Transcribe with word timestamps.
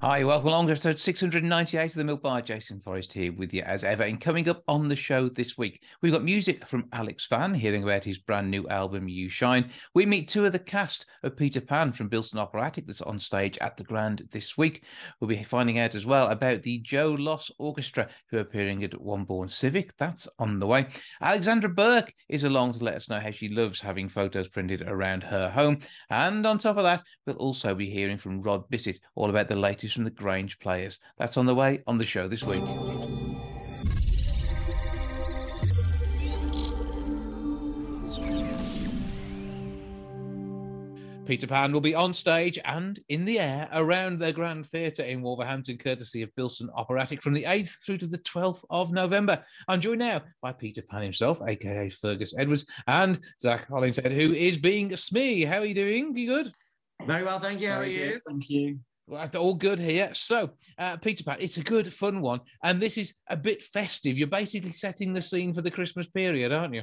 Hi, 0.00 0.22
welcome 0.22 0.46
along 0.46 0.66
to 0.66 0.72
episode 0.74 1.00
698 1.00 1.86
of 1.86 1.94
the 1.94 2.04
Milk 2.04 2.22
Bar. 2.22 2.40
Jason 2.40 2.78
Forrest 2.78 3.12
here 3.12 3.32
with 3.32 3.52
you 3.52 3.62
as 3.62 3.82
ever. 3.82 4.04
And 4.04 4.20
coming 4.20 4.48
up 4.48 4.62
on 4.68 4.86
the 4.86 4.94
show 4.94 5.28
this 5.28 5.58
week, 5.58 5.82
we've 6.00 6.12
got 6.12 6.22
music 6.22 6.64
from 6.64 6.86
Alex 6.92 7.26
Vann, 7.26 7.52
hearing 7.52 7.82
about 7.82 8.04
his 8.04 8.18
brand 8.18 8.48
new 8.48 8.68
album, 8.68 9.08
You 9.08 9.28
Shine. 9.28 9.72
We 9.94 10.06
meet 10.06 10.28
two 10.28 10.46
of 10.46 10.52
the 10.52 10.60
cast 10.60 11.04
of 11.24 11.36
Peter 11.36 11.60
Pan 11.60 11.90
from 11.90 12.08
Bilston 12.08 12.38
Operatic 12.38 12.86
that's 12.86 13.00
on 13.00 13.18
stage 13.18 13.58
at 13.58 13.76
the 13.76 13.82
Grand 13.82 14.28
this 14.30 14.56
week. 14.56 14.84
We'll 15.18 15.26
be 15.26 15.42
finding 15.42 15.80
out 15.80 15.96
as 15.96 16.06
well 16.06 16.28
about 16.28 16.62
the 16.62 16.78
Joe 16.78 17.16
Loss 17.18 17.50
Orchestra, 17.58 18.08
who 18.30 18.36
are 18.36 18.42
appearing 18.42 18.84
at 18.84 18.92
Wombourne 18.92 19.50
Civic. 19.50 19.96
That's 19.96 20.28
on 20.38 20.60
the 20.60 20.66
way. 20.68 20.86
Alexandra 21.20 21.70
Burke 21.70 22.14
is 22.28 22.44
along 22.44 22.74
to 22.74 22.84
let 22.84 22.94
us 22.94 23.08
know 23.08 23.18
how 23.18 23.32
she 23.32 23.48
loves 23.48 23.80
having 23.80 24.08
photos 24.08 24.46
printed 24.46 24.82
around 24.82 25.24
her 25.24 25.50
home. 25.50 25.80
And 26.08 26.46
on 26.46 26.60
top 26.60 26.76
of 26.76 26.84
that, 26.84 27.02
we'll 27.26 27.34
also 27.34 27.74
be 27.74 27.90
hearing 27.90 28.16
from 28.16 28.42
Rod 28.42 28.70
Bissett 28.70 29.00
all 29.16 29.28
about 29.28 29.48
the 29.48 29.56
latest 29.56 29.87
from 29.92 30.04
the 30.04 30.10
Grange 30.10 30.58
players. 30.58 31.00
That's 31.18 31.36
on 31.36 31.46
the 31.46 31.54
way 31.54 31.82
on 31.86 31.98
the 31.98 32.06
show 32.06 32.28
this 32.28 32.42
week. 32.44 32.62
Peter 41.28 41.46
Pan 41.46 41.72
will 41.72 41.82
be 41.82 41.94
on 41.94 42.14
stage 42.14 42.58
and 42.64 42.98
in 43.10 43.26
the 43.26 43.38
air 43.38 43.68
around 43.74 44.18
the 44.18 44.32
Grand 44.32 44.64
Theatre 44.64 45.02
in 45.02 45.20
Wolverhampton, 45.20 45.76
courtesy 45.76 46.22
of 46.22 46.34
Bilston 46.36 46.70
Operatic 46.74 47.20
from 47.20 47.34
the 47.34 47.42
8th 47.42 47.84
through 47.84 47.98
to 47.98 48.06
the 48.06 48.16
12th 48.16 48.64
of 48.70 48.92
November. 48.92 49.44
I'm 49.68 49.82
joined 49.82 49.98
now 49.98 50.22
by 50.40 50.52
Peter 50.52 50.80
Pan 50.80 51.02
himself, 51.02 51.42
aka 51.46 51.90
Fergus 51.90 52.32
Edwards, 52.38 52.64
and 52.86 53.20
Zach 53.38 53.68
Hollingshead, 53.68 54.10
who 54.10 54.32
is 54.32 54.56
being 54.56 54.96
Smee. 54.96 55.44
How 55.44 55.58
are 55.58 55.66
you 55.66 55.74
doing? 55.74 56.16
You 56.16 56.28
good? 56.28 56.52
Very 57.04 57.24
well, 57.24 57.38
thank 57.38 57.60
you. 57.60 57.68
How 57.68 57.80
are 57.80 57.84
Very 57.84 57.92
you? 57.92 58.12
good, 58.12 58.22
Thank 58.26 58.48
you. 58.48 58.78
All 59.10 59.54
good 59.54 59.78
here. 59.78 60.10
So, 60.12 60.50
uh, 60.78 60.96
Peter 60.98 61.24
Pan, 61.24 61.38
it's 61.40 61.56
a 61.56 61.62
good, 61.62 61.92
fun 61.92 62.20
one. 62.20 62.40
And 62.62 62.80
this 62.80 62.98
is 62.98 63.14
a 63.28 63.36
bit 63.36 63.62
festive. 63.62 64.18
You're 64.18 64.28
basically 64.28 64.72
setting 64.72 65.12
the 65.12 65.22
scene 65.22 65.52
for 65.52 65.62
the 65.62 65.70
Christmas 65.70 66.06
period, 66.06 66.52
aren't 66.52 66.74
you? 66.74 66.82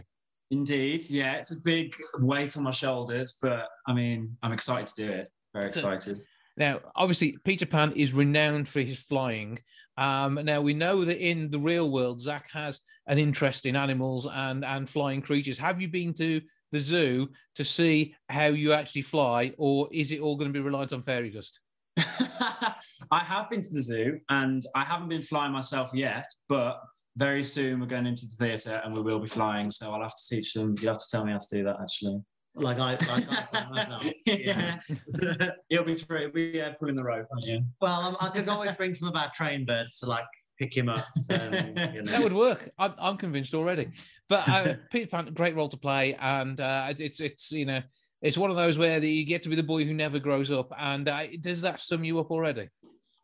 Indeed. 0.51 1.09
Yeah, 1.09 1.33
it's 1.33 1.51
a 1.51 1.61
big 1.63 1.95
weight 2.19 2.55
on 2.57 2.63
my 2.63 2.71
shoulders, 2.71 3.37
but 3.41 3.67
I 3.87 3.93
mean, 3.93 4.37
I'm 4.43 4.53
excited 4.53 4.87
to 4.87 5.05
do 5.05 5.11
it. 5.11 5.31
Very 5.53 5.71
So- 5.71 5.89
excited. 5.91 6.17
Now, 6.57 6.79
obviously, 6.95 7.37
Peter 7.43 7.65
Pan 7.65 7.91
is 7.97 8.13
renowned 8.13 8.69
for 8.69 8.79
his 8.79 8.99
flying. 9.03 9.59
Um, 9.97 10.39
now, 10.43 10.61
we 10.61 10.73
know 10.73 11.03
that 11.03 11.19
in 11.25 11.49
the 11.49 11.59
real 11.59 11.91
world, 11.91 12.21
Zach 12.21 12.49
has 12.51 12.79
an 13.07 13.19
interest 13.19 13.65
in 13.65 13.75
animals 13.75 14.25
and, 14.31 14.63
and 14.63 14.87
flying 14.89 15.21
creatures. 15.21 15.57
Have 15.57 15.81
you 15.81 15.89
been 15.89 16.13
to 16.13 16.39
the 16.71 16.79
zoo 16.79 17.29
to 17.55 17.65
see 17.65 18.15
how 18.29 18.47
you 18.47 18.71
actually 18.71 19.01
fly, 19.01 19.53
or 19.57 19.89
is 19.91 20.11
it 20.11 20.21
all 20.21 20.37
going 20.37 20.49
to 20.49 20.57
be 20.57 20.63
reliant 20.63 20.93
on 20.93 21.01
fairy 21.01 21.29
dust? 21.29 21.59
I 23.11 23.23
have 23.23 23.49
been 23.49 23.61
to 23.61 23.69
the 23.73 23.81
zoo 23.81 24.19
and 24.29 24.63
I 24.75 24.83
haven't 24.83 25.09
been 25.09 25.21
flying 25.21 25.51
myself 25.53 25.91
yet, 25.93 26.25
but 26.49 26.79
very 27.17 27.43
soon 27.43 27.79
we're 27.79 27.85
going 27.85 28.05
into 28.05 28.25
the 28.27 28.35
theatre 28.45 28.81
and 28.83 28.93
we 28.93 29.01
will 29.01 29.19
be 29.19 29.27
flying. 29.27 29.71
So 29.71 29.91
I'll 29.91 30.01
have 30.01 30.15
to 30.15 30.35
teach 30.35 30.53
them. 30.53 30.75
You'll 30.81 30.93
have 30.93 31.01
to 31.01 31.07
tell 31.11 31.25
me 31.25 31.31
how 31.31 31.37
to 31.37 31.47
do 31.57 31.63
that, 31.63 31.77
actually. 31.81 32.19
Like 32.55 32.79
I, 32.79 32.91
like 32.91 33.89
I. 33.89 34.11
Yeah. 34.25 34.77
yeah. 35.21 35.49
It'll 35.69 35.85
be 35.85 35.95
through. 35.95 36.19
It'll 36.19 36.31
be 36.31 36.61
uh, 36.61 36.71
pulling 36.79 36.95
the 36.95 37.03
rope, 37.03 37.27
aren't 37.31 37.45
you? 37.45 37.61
Well, 37.81 37.99
um, 38.01 38.15
I 38.21 38.29
could 38.29 38.47
always 38.47 38.71
bring 38.73 38.95
some 38.95 39.09
of 39.09 39.15
our 39.15 39.29
train 39.35 39.65
birds 39.65 39.99
to 39.99 40.05
like 40.05 40.25
pick 40.57 40.75
him 40.75 40.87
up. 40.87 41.03
And, 41.29 41.77
you 41.93 42.01
know. 42.03 42.11
That 42.11 42.23
would 42.23 42.31
work. 42.33 42.69
I'm, 42.77 42.93
I'm 42.97 43.17
convinced 43.17 43.53
already. 43.53 43.89
But 44.29 44.47
uh, 44.47 44.73
Peter 44.89 45.07
Pan, 45.07 45.33
great 45.33 45.55
role 45.55 45.67
to 45.69 45.77
play, 45.77 46.13
and 46.15 46.59
uh, 46.59 46.87
it's- 46.91 47.01
it's 47.01 47.19
it's 47.19 47.51
you 47.51 47.65
know 47.65 47.81
it's 48.25 48.39
one 48.39 48.49
of 48.49 48.57
those 48.57 48.75
where 48.79 49.03
you 49.03 49.23
get 49.23 49.43
to 49.43 49.49
be 49.49 49.55
the 49.55 49.61
boy 49.61 49.85
who 49.85 49.93
never 49.93 50.17
grows 50.17 50.49
up. 50.49 50.73
And 50.79 51.07
uh, 51.07 51.27
does 51.41 51.61
that 51.61 51.79
sum 51.79 52.03
you 52.03 52.19
up 52.19 52.31
already? 52.31 52.69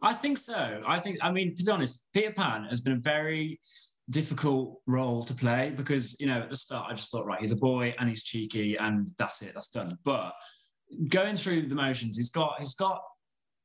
I 0.03 0.13
think 0.13 0.37
so. 0.37 0.79
I 0.85 0.99
think, 0.99 1.17
I 1.23 1.31
mean, 1.31 1.55
to 1.55 1.63
be 1.63 1.71
honest, 1.71 2.13
Peter 2.13 2.31
Pan 2.31 2.65
has 2.65 2.81
been 2.81 2.93
a 2.93 3.01
very 3.01 3.57
difficult 4.11 4.79
role 4.85 5.23
to 5.23 5.33
play 5.33 5.73
because, 5.75 6.19
you 6.19 6.27
know, 6.27 6.41
at 6.41 6.51
the 6.51 6.55
start, 6.55 6.85
I 6.87 6.93
just 6.93 7.11
thought, 7.11 7.25
right, 7.25 7.39
he's 7.39 7.51
a 7.51 7.57
boy 7.57 7.95
and 7.97 8.09
he's 8.09 8.23
cheeky 8.23 8.77
and 8.77 9.09
that's 9.17 9.41
it, 9.41 9.55
that's 9.55 9.69
done. 9.69 9.97
But 10.05 10.33
going 11.09 11.35
through 11.35 11.63
the 11.63 11.75
motions, 11.75 12.15
he's 12.15 12.29
got, 12.29 12.57
he's 12.59 12.75
got 12.75 13.01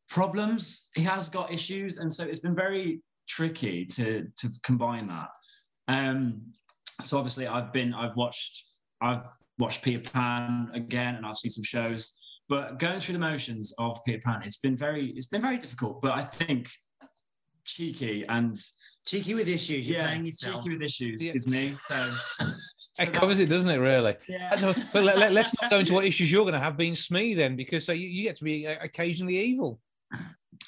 problems, 0.09 0.89
he 0.95 1.03
has 1.03 1.29
got 1.29 1.53
issues. 1.53 1.99
And 1.99 2.11
so 2.11 2.25
it's 2.25 2.41
been 2.41 2.57
very 2.57 3.03
tricky 3.29 3.85
to, 3.85 4.27
to 4.39 4.49
combine 4.63 5.07
that. 5.09 5.29
Um, 5.87 6.41
so 7.03 7.19
obviously 7.19 7.47
I've 7.47 7.75
been, 7.75 7.93
I've 7.93 8.17
watched, 8.17 8.65
I've 9.03 9.21
watched 9.59 9.83
Peter 9.83 10.11
Pan 10.11 10.71
again 10.75 11.17
and 11.17 11.27
I've 11.27 11.37
seen 11.37 11.51
some 11.51 11.65
shows 11.65 12.17
but 12.49 12.79
going 12.79 12.99
through 13.01 13.15
the 13.15 13.19
motions 13.19 13.75
of 13.79 13.99
Peter 14.05 14.21
Pan, 14.25 14.43
it's 14.45 14.59
been 14.59 14.77
very, 14.77 15.07
it's 15.07 15.27
been 15.27 15.43
very 15.43 15.59
difficult. 15.59 16.01
But 16.01 16.13
I 16.13 16.23
think 16.23 16.69
cheeky 17.65 18.25
and 18.29 18.57
cheeky 19.05 19.35
with 19.35 19.49
issues. 19.49 19.89
You're 19.89 20.01
yeah, 20.01 20.07
playing 20.07 20.27
cheeky 20.27 20.71
with 20.71 20.83
issues 20.83 21.25
Yeah. 21.25 21.33
is 21.33 21.49
me. 21.49 21.69
So, 21.69 21.95
so 22.77 23.03
It 23.03 23.13
covers 23.13 23.41
it, 23.41 23.49
doesn't 23.49 23.69
it? 23.69 23.79
Really. 23.79 24.15
Yeah. 24.29 24.55
So, 24.55 24.73
but 24.93 25.03
let, 25.03 25.19
let, 25.19 25.37
us 25.37 25.55
not 25.61 25.71
go 25.71 25.81
into 25.81 25.95
what 25.95 26.05
issues 26.05 26.31
you're 26.31 26.45
going 26.45 26.55
to 26.55 26.61
have 26.61 26.77
being 26.77 26.95
Smee 26.95 27.35
then, 27.35 27.57
because 27.57 27.89
uh, 27.89 27.93
you, 27.93 28.07
you 28.09 28.23
get 28.23 28.37
to 28.37 28.45
be 28.45 28.67
uh, 28.67 28.77
occasionally 28.81 29.37
evil. 29.37 29.81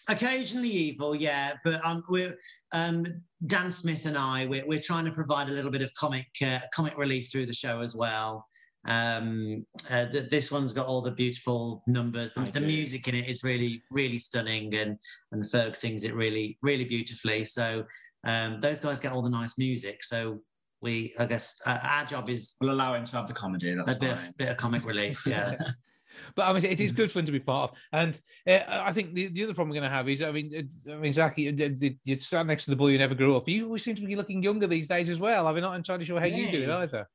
Occasionally 0.08 0.70
evil, 0.70 1.14
yeah. 1.14 1.52
But 1.64 1.84
um, 1.84 2.02
we're 2.08 2.34
um, 2.72 3.06
Dan 3.46 3.70
Smith 3.70 4.04
and 4.06 4.18
I. 4.18 4.46
We're, 4.46 4.66
we're 4.66 4.82
trying 4.82 5.04
to 5.04 5.12
provide 5.12 5.48
a 5.48 5.52
little 5.52 5.70
bit 5.70 5.82
of 5.82 5.94
comic 5.94 6.26
uh, 6.44 6.58
comic 6.74 6.98
relief 6.98 7.30
through 7.30 7.46
the 7.46 7.54
show 7.54 7.82
as 7.82 7.94
well. 7.94 8.46
Um, 8.86 9.62
uh, 9.90 10.06
th- 10.08 10.30
this 10.30 10.50
one's 10.50 10.72
got 10.72 10.86
all 10.86 11.02
the 11.02 11.12
beautiful 11.12 11.82
numbers. 11.86 12.32
The, 12.34 12.42
the 12.42 12.60
music 12.60 13.08
in 13.08 13.14
it 13.14 13.28
is 13.28 13.44
really, 13.44 13.82
really 13.90 14.18
stunning, 14.18 14.74
and 14.74 14.98
and 15.32 15.42
Ferg 15.42 15.76
sings 15.76 16.04
it 16.04 16.14
really, 16.14 16.58
really 16.62 16.84
beautifully. 16.84 17.44
So 17.44 17.84
um, 18.24 18.60
those 18.60 18.80
guys 18.80 19.00
get 19.00 19.12
all 19.12 19.22
the 19.22 19.30
nice 19.30 19.58
music. 19.58 20.02
So 20.02 20.40
we, 20.80 21.12
I 21.18 21.26
guess, 21.26 21.60
uh, 21.66 21.78
our 21.82 22.04
job 22.04 22.28
is 22.28 22.56
we'll 22.60 22.70
allow 22.70 22.94
him 22.94 23.04
to 23.04 23.16
have 23.16 23.26
the 23.26 23.34
comedy. 23.34 23.74
That's 23.74 23.94
a 23.96 23.98
bit, 23.98 24.12
of, 24.12 24.36
bit 24.38 24.48
of 24.50 24.56
comic 24.56 24.84
relief. 24.84 25.26
Yeah. 25.26 25.56
But 26.34 26.46
I 26.46 26.52
mean, 26.52 26.64
it 26.64 26.80
is 26.80 26.92
good 26.92 27.10
fun 27.10 27.24
to 27.26 27.32
be 27.32 27.40
part 27.40 27.70
of. 27.70 27.78
And 27.92 28.20
uh, 28.46 28.60
I 28.68 28.92
think 28.92 29.14
the, 29.14 29.28
the 29.28 29.44
other 29.44 29.54
problem 29.54 29.70
we're 29.70 29.80
going 29.80 29.90
to 29.90 29.96
have 29.96 30.08
is, 30.08 30.20
I 30.22 30.32
mean, 30.32 30.52
it's- 30.52 30.84
I 30.90 30.96
mean, 30.96 31.12
Zach, 31.12 31.38
you, 31.38 31.52
you 31.52 31.94
you 32.04 32.16
stand 32.16 32.48
next 32.48 32.64
to 32.64 32.70
the 32.70 32.76
boy 32.76 32.90
who 32.90 32.98
never 32.98 33.14
grew 33.14 33.36
up. 33.36 33.48
You 33.48 33.66
always 33.66 33.84
seem 33.84 33.94
to 33.94 34.02
be 34.02 34.16
looking 34.16 34.42
younger 34.42 34.66
these 34.66 34.88
days 34.88 35.10
as 35.10 35.20
well. 35.20 35.46
I'm 35.46 35.60
not 35.60 35.74
entirely 35.76 36.04
sure 36.04 36.18
how 36.20 36.26
you 36.26 36.50
do 36.50 36.62
it 36.64 36.70
either. 36.70 37.08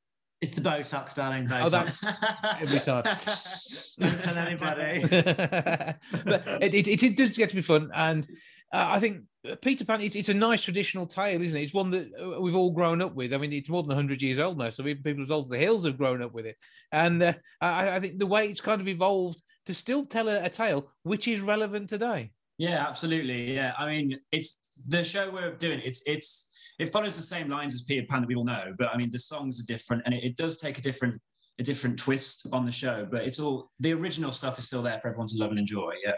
It's 0.44 0.56
the 0.56 0.62
Botox, 0.62 1.16
darling. 1.16 1.48
Oh, 1.50 1.70
Botox. 1.70 2.04
Every 2.62 2.80
time. 2.82 3.04
Don't 4.00 4.22
tell 4.22 4.38
anybody. 4.38 5.00
but 6.26 6.44
it, 6.62 6.74
it, 6.74 7.04
it 7.04 7.16
does 7.16 7.38
get 7.38 7.50
to 7.50 7.56
be 7.56 7.62
fun. 7.62 7.90
And 7.96 8.26
uh, 8.74 8.88
I 8.90 9.00
think 9.00 9.22
Peter 9.62 9.86
Pan, 9.86 10.02
it's, 10.02 10.18
it's 10.18 10.28
a 10.28 10.34
nice 10.34 10.62
traditional 10.62 11.08
tale, 11.08 11.42
isn't 11.42 11.58
it? 11.58 11.64
It's 11.64 11.74
one 11.74 11.92
that 11.92 12.12
uh, 12.22 12.42
we've 12.42 12.58
all 12.58 12.72
grown 12.72 13.02
up 13.02 13.16
with. 13.16 13.34
I 13.34 13.38
mean, 13.38 13.54
it's 13.54 13.70
more 13.70 13.84
than 13.84 13.96
100 13.96 14.22
years 14.22 14.38
old 14.38 14.58
now. 14.58 14.70
So 14.70 14.86
even 14.86 15.02
people 15.02 15.24
as 15.24 15.32
old 15.32 15.46
as 15.46 15.52
the 15.52 15.58
hills 15.58 15.86
have 15.86 15.98
grown 15.98 16.22
up 16.22 16.34
with 16.34 16.46
it. 16.46 16.58
And 16.92 17.24
uh, 17.24 17.34
I, 17.62 17.96
I 17.96 18.00
think 18.02 18.20
the 18.20 18.28
way 18.28 18.48
it's 18.48 18.62
kind 18.62 18.82
of 18.82 18.88
evolved 18.90 19.42
to 19.68 19.74
still 19.74 20.06
tell 20.06 20.28
a, 20.28 20.44
a 20.44 20.50
tale 20.50 20.92
which 21.04 21.30
is 21.30 21.40
relevant 21.40 21.90
today. 21.90 22.32
Yeah, 22.58 22.86
absolutely. 22.86 23.54
Yeah, 23.54 23.74
I 23.78 23.90
mean, 23.90 24.20
it's 24.34 24.58
the 24.88 25.04
show 25.04 25.30
we're 25.30 25.56
doing. 25.56 25.82
It's 25.84 26.02
it's 26.06 26.76
it 26.80 26.90
follows 26.90 27.16
the 27.16 27.22
same 27.22 27.50
lines 27.50 27.74
as 27.74 27.84
Peter 27.84 28.06
Pan 28.10 28.22
that 28.22 28.28
we 28.28 28.36
all 28.36 28.46
know, 28.46 28.74
but 28.78 28.90
I 28.94 28.98
mean, 28.98 29.10
the 29.12 29.20
songs 29.20 29.62
are 29.62 29.66
different, 29.66 30.04
and 30.06 30.14
it, 30.14 30.24
it 30.24 30.38
does 30.38 30.58
take 30.58 30.78
a 30.78 30.82
different 30.82 31.22
a 31.60 31.64
different 31.64 32.00
twist 32.00 32.48
on 32.52 32.66
the 32.66 32.72
show. 32.72 33.08
But 33.10 33.26
it's 33.26 33.40
all 33.40 33.70
the 33.80 33.94
original 33.94 34.32
stuff 34.32 34.58
is 34.58 34.68
still 34.68 34.82
there 34.82 35.00
for 35.00 35.10
everyone 35.10 35.28
to 35.28 35.38
love 35.38 35.52
and 35.52 35.60
enjoy. 35.60 35.94
Yeah. 36.06 36.14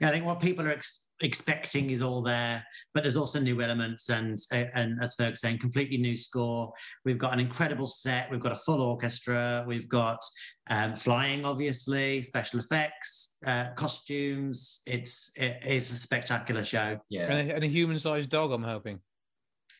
Yeah, 0.00 0.08
I 0.08 0.12
think 0.12 0.24
what 0.24 0.40
people 0.40 0.66
are 0.66 0.70
ex- 0.70 1.09
expecting 1.22 1.90
is 1.90 2.02
all 2.02 2.22
there, 2.22 2.64
but 2.94 3.02
there's 3.02 3.16
also 3.16 3.40
new 3.40 3.60
elements 3.62 4.08
and 4.10 4.38
and 4.52 5.02
as 5.02 5.16
Ferg 5.16 5.36
saying, 5.36 5.58
completely 5.58 5.98
new 5.98 6.16
score. 6.16 6.72
We've 7.04 7.18
got 7.18 7.32
an 7.32 7.40
incredible 7.40 7.86
set. 7.86 8.30
We've 8.30 8.40
got 8.40 8.52
a 8.52 8.56
full 8.56 8.82
orchestra. 8.82 9.64
We've 9.66 9.88
got 9.88 10.20
um, 10.68 10.96
flying, 10.96 11.44
obviously, 11.44 12.22
special 12.22 12.60
effects, 12.60 13.36
uh, 13.46 13.70
costumes. 13.76 14.82
It's 14.86 15.32
it 15.36 15.58
is 15.66 15.90
a 15.90 15.96
spectacular 15.96 16.64
show. 16.64 16.98
Yeah. 17.08 17.32
And 17.32 17.50
a, 17.50 17.54
and 17.56 17.64
a 17.64 17.68
human-sized 17.68 18.30
dog, 18.30 18.52
I'm 18.52 18.62
hoping. 18.62 19.00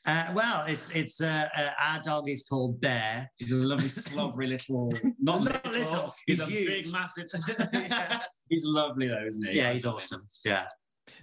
Uh, 0.06 0.32
well, 0.34 0.64
it's 0.66 0.94
it's 0.96 1.20
uh, 1.20 1.46
uh, 1.56 1.70
our 1.78 2.02
dog 2.02 2.28
is 2.28 2.42
called 2.48 2.80
Bear. 2.80 3.30
He's 3.36 3.52
a 3.52 3.66
lovely, 3.66 3.88
slobbery 3.88 4.46
little, 4.46 4.90
not 5.20 5.42
Not 5.44 5.64
little, 5.66 5.84
little, 5.84 6.14
He's, 6.26 6.44
he's 6.44 6.46
a 6.46 6.50
huge. 6.50 6.84
big, 6.84 6.92
massive. 6.92 7.26
Yeah. 7.72 8.18
he's 8.48 8.64
lovely 8.64 9.08
though, 9.08 9.24
isn't 9.26 9.48
he? 9.48 9.58
Yeah, 9.58 9.72
he's 9.72 9.84
awesome. 9.84 10.22
Yeah. 10.44 10.64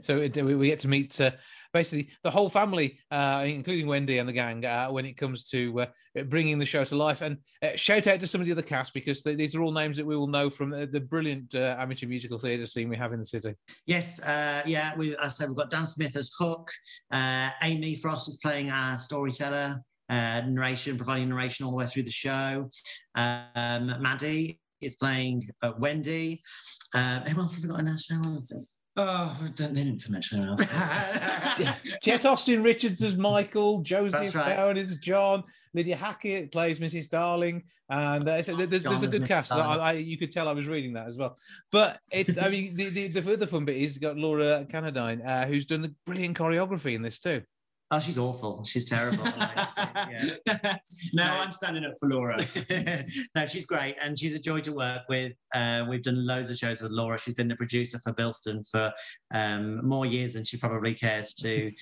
So 0.01 0.17
it, 0.17 0.35
we 0.35 0.67
get 0.67 0.79
to 0.81 0.87
meet 0.87 1.19
uh, 1.19 1.31
basically 1.73 2.09
the 2.23 2.31
whole 2.31 2.49
family, 2.49 2.99
uh, 3.11 3.43
including 3.45 3.87
Wendy 3.87 4.17
and 4.17 4.27
the 4.27 4.33
gang, 4.33 4.65
uh, 4.65 4.89
when 4.89 5.05
it 5.05 5.17
comes 5.17 5.43
to 5.45 5.81
uh, 5.81 6.23
bringing 6.25 6.59
the 6.59 6.65
show 6.65 6.83
to 6.85 6.95
life. 6.95 7.21
And 7.21 7.37
uh, 7.61 7.75
shout 7.75 8.07
out 8.07 8.19
to 8.19 8.27
some 8.27 8.41
of 8.41 8.47
the 8.47 8.53
other 8.53 8.61
cast 8.61 8.93
because 8.93 9.23
they, 9.23 9.35
these 9.35 9.55
are 9.55 9.61
all 9.61 9.71
names 9.71 9.97
that 9.97 10.05
we 10.05 10.15
will 10.15 10.27
know 10.27 10.49
from 10.49 10.73
uh, 10.73 10.85
the 10.85 10.99
brilliant 10.99 11.55
amateur 11.55 12.07
musical 12.07 12.37
theatre 12.37 12.67
scene 12.67 12.89
we 12.89 12.97
have 12.97 13.13
in 13.13 13.19
the 13.19 13.25
city. 13.25 13.53
Yes, 13.85 14.21
yeah. 14.65 14.95
We, 14.97 15.15
I 15.17 15.27
said, 15.27 15.49
we've 15.49 15.57
got 15.57 15.69
Dan 15.69 15.87
Smith 15.87 16.15
as 16.15 16.31
Hook. 16.37 16.69
Amy 17.63 17.95
Frost 17.95 18.29
is 18.29 18.37
playing 18.37 18.69
our 18.69 18.97
storyteller, 18.97 19.81
narration, 20.09 20.97
providing 20.97 21.29
narration 21.29 21.65
all 21.65 21.71
the 21.71 21.77
way 21.77 21.85
through 21.85 22.03
the 22.03 22.11
show. 22.11 22.69
Um, 23.15 24.01
Maddie 24.01 24.59
is 24.81 24.95
playing 24.95 25.43
Wendy. 25.79 26.41
Uh, 26.93 27.19
who 27.21 27.41
else 27.41 27.55
have 27.55 27.63
we 27.63 27.69
got 27.69 27.79
in 27.79 27.87
our 27.87 27.97
show? 27.97 28.21
Oh, 28.99 29.38
I 29.44 29.47
don't 29.55 29.73
need 29.73 29.99
to 29.99 30.11
mention 30.11 30.39
anyone 30.39 30.57
else. 30.59 31.97
Jet 32.03 32.25
Austin 32.25 32.63
Richards 32.63 33.03
as 33.03 33.15
Michael, 33.15 33.81
Joseph 33.81 34.19
That's 34.21 34.35
right. 34.35 34.55
Bowen 34.55 34.75
as 34.77 34.95
John, 34.95 35.44
Lydia 35.75 35.95
Hackett 35.95 36.51
plays 36.51 36.79
Mrs. 36.79 37.07
Darling, 37.09 37.63
and 37.89 38.27
uh, 38.27 38.41
so 38.41 38.55
there- 38.55 38.65
there's, 38.65 38.81
there's 38.83 39.03
a 39.03 39.07
good 39.07 39.27
cast. 39.27 39.51
I, 39.53 39.75
I, 39.75 39.91
you 39.94 40.17
could 40.17 40.31
tell 40.31 40.47
I 40.47 40.53
was 40.53 40.65
reading 40.67 40.94
that 40.94 41.07
as 41.07 41.15
well. 41.17 41.38
But 41.71 41.99
it's, 42.11 42.38
I 42.39 42.49
mean, 42.49 42.75
the, 42.75 42.89
the, 42.89 43.07
the 43.09 43.21
further 43.21 43.45
fun 43.45 43.65
bit 43.65 43.77
is 43.77 43.94
you've 43.94 44.01
got 44.01 44.17
Laura 44.17 44.65
Canadine, 44.67 45.21
uh, 45.21 45.45
who's 45.45 45.65
done 45.65 45.81
the 45.81 45.94
brilliant 46.07 46.35
choreography 46.38 46.94
in 46.95 47.01
this 47.03 47.19
too. 47.19 47.44
Oh, 47.89 48.01
she's 48.01 48.19
awful. 48.19 48.65
She's 48.65 48.83
terrible. 48.83 49.23
yeah. 49.25 50.23
now 51.13 51.35
No. 51.35 51.41
I'm 51.41 51.53
standing 51.53 51.85
up 51.85 51.93
for 51.97 52.09
Laura. 52.09 52.35
no, 53.35 53.45
she's 53.45 53.65
great, 53.65 53.95
and 54.01 54.19
she's 54.19 54.35
a 54.35 54.41
joy 54.41 54.59
to 54.61 54.73
work 54.73 55.03
with. 55.07 55.31
Uh, 55.55 55.85
we've 55.87 56.03
done 56.03 56.25
loads 56.25 56.51
of 56.51 56.57
shows 56.57 56.81
with 56.81 56.91
Laura. 56.91 57.17
She's 57.17 57.35
been 57.35 57.47
the 57.47 57.55
producer 57.55 57.97
for 57.99 58.11
Bilston 58.13 58.69
for 58.69 58.91
um, 59.33 59.87
more 59.87 60.05
years 60.05 60.33
than 60.33 60.43
she 60.43 60.57
probably 60.57 60.93
cares 60.93 61.33
to. 61.35 61.71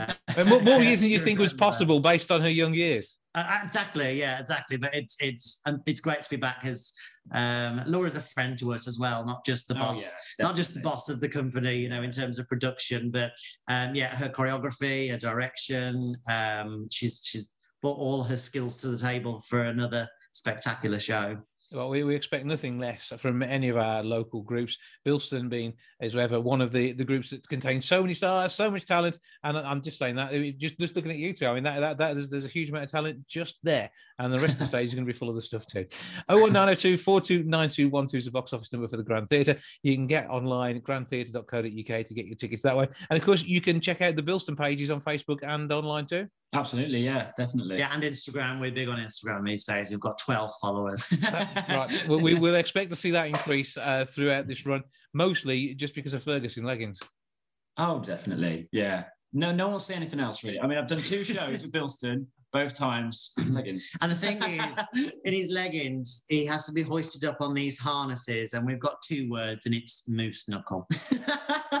Uh, 0.00 0.12
And 0.36 0.48
more, 0.48 0.60
more 0.60 0.82
years 0.82 1.02
than 1.02 1.10
you 1.10 1.18
to 1.18 1.24
think 1.24 1.38
was 1.38 1.52
possible 1.52 2.00
based 2.00 2.32
on 2.32 2.40
her 2.40 2.48
young 2.48 2.74
years. 2.74 3.18
Uh, 3.36 3.60
exactly, 3.64 4.18
yeah, 4.18 4.40
exactly. 4.40 4.76
But 4.76 4.92
it's 4.92 5.16
it's 5.20 5.60
um, 5.66 5.80
it's 5.86 6.00
great 6.00 6.22
to 6.22 6.30
be 6.30 6.36
back 6.36 6.60
because 6.60 6.92
um, 7.32 7.82
Laura's 7.86 8.16
a 8.16 8.20
friend 8.20 8.58
to 8.58 8.72
us 8.72 8.86
as 8.86 8.98
well, 8.98 9.24
not 9.24 9.44
just 9.44 9.68
the 9.68 9.74
Oh, 9.74 9.78
boss, 9.78 10.14
yeah, 10.38 10.44
not 10.44 10.56
just 10.56 10.74
the 10.74 10.80
boss 10.80 11.08
of 11.08 11.20
the 11.20 11.28
company, 11.28 11.76
you 11.76 11.88
know, 11.88 12.02
in 12.02 12.10
terms 12.10 12.38
of 12.38 12.46
production, 12.48 13.10
but 13.10 13.32
um, 13.68 13.94
yeah, 13.94 14.08
her 14.08 14.28
choreography, 14.28 15.10
her 15.10 15.18
direction. 15.18 16.00
Um, 16.30 16.86
she's 16.90 17.20
she's 17.24 17.48
brought 17.80 17.98
all 17.98 18.22
her 18.22 18.36
skills 18.36 18.80
to 18.82 18.88
the 18.88 18.98
table 18.98 19.40
for 19.40 19.62
another 19.64 20.08
spectacular 20.32 21.00
show. 21.00 21.38
Well, 21.72 21.90
we, 21.90 22.04
we 22.04 22.14
expect 22.14 22.44
nothing 22.44 22.78
less 22.78 23.12
from 23.16 23.42
any 23.42 23.68
of 23.68 23.76
our 23.76 24.04
local 24.04 24.42
groups. 24.42 24.76
Bilston 25.04 25.48
being, 25.48 25.72
as 26.00 26.14
ever, 26.14 26.40
one 26.40 26.60
of 26.60 26.72
the, 26.72 26.92
the 26.92 27.04
groups 27.04 27.30
that 27.30 27.48
contains 27.48 27.86
so 27.86 28.02
many 28.02 28.14
stars, 28.14 28.54
so 28.54 28.70
much 28.70 28.84
talent. 28.84 29.18
And 29.42 29.56
I'm 29.56 29.80
just 29.80 29.98
saying 29.98 30.16
that, 30.16 30.32
just 30.58 30.78
just 30.78 30.94
looking 30.94 31.10
at 31.10 31.16
you 31.16 31.32
two, 31.32 31.46
I 31.46 31.54
mean, 31.54 31.64
that, 31.64 31.80
that, 31.80 31.98
that 31.98 32.14
there's, 32.14 32.30
there's 32.30 32.44
a 32.44 32.48
huge 32.48 32.68
amount 32.68 32.84
of 32.84 32.90
talent 32.90 33.26
just 33.26 33.56
there. 33.62 33.90
And 34.18 34.32
the 34.32 34.38
rest 34.38 34.54
of 34.54 34.58
the 34.60 34.66
stage 34.66 34.88
is 34.88 34.94
going 34.94 35.04
to 35.04 35.12
be 35.12 35.18
full 35.18 35.28
of 35.28 35.34
the 35.34 35.40
stuff 35.40 35.66
too. 35.66 35.86
01902 36.28 36.96
429212 36.96 38.14
is 38.18 38.24
the 38.26 38.30
box 38.30 38.52
office 38.52 38.72
number 38.72 38.86
for 38.86 38.96
the 38.96 39.02
Grand 39.02 39.28
Theatre. 39.28 39.56
You 39.82 39.94
can 39.94 40.06
get 40.06 40.30
online 40.30 40.76
at 40.76 40.84
grandtheatre.co.uk 40.84 42.04
to 42.04 42.14
get 42.14 42.26
your 42.26 42.36
tickets 42.36 42.62
that 42.62 42.76
way. 42.76 42.86
And 43.10 43.18
of 43.18 43.24
course, 43.24 43.42
you 43.42 43.60
can 43.60 43.80
check 43.80 44.02
out 44.02 44.14
the 44.14 44.22
Bilston 44.22 44.56
pages 44.56 44.90
on 44.90 45.00
Facebook 45.00 45.40
and 45.42 45.70
online 45.72 46.06
too. 46.06 46.28
Absolutely, 46.54 47.00
yeah, 47.00 47.30
definitely. 47.36 47.78
Yeah, 47.78 47.90
and 47.92 48.02
Instagram. 48.04 48.60
We're 48.60 48.70
big 48.70 48.88
on 48.88 48.98
Instagram 48.98 49.44
these 49.44 49.64
days. 49.64 49.90
We've 49.90 49.98
got 49.98 50.18
12 50.20 50.50
followers. 50.62 51.12
right. 51.68 52.04
Well, 52.08 52.20
we 52.20 52.34
will 52.34 52.54
expect 52.54 52.90
to 52.90 52.96
see 52.96 53.10
that 53.10 53.26
increase 53.26 53.76
uh, 53.76 54.04
throughout 54.08 54.46
this 54.46 54.64
run, 54.64 54.84
mostly 55.12 55.74
just 55.74 55.96
because 55.96 56.14
of 56.14 56.22
Ferguson 56.22 56.62
leggings. 56.62 57.00
Oh, 57.76 57.98
definitely. 58.00 58.68
Yeah. 58.70 59.04
No, 59.36 59.52
no 59.52 59.64
one 59.64 59.72
will 59.72 59.78
say 59.80 59.96
anything 59.96 60.20
else 60.20 60.44
really. 60.44 60.60
I 60.60 60.66
mean, 60.68 60.78
I've 60.78 60.86
done 60.86 61.02
two 61.02 61.24
shows 61.24 61.62
with 61.62 61.72
Bilston, 61.72 62.24
both 62.52 62.76
times 62.76 63.34
leggings. 63.50 63.90
And 64.00 64.10
the 64.10 64.14
thing 64.14 64.40
is, 64.42 65.12
in 65.24 65.34
his 65.34 65.50
leggings, 65.52 66.24
he 66.28 66.46
has 66.46 66.66
to 66.66 66.72
be 66.72 66.82
hoisted 66.82 67.24
up 67.24 67.40
on 67.40 67.52
these 67.52 67.76
harnesses, 67.76 68.54
and 68.54 68.64
we've 68.64 68.78
got 68.78 69.02
two 69.02 69.28
words, 69.28 69.66
and 69.66 69.74
it's 69.74 70.08
moose 70.08 70.48
knuckle. 70.48 70.86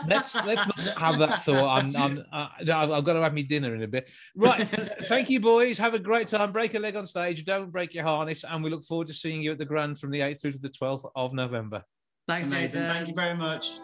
Let's 0.08 0.34
let's 0.34 0.66
not 0.66 0.98
have 0.98 1.18
that 1.18 1.44
thought. 1.44 1.78
I'm, 1.78 1.96
I'm 1.96 2.22
uh, 2.30 2.48
I've 2.60 2.90
I've 2.90 3.04
got 3.04 3.14
to 3.14 3.22
have 3.22 3.32
me 3.32 3.42
dinner 3.42 3.74
in 3.74 3.84
a 3.84 3.88
bit. 3.88 4.10
Right. 4.36 4.60
Thank 5.04 5.30
you, 5.30 5.40
boys. 5.40 5.78
Have 5.78 5.94
a 5.94 5.98
great 5.98 6.28
time. 6.28 6.52
Break 6.52 6.74
a 6.74 6.78
leg 6.78 6.96
on 6.96 7.06
stage. 7.06 7.44
Don't 7.44 7.70
break 7.70 7.94
your 7.94 8.04
harness, 8.04 8.44
and 8.44 8.62
we 8.62 8.68
look 8.68 8.84
forward 8.84 9.06
to 9.06 9.14
seeing 9.14 9.40
you 9.40 9.52
at 9.52 9.58
the 9.58 9.64
Grand 9.64 9.98
from 9.98 10.10
the 10.10 10.20
8th 10.20 10.42
through 10.42 10.52
to 10.52 10.58
the 10.58 10.68
12th 10.68 11.08
of 11.14 11.32
November. 11.32 11.84
Thanks, 12.28 12.48
Amazing. 12.48 12.80
Jason. 12.80 12.94
Thank 12.94 13.08
you 13.08 13.14
very 13.14 13.34
much. 13.34 13.78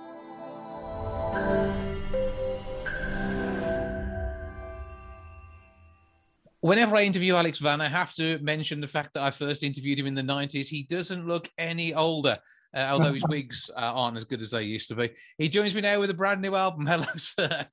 Whenever 6.60 6.94
I 6.96 7.02
interview 7.04 7.36
Alex 7.36 7.58
Vann, 7.58 7.80
I 7.80 7.88
have 7.88 8.12
to 8.14 8.38
mention 8.40 8.80
the 8.80 8.86
fact 8.86 9.14
that 9.14 9.22
I 9.22 9.30
first 9.30 9.62
interviewed 9.62 9.98
him 9.98 10.06
in 10.06 10.14
the 10.14 10.22
90s. 10.22 10.66
He 10.66 10.82
doesn't 10.82 11.26
look 11.26 11.50
any 11.56 11.94
older, 11.94 12.38
uh, 12.74 12.88
although 12.90 13.14
his 13.14 13.24
wigs 13.28 13.70
uh, 13.74 13.92
aren't 13.94 14.18
as 14.18 14.24
good 14.24 14.42
as 14.42 14.50
they 14.50 14.62
used 14.62 14.88
to 14.88 14.94
be. 14.94 15.10
He 15.38 15.48
joins 15.48 15.74
me 15.74 15.80
now 15.80 16.00
with 16.00 16.10
a 16.10 16.14
brand 16.14 16.42
new 16.42 16.54
album. 16.54 16.86
Hello, 16.86 17.06
sir. 17.16 17.66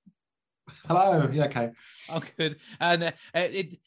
Hello. 0.88 1.30
Yeah, 1.32 1.46
okay. 1.46 1.72
Oh, 2.10 2.22
good. 2.38 2.58
And 2.80 3.04
uh, 3.04 3.12
it, 3.34 3.78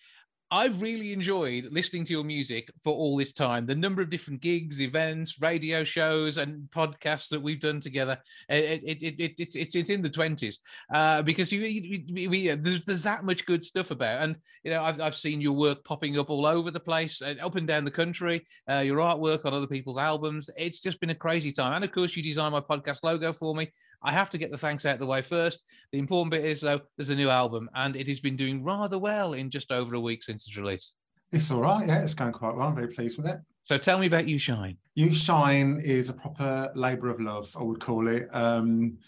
I've 0.53 0.83
really 0.83 1.13
enjoyed 1.13 1.67
listening 1.71 2.05
to 2.07 2.13
your 2.13 2.25
music 2.25 2.71
for 2.83 2.93
all 2.93 3.17
this 3.17 3.33
time. 3.33 3.67
The 3.67 3.75
number 3.75 4.03
of 4.03 4.11
different 4.11 4.41
gigs, 4.41 4.81
events, 4.81 5.41
radio 5.41 5.85
shows, 5.85 6.39
and 6.39 6.69
podcasts 6.71 7.29
that 7.29 7.41
we've 7.41 7.61
done 7.61 7.81
together. 7.81 8.19
It, 8.49 8.83
it, 8.85 9.03
it, 9.03 9.15
it, 9.23 9.35
it's, 9.39 9.55
it's 9.55 9.75
it's 9.77 9.91
in 9.91 10.03
the 10.03 10.11
twenties 10.11 10.59
uh, 10.93 11.23
because 11.23 11.53
you, 11.53 11.61
we, 11.61 12.27
we, 12.27 12.49
there's 12.49 12.85
there's 12.85 13.05
that 13.05 13.25
much 13.25 13.47
good 13.47 13.63
stuff 13.63 13.93
about. 13.93 14.23
And 14.23 14.37
you 14.65 14.73
know, 14.73 14.83
I've 14.83 15.01
I've 15.01 15.15
seen 15.15 15.41
your 15.41 15.53
work 15.53 15.85
popping 15.85 16.19
up 16.19 16.31
all 16.31 16.47
over 16.47 16.73
the 16.73 16.81
place, 16.81 17.23
uh, 17.23 17.35
up 17.41 17.55
and 17.55 17.67
down 17.67 17.85
the 17.85 17.91
country. 17.91 18.45
Uh, 18.69 18.79
your 18.79 18.99
artwork 18.99 19.45
on 19.45 19.55
other 19.55 19.69
people's 19.69 19.99
albums. 19.99 20.51
It's 20.57 20.81
just 20.81 21.01
been 21.01 21.11
a 21.11 21.15
crazy 21.15 21.53
time. 21.53 21.75
And 21.75 21.85
of 21.85 21.93
course, 21.93 22.17
you 22.17 22.23
designed 22.25 22.53
my 22.53 22.61
podcast 22.61 23.05
logo 23.05 23.33
for 23.33 23.55
me. 23.55 23.71
I 24.03 24.13
have 24.13 24.31
to 24.31 24.39
get 24.39 24.51
the 24.51 24.59
thanks 24.59 24.87
out 24.87 24.95
of 24.95 25.01
the 25.01 25.07
way 25.07 25.23
first. 25.23 25.65
The 25.93 25.99
important 25.99 26.31
bit 26.31 26.45
is 26.45 26.61
though, 26.61 26.81
there's 26.97 27.11
a 27.11 27.15
new 27.15 27.29
album, 27.31 27.69
and 27.75 27.97
it 27.97 28.07
has 28.09 28.21
been 28.21 28.37
doing 28.37 28.63
rather 28.65 28.99
well 28.99 29.35
in 29.35 29.51
just 29.51 29.71
over 29.71 29.95
a 29.95 30.01
week 30.01 30.23
since 30.23 30.47
its 30.47 30.57
release. 30.57 30.95
It's 31.33 31.51
all 31.51 31.61
right. 31.61 31.87
Yeah, 31.87 32.03
it's 32.03 32.15
going 32.15 32.33
quite 32.33 32.57
well. 32.57 32.69
I'm 32.69 32.75
very 32.75 32.89
pleased 32.89 33.17
with 33.17 33.27
it. 33.27 33.41
So 33.65 33.79
tell 33.79 33.99
me 33.99 34.07
about 34.07 34.27
You 34.27 34.39
Shine. 34.39 34.77
You 34.95 35.13
Shine 35.13 35.79
is 35.85 36.09
a 36.09 36.13
proper 36.13 36.73
labour 36.75 37.09
of 37.11 37.21
love, 37.21 37.55
I 37.59 37.63
would 37.63 37.81
call 37.81 38.09
it. 38.09 38.27
Um, 38.35 38.99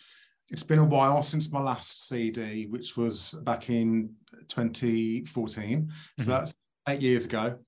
it's 0.50 0.62
been 0.62 0.78
a 0.78 0.84
while 0.84 1.22
since 1.22 1.50
my 1.50 1.60
last 1.60 2.06
CD, 2.08 2.66
which 2.66 2.96
was 2.96 3.32
back 3.44 3.70
in 3.70 4.14
2014. 4.48 5.90
So 6.18 6.24
Mhm. 6.24 6.26
that's 6.26 6.54
eight 6.88 7.00
years 7.00 7.24
ago. 7.24 7.58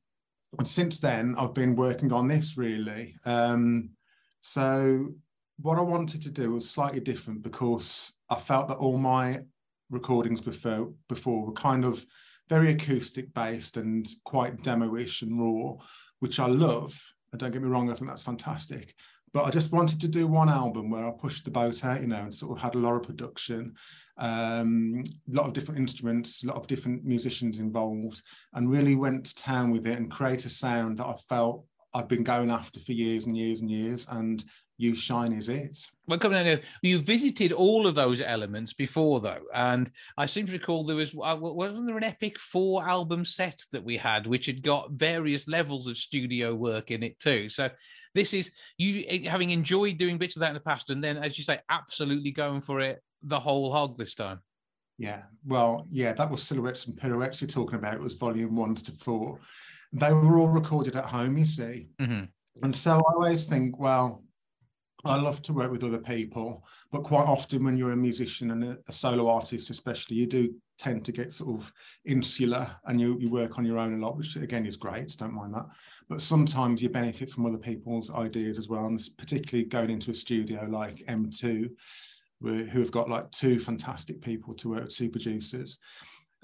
And 0.58 0.68
since 0.68 1.00
then, 1.00 1.34
I've 1.36 1.54
been 1.54 1.74
working 1.74 2.12
on 2.12 2.28
this 2.28 2.56
really. 2.56 3.16
Um, 3.24 3.90
so 4.40 5.14
what 5.60 5.78
I 5.78 5.82
wanted 5.82 6.22
to 6.22 6.30
do 6.30 6.52
was 6.52 6.68
slightly 6.68 7.00
different 7.00 7.42
because 7.42 8.14
I 8.28 8.36
felt 8.36 8.68
that 8.68 8.78
all 8.78 8.98
my 8.98 9.40
recordings 9.90 10.40
before 10.40 10.92
before 11.08 11.46
were 11.46 11.52
kind 11.52 11.84
of 11.84 12.04
very 12.48 12.70
acoustic 12.70 13.32
based 13.32 13.76
and 13.76 14.06
quite 14.24 14.62
demo-ish 14.62 15.22
and 15.22 15.38
raw, 15.40 15.74
which 16.18 16.38
I 16.40 16.46
love. 16.46 17.00
And 17.32 17.40
don't 17.40 17.52
get 17.52 17.62
me 17.62 17.68
wrong, 17.68 17.90
I 17.90 17.94
think 17.94 18.08
that's 18.08 18.22
fantastic. 18.22 18.94
But 19.32 19.44
I 19.44 19.50
just 19.50 19.72
wanted 19.72 20.00
to 20.00 20.08
do 20.08 20.28
one 20.28 20.48
album 20.48 20.90
where 20.90 21.06
I 21.06 21.10
pushed 21.10 21.44
the 21.44 21.50
boat 21.50 21.84
out, 21.84 22.00
you 22.00 22.06
know, 22.06 22.22
and 22.22 22.34
sort 22.34 22.56
of 22.56 22.62
had 22.62 22.76
a 22.76 22.78
lot 22.78 22.94
of 22.94 23.02
production, 23.02 23.74
um, 24.18 25.02
a 25.28 25.34
lot 25.34 25.46
of 25.46 25.52
different 25.54 25.80
instruments, 25.80 26.44
a 26.44 26.46
lot 26.46 26.56
of 26.56 26.68
different 26.68 27.04
musicians 27.04 27.58
involved, 27.58 28.22
and 28.52 28.70
really 28.70 28.94
went 28.94 29.26
to 29.26 29.34
town 29.34 29.72
with 29.72 29.88
it 29.88 29.98
and 29.98 30.10
create 30.10 30.44
a 30.44 30.48
sound 30.48 30.98
that 30.98 31.06
I 31.06 31.16
felt 31.28 31.64
I'd 31.94 32.06
been 32.06 32.22
going 32.22 32.50
after 32.50 32.78
for 32.78 32.92
years 32.92 33.26
and 33.26 33.36
years 33.36 33.60
and 33.60 33.70
years. 33.70 34.06
And 34.08 34.44
You 34.76 34.96
Shine 34.96 35.32
is 35.32 35.48
it. 35.48 35.78
Well, 36.08 36.18
coming 36.18 36.44
here, 36.44 36.60
you 36.82 36.98
visited 36.98 37.52
all 37.52 37.86
of 37.86 37.94
those 37.94 38.20
elements 38.20 38.72
before, 38.72 39.20
though, 39.20 39.42
and 39.54 39.90
I 40.18 40.26
seem 40.26 40.46
to 40.46 40.52
recall 40.52 40.84
there 40.84 40.96
was 40.96 41.14
uh, 41.14 41.36
wasn't 41.38 41.86
there 41.86 41.96
an 41.96 42.04
epic 42.04 42.38
four 42.38 42.86
album 42.86 43.24
set 43.24 43.64
that 43.70 43.84
we 43.84 43.96
had, 43.96 44.26
which 44.26 44.46
had 44.46 44.62
got 44.62 44.90
various 44.90 45.46
levels 45.46 45.86
of 45.86 45.96
studio 45.96 46.54
work 46.54 46.90
in 46.90 47.04
it 47.04 47.18
too. 47.20 47.48
So 47.48 47.70
this 48.14 48.34
is 48.34 48.50
you 48.76 49.04
eh, 49.08 49.28
having 49.28 49.50
enjoyed 49.50 49.96
doing 49.96 50.18
bits 50.18 50.36
of 50.36 50.40
that 50.40 50.48
in 50.48 50.54
the 50.54 50.60
past, 50.60 50.90
and 50.90 51.02
then, 51.02 51.18
as 51.18 51.38
you 51.38 51.44
say, 51.44 51.60
absolutely 51.68 52.32
going 52.32 52.60
for 52.60 52.80
it 52.80 53.00
the 53.22 53.40
whole 53.40 53.72
hog 53.72 53.96
this 53.96 54.14
time. 54.14 54.40
Yeah, 54.98 55.22
well, 55.46 55.86
yeah, 55.90 56.12
that 56.12 56.30
was 56.30 56.42
silhouettes 56.42 56.86
and 56.86 56.96
pirouettes 56.96 57.40
you're 57.40 57.48
talking 57.48 57.78
about. 57.78 57.94
It 57.94 58.00
was 58.00 58.14
volume 58.14 58.56
ones 58.56 58.82
to 58.84 58.92
four. 58.92 59.38
They 59.92 60.12
were 60.12 60.38
all 60.38 60.48
recorded 60.48 60.96
at 60.96 61.04
home, 61.04 61.38
you 61.38 61.44
see. 61.44 61.88
Mhm. 62.00 62.28
And 62.62 62.74
so 62.74 62.98
I 62.98 63.12
always 63.14 63.48
think, 63.48 63.78
well, 63.78 64.23
I 65.04 65.20
love 65.20 65.42
to 65.42 65.52
work 65.52 65.70
with 65.70 65.84
other 65.84 65.98
people, 65.98 66.64
but 66.90 67.02
quite 67.02 67.26
often 67.26 67.64
when 67.64 67.76
you're 67.76 67.92
a 67.92 67.96
musician 67.96 68.50
and 68.50 68.64
a, 68.64 68.78
a 68.88 68.92
solo 68.92 69.28
artist, 69.28 69.70
especially, 69.70 70.16
you 70.16 70.26
do 70.26 70.54
tend 70.78 71.04
to 71.04 71.12
get 71.12 71.32
sort 71.32 71.60
of 71.60 71.72
insular 72.04 72.68
and 72.86 73.00
you, 73.00 73.16
you 73.20 73.30
work 73.30 73.58
on 73.58 73.64
your 73.64 73.78
own 73.78 73.94
a 73.94 74.04
lot, 74.04 74.16
which 74.16 74.36
again 74.36 74.66
is 74.66 74.76
great, 74.76 75.14
don't 75.18 75.34
mind 75.34 75.54
that. 75.54 75.66
But 76.08 76.20
sometimes 76.20 76.82
you 76.82 76.88
benefit 76.88 77.30
from 77.30 77.46
other 77.46 77.58
people's 77.58 78.10
ideas 78.10 78.58
as 78.58 78.68
well, 78.68 78.86
and 78.86 79.00
particularly 79.18 79.68
going 79.68 79.90
into 79.90 80.10
a 80.10 80.14
studio 80.14 80.66
like 80.70 80.96
M2 81.06 81.70
who 82.40 82.64
have 82.64 82.90
got 82.90 83.08
like 83.08 83.30
two 83.30 83.58
fantastic 83.58 84.20
people 84.20 84.54
to 84.54 84.70
work 84.70 84.84
with, 84.84 84.94
two 84.94 85.08
producers. 85.08 85.78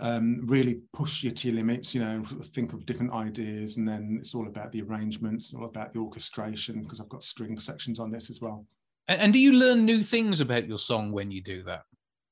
Um, 0.02 0.40
really 0.46 0.80
push 0.94 1.22
you 1.22 1.30
to 1.30 1.48
your 1.48 1.56
limits, 1.56 1.94
you 1.94 2.00
know, 2.00 2.22
think 2.54 2.72
of 2.72 2.86
different 2.86 3.12
ideas. 3.12 3.76
And 3.76 3.86
then 3.86 4.16
it's 4.18 4.34
all 4.34 4.46
about 4.46 4.72
the 4.72 4.80
arrangements, 4.80 5.52
all 5.52 5.66
about 5.66 5.92
the 5.92 5.98
orchestration, 5.98 6.82
because 6.82 7.02
I've 7.02 7.10
got 7.10 7.22
string 7.22 7.58
sections 7.58 8.00
on 8.00 8.10
this 8.10 8.30
as 8.30 8.40
well. 8.40 8.64
And, 9.08 9.20
and 9.20 9.32
do 9.32 9.38
you 9.38 9.52
learn 9.52 9.84
new 9.84 10.02
things 10.02 10.40
about 10.40 10.66
your 10.66 10.78
song 10.78 11.12
when 11.12 11.30
you 11.30 11.42
do 11.42 11.62
that? 11.64 11.82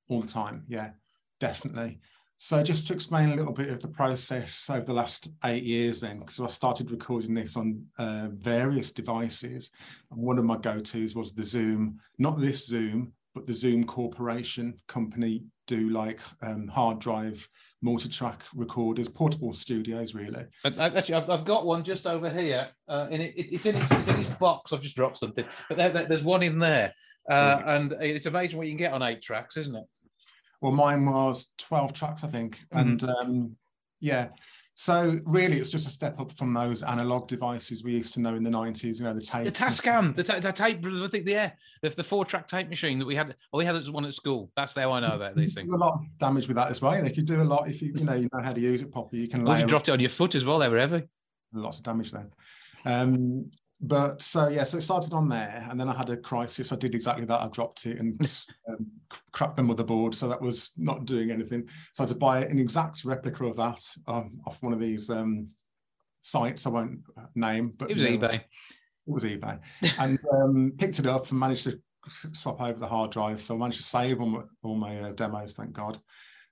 All 0.08 0.22
the 0.22 0.28
time, 0.28 0.64
yeah, 0.66 0.92
definitely. 1.40 2.00
So 2.38 2.62
just 2.62 2.86
to 2.86 2.94
explain 2.94 3.30
a 3.30 3.36
little 3.36 3.52
bit 3.52 3.68
of 3.68 3.80
the 3.80 3.88
process 3.88 4.70
over 4.70 4.86
the 4.86 4.94
last 4.94 5.28
eight 5.44 5.64
years 5.64 6.00
then, 6.00 6.20
because 6.20 6.40
I 6.40 6.46
started 6.46 6.90
recording 6.90 7.34
this 7.34 7.56
on 7.56 7.84
uh, 7.98 8.28
various 8.30 8.92
devices. 8.92 9.72
And 10.10 10.20
one 10.20 10.38
of 10.38 10.44
my 10.44 10.56
go-tos 10.56 11.14
was 11.14 11.32
the 11.32 11.44
Zoom, 11.44 12.00
not 12.16 12.40
this 12.40 12.64
Zoom, 12.64 13.12
but 13.34 13.46
the 13.46 13.52
Zoom 13.52 13.84
Corporation 13.84 14.74
company 14.88 15.44
do 15.66 15.90
like 15.90 16.20
um, 16.42 16.66
hard 16.66 16.98
drive 16.98 17.46
multi-track 17.82 18.42
recorders, 18.54 19.08
portable 19.08 19.52
studios, 19.52 20.14
really. 20.14 20.44
Actually, 20.64 21.14
I've, 21.14 21.30
I've 21.30 21.44
got 21.44 21.66
one 21.66 21.84
just 21.84 22.06
over 22.06 22.28
here, 22.30 22.68
uh, 22.88 23.06
and 23.10 23.22
it, 23.22 23.34
it's 23.36 23.66
in 23.66 23.76
its, 23.76 23.90
it's 23.92 24.08
in 24.08 24.20
its 24.20 24.34
box. 24.36 24.72
I've 24.72 24.82
just 24.82 24.96
dropped 24.96 25.18
something, 25.18 25.44
but 25.68 25.76
there, 25.76 25.90
there, 25.90 26.04
there's 26.06 26.24
one 26.24 26.42
in 26.42 26.58
there, 26.58 26.92
uh, 27.30 27.62
and 27.66 27.92
it's 28.00 28.26
amazing 28.26 28.58
what 28.58 28.66
you 28.66 28.72
can 28.72 28.78
get 28.78 28.92
on 28.92 29.02
eight 29.02 29.22
tracks, 29.22 29.56
isn't 29.56 29.76
it? 29.76 29.84
well, 30.60 30.72
mine 30.72 31.04
was 31.06 31.52
12 31.58 31.92
tracks, 31.92 32.24
I 32.24 32.28
think. 32.28 32.58
Mm-hmm. 32.72 32.78
And 32.78 33.04
um, 33.04 33.56
yeah, 34.00 34.28
so 34.80 35.18
really, 35.26 35.56
it's 35.56 35.70
just 35.70 35.88
a 35.88 35.90
step 35.90 36.20
up 36.20 36.30
from 36.30 36.54
those 36.54 36.84
analog 36.84 37.26
devices 37.26 37.82
we 37.82 37.94
used 37.94 38.14
to 38.14 38.20
know 38.20 38.36
in 38.36 38.44
the 38.44 38.50
90s. 38.50 39.00
You 39.00 39.06
know, 39.06 39.12
the 39.12 39.20
tape, 39.20 39.42
the 39.42 39.50
Tascam, 39.50 40.14
the, 40.14 40.22
the 40.22 40.52
tape, 40.52 40.86
I 40.86 41.08
think, 41.08 41.28
yeah, 41.28 41.50
the, 41.82 41.88
the 41.88 42.04
four-track 42.04 42.46
tape 42.46 42.68
machine 42.68 43.00
that 43.00 43.04
we 43.04 43.16
had. 43.16 43.34
Oh, 43.52 43.58
we 43.58 43.64
had 43.64 43.74
one 43.88 44.04
at 44.04 44.14
school. 44.14 44.52
That's 44.54 44.76
how 44.76 44.92
I 44.92 45.00
know 45.00 45.16
about 45.16 45.34
these 45.34 45.52
things. 45.52 45.74
a 45.74 45.76
lot 45.76 45.94
of 45.94 46.06
damage 46.20 46.46
with 46.46 46.58
that 46.58 46.70
as 46.70 46.80
well. 46.80 47.02
They 47.02 47.10
could 47.10 47.26
do 47.26 47.42
a 47.42 47.44
lot 47.44 47.68
if 47.68 47.82
you, 47.82 47.92
you 47.92 48.04
know, 48.04 48.14
you 48.14 48.28
know 48.32 48.40
how 48.40 48.52
to 48.52 48.60
use 48.60 48.80
it 48.80 48.92
properly. 48.92 49.22
You 49.22 49.26
can. 49.26 49.42
Well, 49.42 49.58
you 49.58 49.66
dropped 49.66 49.88
it 49.88 49.90
on 49.90 49.98
your 49.98 50.10
foot 50.10 50.36
as 50.36 50.44
well. 50.44 50.60
They 50.60 50.68
were 50.68 50.78
heavy. 50.78 51.02
Lots 51.52 51.78
of 51.78 51.82
damage 51.82 52.12
there. 52.12 52.28
Um, 52.84 53.50
but 53.80 54.20
so 54.20 54.48
yeah, 54.48 54.64
so 54.64 54.78
it 54.78 54.82
started 54.82 55.12
on 55.12 55.28
there, 55.28 55.66
and 55.70 55.78
then 55.78 55.88
I 55.88 55.96
had 55.96 56.10
a 56.10 56.16
crisis. 56.16 56.72
I 56.72 56.76
did 56.76 56.94
exactly 56.94 57.24
that. 57.26 57.40
I 57.40 57.46
dropped 57.48 57.86
it 57.86 58.00
and 58.00 58.20
um, 58.68 58.86
cracked 59.32 59.56
the 59.56 59.62
motherboard, 59.62 60.14
so 60.14 60.28
that 60.28 60.40
was 60.40 60.70
not 60.76 61.04
doing 61.04 61.30
anything. 61.30 61.68
So 61.92 62.02
I 62.02 62.06
had 62.06 62.14
to 62.14 62.18
buy 62.18 62.44
an 62.44 62.58
exact 62.58 63.04
replica 63.04 63.46
of 63.46 63.56
that 63.56 63.80
um, 64.08 64.40
off 64.46 64.60
one 64.62 64.72
of 64.72 64.80
these 64.80 65.10
um, 65.10 65.46
sites. 66.22 66.66
I 66.66 66.70
won't 66.70 67.00
name, 67.36 67.72
but 67.76 67.90
it 67.90 67.94
was 67.94 68.02
eBay. 68.02 68.34
It 68.34 68.44
was 69.06 69.24
eBay, 69.24 69.60
and 70.00 70.18
um, 70.32 70.72
picked 70.76 70.98
it 70.98 71.06
up 71.06 71.30
and 71.30 71.38
managed 71.38 71.64
to 71.64 71.80
swap 72.10 72.60
over 72.60 72.80
the 72.80 72.86
hard 72.86 73.12
drive. 73.12 73.40
So 73.40 73.54
I 73.54 73.58
managed 73.58 73.78
to 73.78 73.84
save 73.84 74.20
all 74.20 74.28
my, 74.28 74.42
all 74.62 74.74
my 74.74 75.00
uh, 75.02 75.12
demos, 75.12 75.54
thank 75.54 75.72
God. 75.72 75.98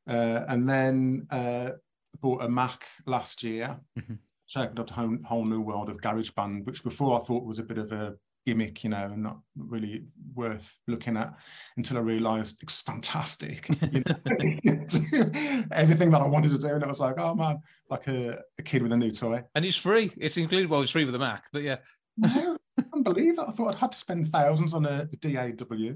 Uh, 0.08 0.44
and 0.46 0.68
then 0.68 1.26
uh, 1.30 1.70
bought 2.20 2.44
a 2.44 2.48
Mac 2.48 2.84
last 3.04 3.42
year. 3.42 3.80
Mm-hmm 3.98 4.14
opened 4.54 4.78
up 4.78 4.90
a 4.90 4.94
whole, 4.94 5.16
whole 5.24 5.44
new 5.44 5.60
world 5.60 5.88
of 5.88 5.96
GarageBand, 5.96 6.64
which 6.66 6.84
before 6.84 7.20
I 7.20 7.24
thought 7.24 7.44
was 7.44 7.58
a 7.58 7.64
bit 7.64 7.78
of 7.78 7.90
a 7.92 8.14
gimmick, 8.46 8.84
you 8.84 8.90
know, 8.90 9.04
and 9.04 9.22
not 9.22 9.38
really 9.56 10.04
worth 10.34 10.78
looking 10.86 11.16
at 11.16 11.34
until 11.76 11.96
I 11.96 12.00
realized 12.00 12.62
it's 12.62 12.80
fantastic. 12.80 13.68
You 13.92 14.02
know? 14.06 14.14
Everything 15.72 16.10
that 16.12 16.20
I 16.20 16.26
wanted 16.26 16.50
to 16.50 16.58
do. 16.58 16.68
And 16.68 16.82
it 16.82 16.88
was 16.88 17.00
like, 17.00 17.16
oh 17.18 17.34
man, 17.34 17.58
like 17.90 18.06
a, 18.06 18.38
a, 18.58 18.62
kid 18.62 18.82
with 18.82 18.92
a 18.92 18.96
new 18.96 19.10
toy. 19.10 19.42
And 19.54 19.64
it's 19.64 19.76
free. 19.76 20.12
It's 20.16 20.36
included, 20.36 20.70
well, 20.70 20.82
it's 20.82 20.92
free 20.92 21.04
with 21.04 21.12
the 21.12 21.18
Mac, 21.18 21.44
but 21.52 21.62
yeah. 21.62 21.76
I 22.22 22.28
can't 22.78 23.04
believe 23.04 23.38
it. 23.38 23.44
I 23.46 23.50
thought 23.50 23.74
I'd 23.74 23.80
had 23.80 23.92
to 23.92 23.98
spend 23.98 24.28
thousands 24.28 24.74
on 24.74 24.86
a, 24.86 25.08
a 25.12 25.16
DAW. 25.16 25.94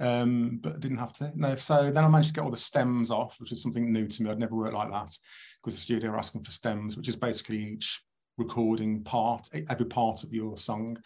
Um, 0.00 0.60
but 0.62 0.78
didn't 0.78 0.98
have 0.98 1.12
to. 1.14 1.32
No, 1.34 1.56
so 1.56 1.90
then 1.90 2.04
I 2.04 2.08
managed 2.08 2.28
to 2.28 2.34
get 2.34 2.44
all 2.44 2.52
the 2.52 2.56
stems 2.56 3.10
off, 3.10 3.40
which 3.40 3.50
is 3.50 3.60
something 3.60 3.92
new 3.92 4.06
to 4.06 4.22
me. 4.22 4.30
I'd 4.30 4.38
never 4.38 4.54
worked 4.54 4.74
like 4.74 4.92
that 4.92 5.16
because 5.60 5.74
the 5.74 5.80
studio 5.80 6.10
are 6.10 6.18
asking 6.18 6.44
for 6.44 6.52
stems, 6.52 6.96
which 6.96 7.08
is 7.08 7.16
basically 7.16 7.72
each 7.72 8.00
recording 8.36 9.02
part, 9.02 9.48
every 9.68 9.86
part 9.86 10.22
of 10.22 10.32
your 10.32 10.56
song. 10.56 10.98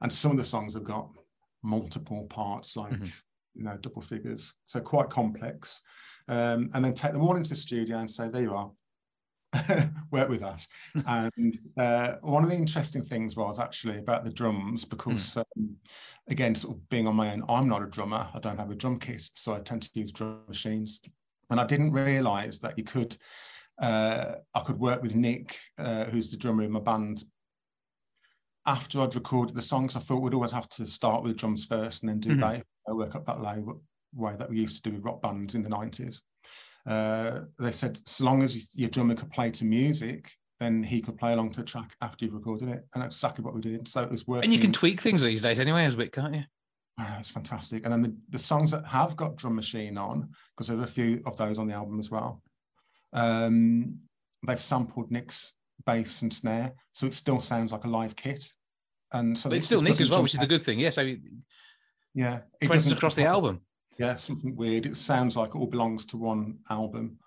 And 0.00 0.10
some 0.10 0.30
of 0.30 0.36
the 0.38 0.44
songs 0.44 0.72
have 0.74 0.84
got 0.84 1.10
multiple 1.62 2.24
parts, 2.30 2.76
like 2.76 2.92
mm-hmm. 2.92 3.04
you 3.54 3.64
know, 3.64 3.76
double 3.76 4.02
figures. 4.02 4.54
So 4.64 4.80
quite 4.80 5.10
complex. 5.10 5.82
Um, 6.28 6.70
and 6.74 6.84
then 6.84 6.94
take 6.94 7.12
them 7.12 7.22
all 7.22 7.36
into 7.36 7.50
the 7.50 7.56
studio 7.56 7.98
and 7.98 8.10
say, 8.10 8.28
there 8.28 8.42
you 8.42 8.54
are. 8.54 8.70
work 10.10 10.28
with 10.28 10.40
that. 10.40 10.66
and 11.06 11.54
uh, 11.76 12.14
one 12.20 12.44
of 12.44 12.50
the 12.50 12.56
interesting 12.56 13.02
things 13.02 13.36
was 13.36 13.58
actually 13.58 13.98
about 13.98 14.24
the 14.24 14.32
drums 14.32 14.84
because, 14.84 15.34
mm. 15.34 15.44
um, 15.56 15.76
again, 16.28 16.54
sort 16.54 16.76
of 16.76 16.88
being 16.88 17.06
on 17.06 17.16
my 17.16 17.32
own, 17.32 17.44
I'm 17.48 17.68
not 17.68 17.82
a 17.82 17.86
drummer. 17.86 18.28
I 18.32 18.38
don't 18.38 18.58
have 18.58 18.70
a 18.70 18.76
drum 18.76 18.98
kit, 18.98 19.28
so 19.34 19.54
I 19.54 19.60
tend 19.60 19.82
to 19.82 19.90
use 19.94 20.12
drum 20.12 20.40
machines. 20.48 21.00
And 21.50 21.60
I 21.60 21.64
didn't 21.64 21.92
realize 21.92 22.60
that 22.60 22.78
you 22.78 22.84
could 22.84 23.16
uh, 23.80 24.34
I 24.54 24.60
could 24.60 24.78
work 24.78 25.02
with 25.02 25.16
Nick, 25.16 25.58
uh, 25.78 26.04
who's 26.04 26.30
the 26.30 26.36
drummer 26.36 26.62
in 26.62 26.70
my 26.70 26.80
band. 26.80 27.24
After 28.66 29.00
I'd 29.00 29.14
recorded 29.14 29.56
the 29.56 29.62
songs, 29.62 29.96
I 29.96 30.00
thought 30.00 30.20
we'd 30.20 30.34
always 30.34 30.52
have 30.52 30.68
to 30.70 30.86
start 30.86 31.22
with 31.22 31.38
drums 31.38 31.64
first 31.64 32.02
and 32.02 32.10
then 32.10 32.20
do 32.20 32.30
mm-hmm. 32.30 32.44
I 32.44 32.62
work 32.92 33.14
up 33.14 33.24
that 33.26 33.40
way, 33.40 33.62
way 34.14 34.34
that 34.38 34.50
we 34.50 34.60
used 34.60 34.76
to 34.76 34.82
do 34.82 34.94
with 34.94 35.04
rock 35.04 35.22
bands 35.22 35.54
in 35.54 35.62
the 35.62 35.70
90s. 35.70 36.20
Uh, 36.86 37.40
they 37.58 37.72
said, 37.72 38.00
so 38.06 38.24
long 38.24 38.42
as 38.42 38.74
your 38.74 38.90
drummer 38.90 39.14
could 39.14 39.30
play 39.30 39.50
to 39.50 39.64
music, 39.64 40.32
then 40.58 40.82
he 40.82 41.00
could 41.00 41.18
play 41.18 41.32
along 41.32 41.50
to 41.52 41.60
the 41.60 41.66
track 41.66 41.94
after 42.00 42.24
you've 42.24 42.34
recorded 42.34 42.68
it. 42.68 42.86
And 42.94 43.02
that's 43.02 43.16
exactly 43.16 43.44
what 43.44 43.54
we 43.54 43.60
did. 43.60 43.88
So 43.88 44.02
it 44.02 44.10
was 44.10 44.26
working. 44.26 44.44
And 44.44 44.52
you 44.52 44.60
can 44.60 44.72
tweak 44.72 45.00
things 45.00 45.22
these 45.22 45.42
days 45.42 45.60
anyway, 45.60 45.84
as 45.84 45.94
bit, 45.94 46.12
can't 46.12 46.34
you? 46.34 46.42
Oh, 46.98 47.16
it's 47.18 47.30
fantastic. 47.30 47.84
And 47.84 47.92
then 47.92 48.02
the, 48.02 48.14
the 48.30 48.38
songs 48.38 48.70
that 48.72 48.84
have 48.84 49.16
got 49.16 49.36
drum 49.36 49.54
machine 49.54 49.96
on, 49.96 50.28
because 50.54 50.68
there 50.68 50.78
are 50.78 50.84
a 50.84 50.86
few 50.86 51.22
of 51.24 51.36
those 51.36 51.58
on 51.58 51.66
the 51.66 51.74
album 51.74 51.98
as 51.98 52.10
well, 52.10 52.42
um, 53.12 53.98
they've 54.46 54.60
sampled 54.60 55.10
Nick's 55.10 55.54
bass 55.86 56.22
and 56.22 56.32
snare, 56.32 56.72
so 56.92 57.06
it 57.06 57.14
still 57.14 57.40
sounds 57.40 57.72
like 57.72 57.84
a 57.84 57.88
live 57.88 58.14
kit. 58.16 58.44
And 59.12 59.36
so 59.38 59.48
but 59.48 59.56
it's 59.56 59.66
still 59.66 59.82
Nick 59.82 60.00
as 60.00 60.10
well, 60.10 60.22
which 60.22 60.34
is 60.34 60.40
the 60.40 60.46
good 60.46 60.62
thing. 60.62 60.78
Yes, 60.78 60.96
yeah, 60.96 61.02
so 61.02 61.16
yeah, 62.14 62.40
it 62.60 62.68
doesn't 62.68 62.92
across 62.92 63.14
the 63.14 63.24
album. 63.24 63.62
Yeah, 64.00 64.16
something 64.16 64.56
weird. 64.56 64.86
It 64.86 64.96
sounds 64.96 65.36
like 65.36 65.50
it 65.50 65.56
all 65.56 65.66
belongs 65.66 66.06
to 66.06 66.16
one 66.16 66.58
album. 66.70 67.18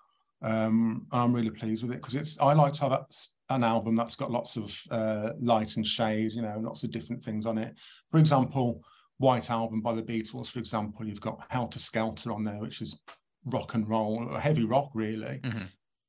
Um, 0.42 1.06
I'm 1.10 1.32
really 1.32 1.50
pleased 1.50 1.82
with 1.82 1.92
it 1.92 2.02
because 2.02 2.14
it's. 2.14 2.38
I 2.38 2.52
like 2.52 2.74
to 2.74 2.80
have 2.82 2.92
a, 2.92 3.06
an 3.48 3.64
album 3.64 3.96
that's 3.96 4.16
got 4.16 4.30
lots 4.30 4.56
of 4.56 4.78
uh, 4.90 5.30
light 5.40 5.76
and 5.76 5.86
shade, 5.86 6.32
you 6.32 6.42
know, 6.42 6.58
lots 6.58 6.84
of 6.84 6.90
different 6.90 7.22
things 7.22 7.46
on 7.46 7.56
it. 7.56 7.74
For 8.10 8.18
example, 8.18 8.84
White 9.18 9.50
Album 9.50 9.80
by 9.80 9.94
the 9.94 10.02
Beatles. 10.02 10.50
For 10.50 10.58
example, 10.58 11.06
you've 11.06 11.20
got 11.20 11.46
Helter 11.48 11.78
Skelter 11.78 12.32
on 12.32 12.44
there, 12.44 12.58
which 12.58 12.82
is 12.82 13.00
rock 13.46 13.74
and 13.74 13.88
roll, 13.88 14.34
heavy 14.34 14.64
rock, 14.64 14.90
really. 14.94 15.40
Mm-hmm. 15.42 15.64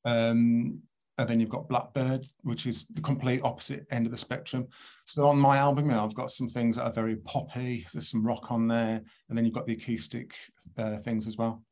Um, 0.05 0.81
and 1.17 1.29
then 1.29 1.39
you've 1.39 1.49
got 1.49 1.69
Blackbird, 1.69 2.25
which 2.43 2.65
is 2.65 2.87
the 2.87 3.01
complete 3.01 3.41
opposite 3.43 3.85
end 3.91 4.05
of 4.05 4.11
the 4.11 4.17
spectrum. 4.17 4.67
So 5.05 5.25
on 5.27 5.37
my 5.37 5.57
album 5.57 5.91
I've 5.91 6.13
got 6.13 6.31
some 6.31 6.49
things 6.49 6.75
that 6.75 6.83
are 6.83 6.91
very 6.91 7.17
poppy. 7.17 7.87
There's 7.93 8.09
some 8.09 8.25
rock 8.25 8.51
on 8.51 8.67
there, 8.67 9.01
and 9.29 9.37
then 9.37 9.45
you've 9.45 9.53
got 9.53 9.65
the 9.65 9.73
acoustic 9.73 10.35
uh, 10.77 10.97
things 10.97 11.27
as 11.27 11.37
well. 11.37 11.63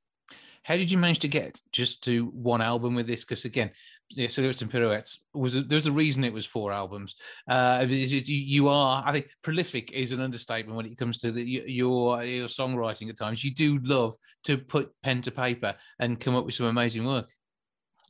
How 0.64 0.78
did 0.78 0.90
you 0.90 0.98
manage 0.98 1.20
to 1.20 1.28
get 1.28 1.60
just 1.74 2.04
to 2.06 2.28
one 2.28 2.62
album 2.62 2.96
with 2.96 3.06
this? 3.06 3.26
Because 3.26 3.44
again, 3.44 3.70
yeah, 4.12 4.30
Silhouettes 4.30 4.62
and 4.62 4.72
Pirouettes 4.72 5.20
was 5.34 5.56
a, 5.56 5.62
there's 5.62 5.88
a 5.88 5.92
reason 5.92 6.24
it 6.24 6.32
was 6.32 6.46
four 6.46 6.72
albums. 6.72 7.16
Uh, 7.50 7.86
you 7.90 8.70
are, 8.70 9.04
I 9.06 9.12
think, 9.12 9.28
prolific 9.42 9.92
is 9.92 10.14
an 10.14 10.22
understatement 10.22 10.78
when 10.78 10.86
it 10.86 10.98
comes 10.98 11.18
to 11.18 11.34
the, 11.34 11.44
your 11.44 12.24
your 12.24 12.48
songwriting. 12.48 13.10
At 13.10 13.18
times, 13.18 13.44
you 13.44 13.54
do 13.54 13.78
love 13.80 14.16
to 14.46 14.58
put 14.58 14.94
pen 15.04 15.22
to 15.24 15.32
paper 15.32 15.76
and 16.00 16.20
come 16.20 16.36
up 16.36 16.46
with 16.46 16.56
some 16.56 16.68
amazing 16.68 17.06
work 17.06 17.30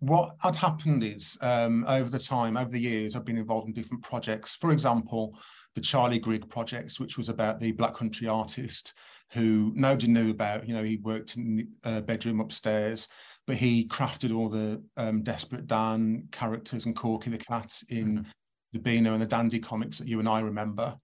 what 0.04 0.36
had 0.40 0.56
happened 0.56 1.02
is 1.02 1.38
um, 1.42 1.86
over 1.88 2.10
the 2.10 2.20
time, 2.20 2.58
over 2.58 2.70
the 2.70 2.80
years, 2.80 3.16
I've 3.16 3.24
been 3.24 3.38
involved 3.38 3.68
in 3.68 3.74
different 3.74 4.04
projects. 4.04 4.56
For 4.56 4.72
example, 4.72 5.40
the 5.76 5.82
Charlie 5.82 6.20
Grigg 6.20 6.50
projects, 6.50 7.00
which 7.00 7.18
was 7.18 7.30
about 7.30 7.62
the 7.62 7.72
Black 7.72 7.96
Country 7.96 8.28
artist 8.28 8.94
who 9.32 9.72
nobody 9.76 10.08
knew 10.08 10.30
about. 10.30 10.68
You 10.68 10.76
know, 10.76 10.84
he 10.84 10.98
worked 10.98 11.38
in 11.38 11.56
the 11.56 11.68
uh, 11.90 12.02
bedroom 12.02 12.42
upstairs, 12.42 13.08
but 13.48 13.56
he 13.56 13.88
crafted 13.88 14.36
all 14.36 14.50
the 14.50 14.84
um, 14.98 15.24
Desperate 15.24 15.68
Dan 15.68 16.28
characters 16.32 16.86
and 16.86 16.96
Korky 16.96 17.32
the 17.32 17.38
Cat 17.38 17.74
in 17.90 18.18
mm-hmm. 18.20 18.30
the 18.74 18.80
Beano 18.80 19.14
and 19.14 19.22
the 19.22 19.28
Dandy 19.28 19.60
comics 19.60 20.00
that 20.00 20.08
you 20.08 20.20
and 20.20 20.28
I 20.28 20.42
remember. 20.42 20.98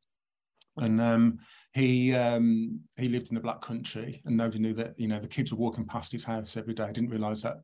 And 0.75 0.99
um, 0.99 1.39
he 1.73 2.13
um, 2.13 2.81
he 2.97 3.07
lived 3.07 3.29
in 3.29 3.35
the 3.35 3.41
Black 3.41 3.61
Country, 3.61 4.21
and 4.25 4.35
nobody 4.35 4.59
knew 4.59 4.73
that. 4.73 4.99
You 4.99 5.07
know, 5.07 5.19
the 5.19 5.27
kids 5.27 5.51
were 5.53 5.57
walking 5.57 5.85
past 5.85 6.11
his 6.11 6.25
house 6.25 6.57
every 6.57 6.73
day. 6.73 6.83
I 6.83 6.91
didn't 6.91 7.11
realise 7.11 7.43
that 7.43 7.61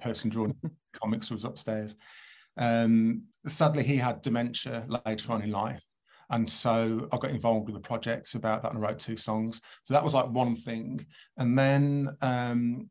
person 0.00 0.30
drawing 0.30 0.54
comics 0.92 1.30
was 1.30 1.44
upstairs. 1.44 1.96
Um, 2.56 3.24
sadly, 3.46 3.82
he 3.82 3.96
had 3.96 4.22
dementia 4.22 4.86
later 5.06 5.32
on 5.32 5.42
in 5.42 5.50
life. 5.50 5.82
And 6.30 6.48
so 6.48 7.08
I 7.12 7.18
got 7.18 7.30
involved 7.30 7.66
with 7.66 7.80
the 7.80 7.88
projects 7.88 8.34
about 8.34 8.62
that 8.62 8.72
and 8.74 8.84
I 8.84 8.88
wrote 8.88 8.98
two 8.98 9.16
songs. 9.16 9.60
So 9.84 9.94
that 9.94 10.02
was 10.02 10.14
like 10.14 10.28
one 10.28 10.56
thing. 10.56 11.06
And 11.36 11.56
then 11.56 12.16
um, 12.20 12.90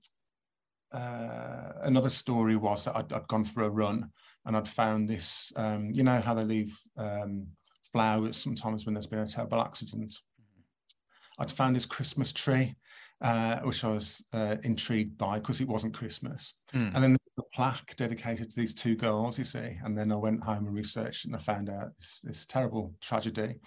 uh, 0.94 1.74
another 1.84 2.10
story 2.10 2.56
was 2.56 2.86
that 2.86 2.96
I'd, 2.96 3.12
I'd, 3.12 3.28
gone 3.28 3.44
for 3.44 3.64
a 3.64 3.70
run 3.70 4.10
and 4.46 4.56
I'd 4.56 4.68
found 4.68 5.10
this, 5.10 5.52
um, 5.58 5.92
you 5.94 6.04
know, 6.04 6.22
how 6.22 6.34
they 6.34 6.46
leave 6.46 6.78
um, 6.98 7.48
flowers 7.92 8.38
sometimes 8.38 8.86
when 8.86 8.94
there's 8.94 9.08
been 9.08 9.20
a 9.20 9.28
terrible 9.28 9.60
accident. 9.60 10.16
I'd 11.38 11.52
found 11.52 11.76
this 11.76 11.86
Christmas 11.86 12.32
tree 12.32 12.76
uh, 13.22 13.60
which 13.60 13.84
I 13.84 13.90
was 13.90 14.26
uh, 14.34 14.56
intrigued 14.64 15.18
by 15.18 15.40
because 15.40 15.62
it 15.62 15.68
wasn't 15.68 15.94
Christmas. 15.94 16.56
Mm. 16.74 16.94
And 16.94 17.04
then 17.04 17.18
a 17.38 17.44
plaque 17.54 17.96
dedicated 17.98 18.50
to 18.50 18.56
these 18.56 18.74
two 18.74 18.96
girls, 18.96 19.38
you 19.38 19.44
see. 19.44 19.78
And 19.84 19.98
then 19.98 20.12
I 20.12 20.16
went 20.16 20.44
home 20.44 20.66
and 20.66 20.74
researched 20.74 21.26
and 21.26 21.36
I 21.36 21.40
found 21.40 21.70
out 21.70 21.90
this, 21.98 22.22
this 22.24 22.46
terrible 22.46 22.94
tragedy. 23.02 23.60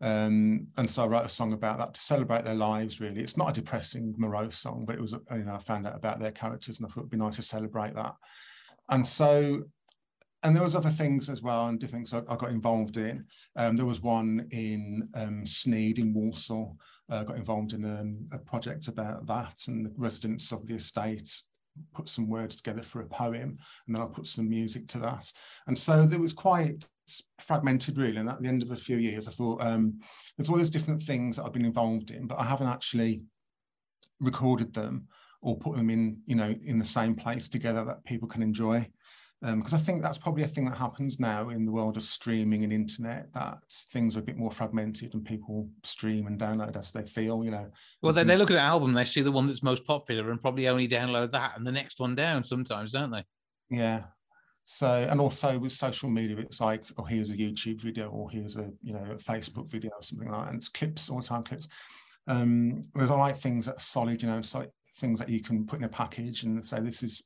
Um, 0.00 0.66
and 0.76 0.90
so 0.90 1.04
I 1.04 1.06
wrote 1.06 1.26
a 1.26 1.30
song 1.30 1.52
about 1.52 1.78
that 1.78 1.94
to 1.94 2.00
celebrate 2.00 2.44
their 2.44 2.56
lives. 2.56 3.00
Really, 3.00 3.20
it's 3.20 3.36
not 3.36 3.50
a 3.50 3.60
depressing, 3.60 4.14
morose 4.18 4.58
song, 4.58 4.84
but 4.84 4.96
it 4.96 5.00
was. 5.00 5.12
You 5.12 5.44
know, 5.44 5.54
I 5.54 5.58
found 5.58 5.86
out 5.86 5.94
about 5.94 6.18
their 6.18 6.32
characters, 6.32 6.78
and 6.78 6.86
I 6.86 6.88
thought 6.88 7.02
it'd 7.02 7.10
be 7.10 7.16
nice 7.16 7.36
to 7.36 7.42
celebrate 7.42 7.94
that. 7.94 8.16
And 8.88 9.06
so, 9.06 9.62
and 10.42 10.56
there 10.56 10.64
was 10.64 10.74
other 10.74 10.90
things 10.90 11.30
as 11.30 11.40
well, 11.40 11.68
and 11.68 11.78
different 11.78 12.08
things 12.08 12.24
I, 12.28 12.32
I 12.32 12.36
got 12.36 12.50
involved 12.50 12.96
in. 12.96 13.24
Um, 13.54 13.76
there 13.76 13.86
was 13.86 14.02
one 14.02 14.48
in 14.50 15.08
um, 15.14 15.44
Sneyd 15.44 15.98
in 15.98 16.12
Walsall. 16.12 16.76
Uh, 17.12 17.24
got 17.24 17.36
involved 17.36 17.74
in 17.74 17.84
um, 17.84 18.26
a 18.32 18.38
project 18.38 18.88
about 18.88 19.26
that, 19.26 19.54
and 19.68 19.84
the 19.84 19.92
residents 19.98 20.50
of 20.50 20.66
the 20.66 20.74
estate 20.74 21.30
put 21.94 22.08
some 22.08 22.26
words 22.26 22.56
together 22.56 22.80
for 22.80 23.02
a 23.02 23.06
poem, 23.06 23.58
and 23.86 23.94
then 23.94 24.02
I 24.02 24.06
put 24.06 24.24
some 24.24 24.48
music 24.48 24.88
to 24.88 24.98
that. 25.00 25.30
And 25.66 25.78
so 25.78 26.06
there 26.06 26.18
was 26.18 26.32
quite 26.32 26.88
fragmented 27.40 27.98
really 27.98 28.16
and 28.16 28.28
at 28.28 28.40
the 28.40 28.48
end 28.48 28.62
of 28.62 28.70
a 28.70 28.76
few 28.76 28.96
years 28.96 29.26
i 29.26 29.30
thought 29.30 29.60
um, 29.60 30.00
there's 30.38 30.48
all 30.48 30.56
these 30.56 30.70
different 30.70 31.02
things 31.02 31.36
that 31.36 31.44
i've 31.44 31.52
been 31.52 31.64
involved 31.64 32.10
in 32.10 32.26
but 32.26 32.38
i 32.38 32.44
haven't 32.44 32.68
actually 32.68 33.20
recorded 34.20 34.72
them 34.72 35.06
or 35.42 35.58
put 35.58 35.76
them 35.76 35.90
in 35.90 36.16
you 36.26 36.36
know 36.36 36.54
in 36.64 36.78
the 36.78 36.84
same 36.84 37.14
place 37.14 37.48
together 37.48 37.84
that 37.84 38.04
people 38.04 38.28
can 38.28 38.42
enjoy 38.42 38.86
because 39.42 39.72
um, 39.72 39.78
I 39.78 39.82
think 39.82 40.02
that's 40.02 40.18
probably 40.18 40.44
a 40.44 40.48
thing 40.48 40.64
that 40.66 40.76
happens 40.76 41.18
now 41.18 41.48
in 41.48 41.64
the 41.64 41.72
world 41.72 41.96
of 41.96 42.04
streaming 42.04 42.62
and 42.62 42.72
internet. 42.72 43.32
That 43.34 43.58
things 43.70 44.16
are 44.16 44.20
a 44.20 44.22
bit 44.22 44.36
more 44.36 44.52
fragmented 44.52 45.14
and 45.14 45.24
people 45.24 45.68
stream 45.82 46.28
and 46.28 46.38
download 46.38 46.76
as 46.76 46.92
they 46.92 47.04
feel. 47.04 47.44
You 47.44 47.50
know. 47.50 47.70
Well, 48.02 48.12
they, 48.12 48.24
they 48.24 48.36
look 48.36 48.50
at 48.50 48.56
an 48.56 48.62
album, 48.62 48.92
they 48.94 49.04
see 49.04 49.22
the 49.22 49.32
one 49.32 49.46
that's 49.46 49.62
most 49.62 49.84
popular, 49.84 50.30
and 50.30 50.40
probably 50.40 50.68
only 50.68 50.88
download 50.88 51.32
that 51.32 51.56
and 51.56 51.66
the 51.66 51.72
next 51.72 51.98
one 52.00 52.14
down. 52.14 52.44
Sometimes, 52.44 52.92
don't 52.92 53.10
they? 53.10 53.24
Yeah, 53.68 54.02
so, 54.64 55.06
and 55.10 55.20
also 55.20 55.58
with 55.58 55.72
social 55.72 56.08
media, 56.08 56.36
it's 56.38 56.60
like, 56.60 56.84
oh, 56.96 57.04
here's 57.04 57.30
a 57.30 57.36
YouTube 57.36 57.80
video, 57.80 58.08
or 58.08 58.30
here's 58.30 58.56
a 58.56 58.70
you 58.82 58.92
know 58.92 59.04
a 59.10 59.16
Facebook 59.16 59.68
video, 59.68 59.90
or 59.90 60.02
something 60.02 60.30
like 60.30 60.40
that. 60.40 60.48
And 60.50 60.58
it's 60.58 60.68
clips, 60.68 61.10
all 61.10 61.20
time 61.20 61.42
clips. 61.42 61.66
Um, 62.28 62.82
whereas 62.92 63.10
I 63.10 63.16
like 63.16 63.36
things 63.38 63.66
that 63.66 63.76
are 63.76 63.80
solid, 63.80 64.22
you 64.22 64.28
know, 64.28 64.42
so 64.42 64.66
things 64.98 65.18
that 65.18 65.28
you 65.28 65.42
can 65.42 65.66
put 65.66 65.80
in 65.80 65.84
a 65.84 65.88
package 65.88 66.44
and 66.44 66.64
say 66.64 66.78
this 66.78 67.02
is, 67.02 67.24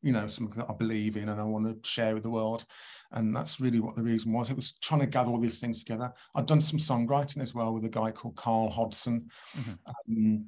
you 0.00 0.12
know, 0.12 0.26
something 0.26 0.58
that 0.58 0.70
I 0.70 0.74
believe 0.74 1.16
in 1.16 1.28
and 1.28 1.40
I 1.40 1.44
want 1.44 1.66
to 1.66 1.88
share 1.88 2.14
with 2.14 2.22
the 2.22 2.30
world. 2.30 2.64
And 3.12 3.36
that's 3.36 3.60
really 3.60 3.80
what 3.80 3.96
the 3.96 4.02
reason 4.02 4.32
was. 4.32 4.50
It 4.50 4.56
was 4.56 4.78
trying 4.78 5.00
to 5.00 5.06
gather 5.06 5.30
all 5.30 5.40
these 5.40 5.60
things 5.60 5.84
together. 5.84 6.12
I've 6.34 6.46
done 6.46 6.60
some 6.60 6.78
songwriting 6.78 7.42
as 7.42 7.54
well 7.54 7.74
with 7.74 7.84
a 7.84 7.88
guy 7.88 8.10
called 8.10 8.36
Carl 8.36 8.70
Hodson. 8.70 9.28
Mm-hmm. 9.56 9.72
Um, 9.86 10.46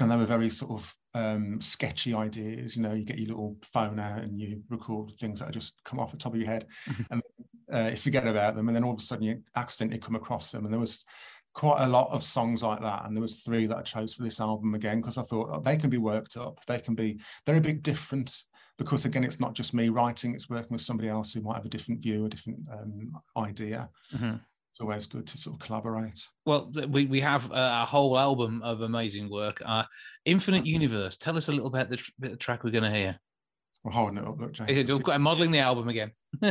and 0.00 0.10
they 0.10 0.16
were 0.16 0.26
very 0.26 0.50
sort 0.50 0.72
of 0.72 0.94
um, 1.14 1.60
sketchy 1.60 2.14
ideas. 2.14 2.76
You 2.76 2.82
know, 2.82 2.94
you 2.94 3.04
get 3.04 3.18
your 3.18 3.28
little 3.28 3.56
phone 3.72 3.98
out 3.98 4.22
and 4.22 4.40
you 4.40 4.62
record 4.68 5.12
things 5.20 5.40
that 5.40 5.50
just 5.52 5.82
come 5.84 5.98
off 5.98 6.12
the 6.12 6.16
top 6.16 6.34
of 6.34 6.40
your 6.40 6.48
head, 6.48 6.66
mm-hmm. 6.88 7.02
and 7.10 7.22
uh, 7.72 7.90
you 7.90 7.96
forget 7.96 8.26
about 8.26 8.56
them, 8.56 8.68
and 8.68 8.76
then 8.76 8.84
all 8.84 8.94
of 8.94 9.00
a 9.00 9.02
sudden 9.02 9.24
you 9.24 9.42
accidentally 9.56 10.00
come 10.00 10.16
across 10.16 10.50
them. 10.50 10.64
And 10.64 10.72
there 10.72 10.80
was 10.80 11.04
quite 11.52 11.82
a 11.82 11.88
lot 11.88 12.10
of 12.10 12.22
songs 12.22 12.62
like 12.62 12.80
that, 12.80 13.04
and 13.04 13.16
there 13.16 13.22
was 13.22 13.40
three 13.40 13.66
that 13.66 13.76
I 13.76 13.82
chose 13.82 14.14
for 14.14 14.22
this 14.22 14.40
album 14.40 14.74
again 14.74 15.00
because 15.00 15.18
I 15.18 15.22
thought 15.22 15.50
oh, 15.52 15.60
they 15.60 15.76
can 15.76 15.90
be 15.90 15.98
worked 15.98 16.36
up. 16.36 16.64
They 16.66 16.78
can 16.78 16.94
be 16.94 17.20
they're 17.44 17.56
a 17.56 17.60
bit 17.60 17.82
different 17.82 18.42
because 18.80 19.04
again, 19.04 19.24
it's 19.24 19.38
not 19.38 19.54
just 19.54 19.74
me 19.74 19.90
writing; 19.90 20.34
it's 20.34 20.48
working 20.48 20.72
with 20.72 20.80
somebody 20.80 21.08
else 21.08 21.32
who 21.32 21.42
might 21.42 21.56
have 21.56 21.66
a 21.66 21.68
different 21.68 22.00
view, 22.00 22.24
a 22.24 22.28
different 22.28 22.58
um, 22.72 23.12
idea. 23.36 23.88
Mm-hmm 24.12 24.36
it's 24.70 24.80
always 24.80 25.06
good 25.06 25.26
to 25.26 25.36
sort 25.36 25.54
of 25.54 25.60
collaborate. 25.60 26.28
Well, 26.46 26.72
we, 26.88 27.06
we 27.06 27.20
have 27.20 27.50
a, 27.50 27.84
whole 27.84 28.18
album 28.18 28.62
of 28.62 28.82
amazing 28.82 29.28
work. 29.28 29.60
Uh, 29.64 29.82
Infinite 30.24 30.64
Universe. 30.64 31.16
Tell 31.16 31.36
us 31.36 31.48
a 31.48 31.52
little 31.52 31.70
bit 31.70 31.88
the, 31.90 31.96
tr- 31.96 32.10
bit 32.20 32.32
of 32.32 32.38
track 32.38 32.62
we're 32.62 32.70
going 32.70 32.84
to 32.84 32.96
hear. 32.96 33.18
I'm 33.84 33.90
holding 33.90 34.18
it 34.18 34.26
up. 34.26 34.38
Look, 34.38 34.52
James. 34.52 34.70
Is 34.70 34.88
it? 34.88 35.02
Got 35.02 35.20
modelling 35.20 35.50
the 35.50 35.58
album 35.58 35.88
again. 35.88 36.12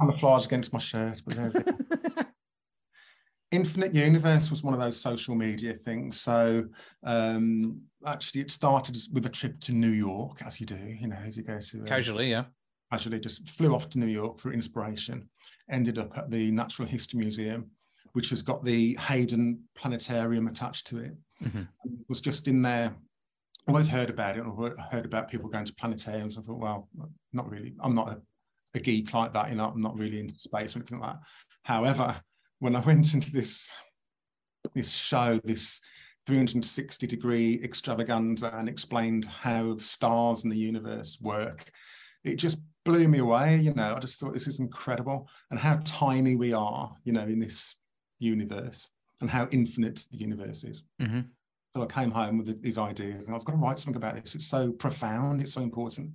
Camouflage 0.00 0.46
against 0.46 0.72
my 0.72 0.80
shirt, 0.80 1.22
but 1.24 1.36
there's 1.36 1.54
it. 1.54 1.66
Infinite 3.56 3.94
Universe 3.94 4.50
was 4.50 4.62
one 4.62 4.74
of 4.74 4.80
those 4.80 5.00
social 5.00 5.34
media 5.34 5.74
things. 5.74 6.20
So 6.20 6.64
um, 7.04 7.80
actually, 8.06 8.42
it 8.42 8.50
started 8.50 8.96
with 9.12 9.26
a 9.26 9.30
trip 9.30 9.58
to 9.60 9.72
New 9.72 9.90
York, 9.90 10.42
as 10.44 10.60
you 10.60 10.66
do, 10.66 10.76
you 10.76 11.08
know, 11.08 11.16
as 11.26 11.36
you 11.36 11.42
go 11.42 11.58
to 11.58 11.82
uh, 11.82 11.84
casually, 11.84 12.30
yeah. 12.30 12.44
Casually, 12.92 13.18
just 13.18 13.48
flew 13.48 13.74
off 13.74 13.88
to 13.90 13.98
New 13.98 14.06
York 14.06 14.38
for 14.38 14.52
inspiration 14.52 15.28
ended 15.70 15.98
up 15.98 16.16
at 16.16 16.30
the 16.30 16.50
Natural 16.50 16.86
History 16.86 17.18
Museum, 17.18 17.70
which 18.12 18.30
has 18.30 18.42
got 18.42 18.64
the 18.64 18.94
Hayden 18.96 19.62
Planetarium 19.74 20.46
attached 20.48 20.86
to 20.88 20.98
it. 20.98 21.12
Mm-hmm. 21.44 21.62
Was 22.08 22.20
just 22.20 22.48
in 22.48 22.62
there. 22.62 22.94
I 23.66 23.70
always 23.70 23.88
heard 23.88 24.10
about 24.10 24.38
it. 24.38 24.44
I 24.44 24.82
heard 24.94 25.04
about 25.04 25.28
people 25.28 25.50
going 25.50 25.64
to 25.64 25.74
planetariums. 25.74 26.38
I 26.38 26.42
thought, 26.42 26.58
well, 26.58 26.88
not 27.32 27.50
really. 27.50 27.74
I'm 27.80 27.94
not 27.94 28.08
a, 28.10 28.20
a 28.74 28.80
geek 28.80 29.12
like 29.12 29.32
that. 29.32 29.50
You 29.50 29.56
know, 29.56 29.68
I'm 29.68 29.82
not 29.82 29.98
really 29.98 30.20
into 30.20 30.38
space 30.38 30.74
or 30.74 30.78
anything 30.78 31.00
like 31.00 31.14
that. 31.14 31.20
However, 31.64 32.20
when 32.58 32.76
I 32.76 32.80
went 32.86 33.14
into 33.14 33.32
this 33.32 33.70
this 34.74 34.92
show, 34.92 35.40
this 35.44 35.80
360 36.26 37.06
degree 37.06 37.60
extravaganza, 37.62 38.52
and 38.54 38.68
explained 38.68 39.24
how 39.26 39.74
the 39.74 39.82
stars 39.82 40.42
and 40.42 40.52
the 40.52 40.58
universe 40.58 41.18
work, 41.20 41.70
it 42.24 42.36
just 42.36 42.58
blew 42.84 43.06
me 43.08 43.18
away. 43.18 43.56
You 43.56 43.74
know, 43.74 43.94
I 43.94 43.98
just 44.00 44.18
thought 44.18 44.32
this 44.32 44.48
is 44.48 44.60
incredible 44.60 45.28
and 45.50 45.60
how 45.60 45.80
tiny 45.84 46.36
we 46.36 46.52
are, 46.52 46.94
you 47.04 47.12
know, 47.12 47.22
in 47.22 47.38
this 47.38 47.76
universe 48.18 48.88
and 49.20 49.30
how 49.30 49.48
infinite 49.50 50.04
the 50.10 50.18
universe 50.18 50.64
is. 50.64 50.84
Mm-hmm. 51.00 51.20
So 51.74 51.82
I 51.82 51.86
came 51.86 52.10
home 52.10 52.38
with 52.38 52.62
these 52.62 52.78
ideas 52.78 53.26
and 53.26 53.36
I've 53.36 53.44
got 53.44 53.52
to 53.52 53.58
write 53.58 53.78
something 53.78 54.02
about 54.02 54.14
this. 54.14 54.34
It's 54.34 54.46
so 54.46 54.72
profound, 54.72 55.40
it's 55.40 55.52
so 55.52 55.62
important. 55.62 56.12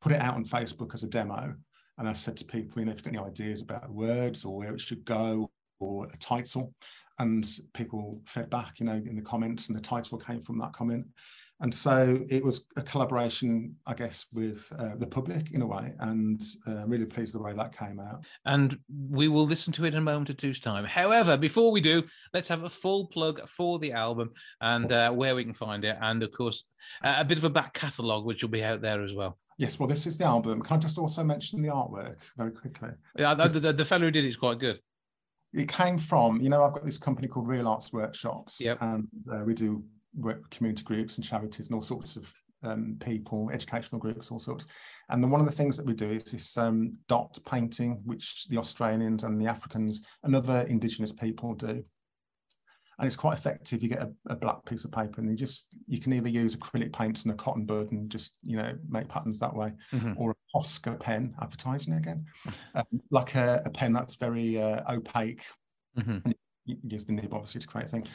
Put 0.00 0.12
it 0.12 0.20
out 0.20 0.34
on 0.34 0.44
Facebook 0.44 0.94
as 0.94 1.02
a 1.02 1.08
demo. 1.08 1.54
And 1.98 2.08
I 2.08 2.12
said 2.12 2.36
to 2.38 2.44
people, 2.44 2.80
you 2.80 2.86
know, 2.86 2.92
if 2.92 2.98
you've 2.98 3.12
got 3.12 3.20
any 3.20 3.30
ideas 3.30 3.60
about 3.60 3.90
words 3.90 4.44
or 4.44 4.56
where 4.56 4.74
it 4.74 4.80
should 4.80 5.04
go 5.04 5.50
or 5.80 6.06
a 6.12 6.16
title, 6.18 6.74
and 7.18 7.46
people 7.72 8.20
fed 8.26 8.50
back, 8.50 8.80
you 8.80 8.86
know, 8.86 8.94
in 8.94 9.16
the 9.16 9.22
comments, 9.22 9.68
and 9.68 9.76
the 9.76 9.82
title 9.82 10.18
came 10.18 10.42
from 10.42 10.58
that 10.58 10.72
comment 10.72 11.06
and 11.60 11.72
so 11.72 12.20
it 12.28 12.44
was 12.44 12.66
a 12.76 12.82
collaboration, 12.82 13.76
I 13.86 13.94
guess, 13.94 14.26
with 14.32 14.70
uh, 14.78 14.96
the 14.98 15.06
public 15.06 15.52
in 15.52 15.62
a 15.62 15.66
way, 15.66 15.94
and 16.00 16.42
uh, 16.66 16.84
really 16.86 17.06
pleased 17.06 17.32
the 17.32 17.40
way 17.40 17.52
that 17.54 17.76
came 17.76 18.00
out. 18.00 18.24
And 18.44 18.78
we 19.08 19.28
will 19.28 19.46
listen 19.46 19.72
to 19.74 19.84
it 19.84 19.94
in 19.94 19.98
a 19.98 20.02
moment 20.02 20.30
or 20.30 20.34
two's 20.34 20.58
time. 20.58 20.84
However, 20.84 21.36
before 21.36 21.70
we 21.70 21.80
do, 21.80 22.02
let's 22.32 22.48
have 22.48 22.64
a 22.64 22.68
full 22.68 23.06
plug 23.06 23.48
for 23.48 23.78
the 23.78 23.92
album 23.92 24.32
and 24.60 24.90
uh, 24.92 25.12
where 25.12 25.34
we 25.34 25.44
can 25.44 25.52
find 25.52 25.84
it, 25.84 25.96
and 26.00 26.22
of 26.22 26.32
course, 26.32 26.64
a 27.02 27.24
bit 27.24 27.38
of 27.38 27.44
a 27.44 27.50
back 27.50 27.72
catalogue, 27.72 28.24
which 28.24 28.42
will 28.42 28.50
be 28.50 28.64
out 28.64 28.80
there 28.80 29.02
as 29.02 29.14
well. 29.14 29.38
Yes, 29.56 29.78
well, 29.78 29.88
this 29.88 30.06
is 30.06 30.18
the 30.18 30.24
album. 30.24 30.60
Can 30.60 30.76
I 30.76 30.80
just 30.80 30.98
also 30.98 31.22
mention 31.22 31.62
the 31.62 31.68
artwork 31.68 32.16
very 32.36 32.50
quickly? 32.50 32.90
Yeah, 33.16 33.34
the, 33.34 33.48
the, 33.48 33.72
the 33.72 33.84
fellow 33.84 34.06
who 34.06 34.10
did 34.10 34.24
it 34.24 34.28
is 34.28 34.36
quite 34.36 34.58
good 34.58 34.80
it 35.54 35.68
came 35.68 35.98
from 35.98 36.40
you 36.40 36.48
know 36.48 36.64
i've 36.64 36.72
got 36.72 36.84
this 36.84 36.98
company 36.98 37.28
called 37.28 37.46
real 37.46 37.68
arts 37.68 37.92
workshops 37.92 38.60
yep. 38.60 38.78
and 38.82 39.08
uh, 39.32 39.42
we 39.44 39.54
do 39.54 39.82
work 40.16 40.38
with 40.38 40.50
community 40.50 40.82
groups 40.84 41.16
and 41.16 41.24
charities 41.24 41.66
and 41.66 41.74
all 41.74 41.82
sorts 41.82 42.16
of 42.16 42.32
um, 42.64 42.96
people, 43.04 43.50
educational 43.52 44.00
groups, 44.00 44.30
all 44.30 44.40
sorts. 44.40 44.66
And 45.08 45.22
then 45.22 45.30
one 45.30 45.40
of 45.40 45.46
the 45.46 45.52
things 45.52 45.76
that 45.76 45.86
we 45.86 45.92
do 45.92 46.10
is 46.10 46.24
this 46.24 46.56
um, 46.56 46.96
dot 47.08 47.38
painting, 47.46 48.00
which 48.04 48.46
the 48.48 48.58
Australians 48.58 49.24
and 49.24 49.40
the 49.40 49.46
Africans 49.46 50.02
and 50.22 50.34
other 50.34 50.62
Indigenous 50.62 51.12
people 51.12 51.54
do. 51.54 51.84
And 52.98 53.06
it's 53.06 53.16
quite 53.16 53.36
effective. 53.36 53.82
You 53.82 53.88
get 53.88 54.02
a, 54.02 54.12
a, 54.28 54.36
black 54.36 54.64
piece 54.66 54.84
of 54.84 54.92
paper, 54.92 55.20
and 55.20 55.28
you 55.28 55.36
just 55.36 55.66
you 55.88 56.00
can 56.00 56.12
either 56.12 56.28
use 56.28 56.54
acrylic 56.54 56.92
paints 56.92 57.24
and 57.24 57.32
a 57.32 57.36
cotton 57.36 57.66
bud 57.66 57.90
and 57.90 58.08
just 58.08 58.38
you 58.42 58.56
know 58.56 58.72
make 58.88 59.08
patterns 59.08 59.40
that 59.40 59.54
way, 59.54 59.72
mm-hmm. 59.92 60.12
or 60.16 60.36
a 60.54 60.58
Posca 60.58 60.98
pen, 60.98 61.34
advertising 61.40 61.94
again, 61.94 62.24
um, 62.74 62.84
like 63.10 63.34
a, 63.34 63.62
a, 63.64 63.70
pen 63.70 63.92
that's 63.92 64.14
very 64.14 64.60
uh, 64.60 64.80
opaque. 64.92 65.42
Mm-hmm 65.98 66.32
use 66.66 67.04
the 67.04 67.12
nib 67.12 67.32
obviously 67.32 67.60
to 67.60 67.66
create 67.66 67.86
a 67.86 67.90
thing. 67.90 68.06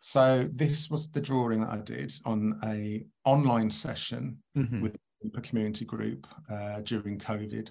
So 0.00 0.48
this 0.52 0.90
was 0.90 1.10
the 1.10 1.20
drawing 1.20 1.60
that 1.62 1.70
I 1.70 1.78
did 1.78 2.12
on 2.24 2.58
a 2.64 3.04
online 3.24 3.70
session 3.70 4.38
mm-hmm. 4.56 4.80
with 4.80 4.96
a 5.34 5.40
community 5.40 5.84
group 5.84 6.26
uh, 6.50 6.80
during 6.80 7.18
COVID. 7.18 7.70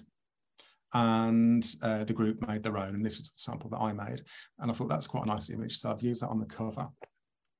And 0.94 1.66
uh, 1.82 2.04
the 2.04 2.12
group 2.12 2.46
made 2.46 2.62
their 2.62 2.78
own, 2.78 2.94
and 2.94 3.04
this 3.04 3.18
is 3.18 3.26
the 3.26 3.32
sample 3.36 3.68
that 3.70 3.78
I 3.78 3.92
made. 3.92 4.22
And 4.60 4.70
I 4.70 4.74
thought 4.74 4.88
that's 4.88 5.06
quite 5.06 5.24
a 5.24 5.28
nice 5.28 5.50
image. 5.50 5.78
So 5.78 5.90
I've 5.90 6.02
used 6.02 6.22
that 6.22 6.28
on 6.28 6.40
the 6.40 6.46
cover. 6.46 6.86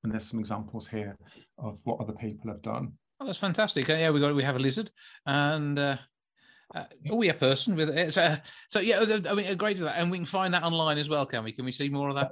And 0.03 0.11
there's 0.11 0.25
some 0.25 0.39
examples 0.39 0.87
here 0.87 1.17
of 1.57 1.79
what 1.83 1.99
other 1.99 2.13
people 2.13 2.49
have 2.49 2.61
done. 2.61 2.93
Oh, 3.19 3.25
that's 3.25 3.37
fantastic. 3.37 3.89
Uh, 3.89 3.93
yeah, 3.93 4.11
we 4.11 4.19
got 4.19 4.33
we 4.35 4.43
have 4.43 4.55
a 4.55 4.59
lizard 4.59 4.91
and 5.25 5.77
uh, 5.77 5.97
uh, 6.75 6.83
we 7.11 7.29
a 7.29 7.33
person 7.33 7.75
with 7.75 7.89
it. 7.89 8.13
So, 8.13 8.35
so 8.69 8.79
yeah, 8.79 9.03
I 9.29 9.33
mean, 9.33 9.55
great 9.57 9.77
with 9.77 9.85
that, 9.85 9.97
and 9.97 10.11
we 10.11 10.17
can 10.17 10.25
find 10.25 10.53
that 10.53 10.63
online 10.63 10.97
as 10.97 11.09
well. 11.09 11.25
Can 11.25 11.43
we? 11.43 11.51
Can 11.51 11.65
we 11.65 11.71
see 11.71 11.89
more 11.89 12.09
of 12.09 12.15
that? 12.15 12.31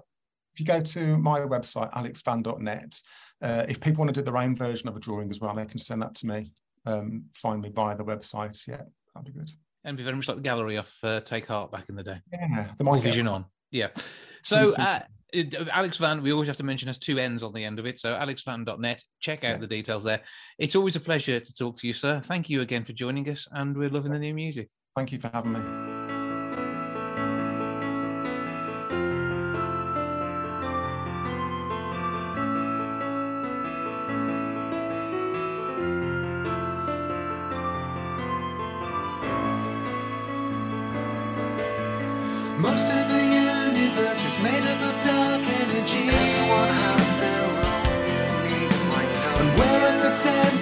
if 0.56 0.62
you 0.62 0.66
go 0.66 0.80
to 0.80 1.18
my 1.18 1.42
website, 1.42 1.92
alexvann.net, 1.92 3.02
uh, 3.42 3.66
if 3.68 3.82
people 3.82 4.06
want 4.06 4.16
to 4.16 4.22
do 4.22 4.24
their 4.24 4.38
own 4.38 4.56
version 4.56 4.88
of 4.88 4.96
a 4.96 5.00
drawing 5.02 5.30
as 5.30 5.42
well, 5.42 5.54
they 5.54 5.66
can 5.66 5.80
send 5.80 6.02
that 6.02 6.16
to 6.16 6.28
me. 6.28 6.50
Um, 6.86 7.26
find 7.34 7.62
me 7.62 7.70
via 7.76 7.98
the 7.98 8.06
website. 8.06 8.66
Yeah, 8.66 8.84
that'd 9.14 9.26
be 9.26 9.38
good. 9.38 9.52
And 9.84 9.98
be 9.98 10.04
very 10.04 10.16
much 10.16 10.30
like 10.30 10.38
the 10.38 10.44
gallery 10.44 10.78
off 10.78 10.98
uh, 11.04 11.20
Take 11.20 11.48
Hart 11.48 11.74
back 11.74 11.90
in 11.90 11.96
the 11.96 12.04
day. 12.04 12.22
Yeah, 12.32 12.70
the 12.78 12.86
All 12.86 13.00
Vision 13.00 13.28
on. 13.28 13.46
Yeah. 13.72 13.90
So, 14.46 14.74
uh, 14.78 14.82
uh, 14.82 15.00
Uh, 15.36 15.66
Alex 15.72 15.98
Vann, 15.98 16.22
we 16.22 16.32
always 16.32 16.48
have 16.48 16.58
to 16.58 16.64
mention 16.64 16.88
has 16.88 16.98
two 16.98 17.18
N's 17.18 17.44
on 17.44 17.54
the 17.54 17.64
end 17.64 17.80
of 17.80 17.86
it. 17.86 18.00
So 18.00 18.16
alexvann.net, 18.16 19.04
check 19.20 19.44
out 19.44 19.60
the 19.60 19.68
details 19.68 20.04
there. 20.04 20.22
It's 20.58 20.76
always 20.76 20.96
a 20.96 21.02
pleasure 21.02 21.40
to 21.40 21.54
talk 21.54 21.78
to 21.78 21.88
you, 21.88 21.94
sir. 21.94 22.22
Thank 22.22 22.50
you 22.50 22.62
again 22.62 22.84
for 22.84 22.94
joining 22.94 23.30
us, 23.30 23.48
and 23.52 23.76
we're 23.76 23.90
loving 23.90 24.12
the 24.12 24.20
new 24.20 24.34
music. 24.34 24.70
Thank 24.96 25.12
you 25.12 25.20
for 25.20 25.30
having 25.34 25.54
me. 25.54 25.95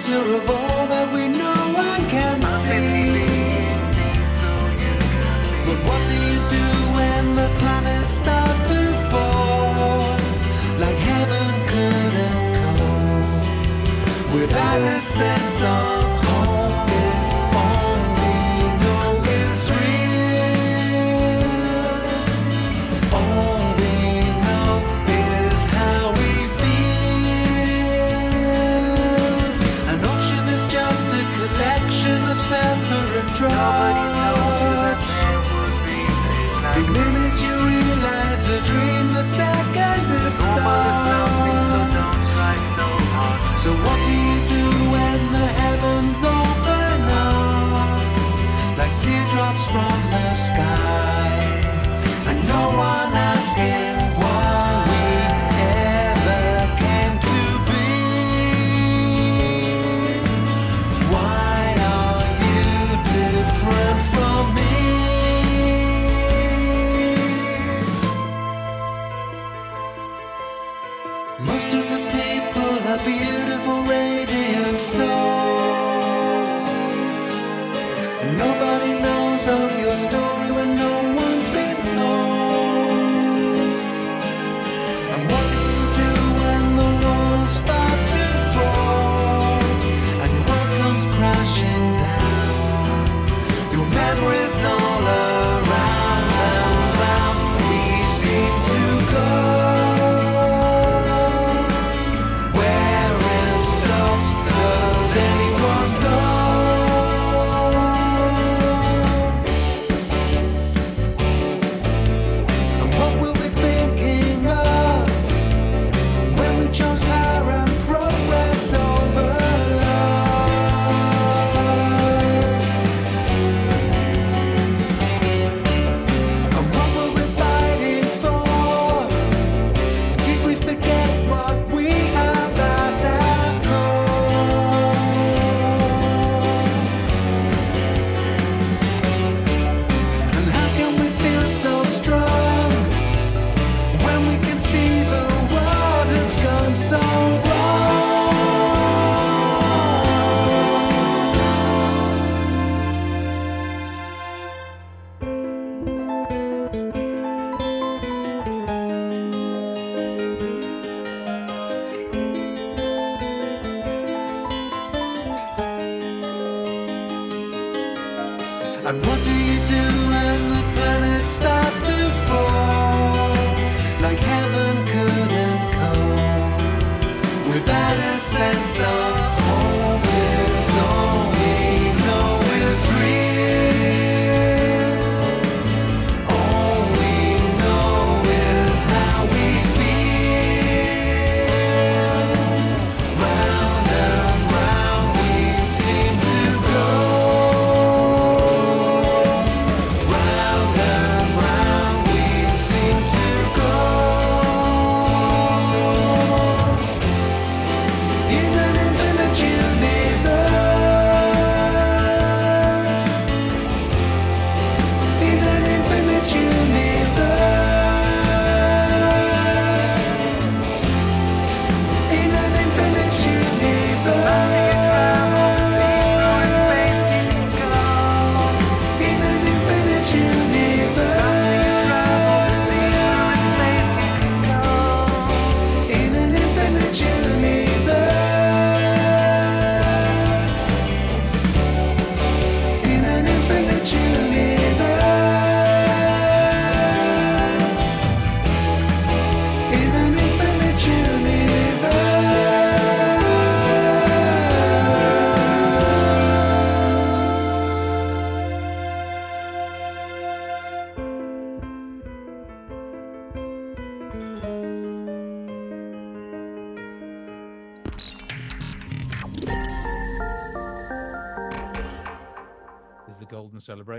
Center 0.04 0.34
of 0.34 0.50
all 0.50 0.86
that 0.86 1.12
we 1.14 1.28
know 1.28 1.64
and 1.76 2.10
can 2.10 2.42
see. 2.42 3.24
But 5.66 5.78
what 5.88 6.00
do 6.10 6.14
you 6.28 6.38
do 6.58 6.66
when 6.96 7.34
the 7.34 7.48
planets 7.58 8.14
start 8.14 8.56
to 8.72 8.82
fall? 9.10 10.16
Like 10.78 10.98
heaven 11.12 11.50
couldn't 11.72 12.54
come 12.60 14.34
without 14.38 14.82
a 14.82 15.00
sense 15.00 15.62
of 15.62 15.93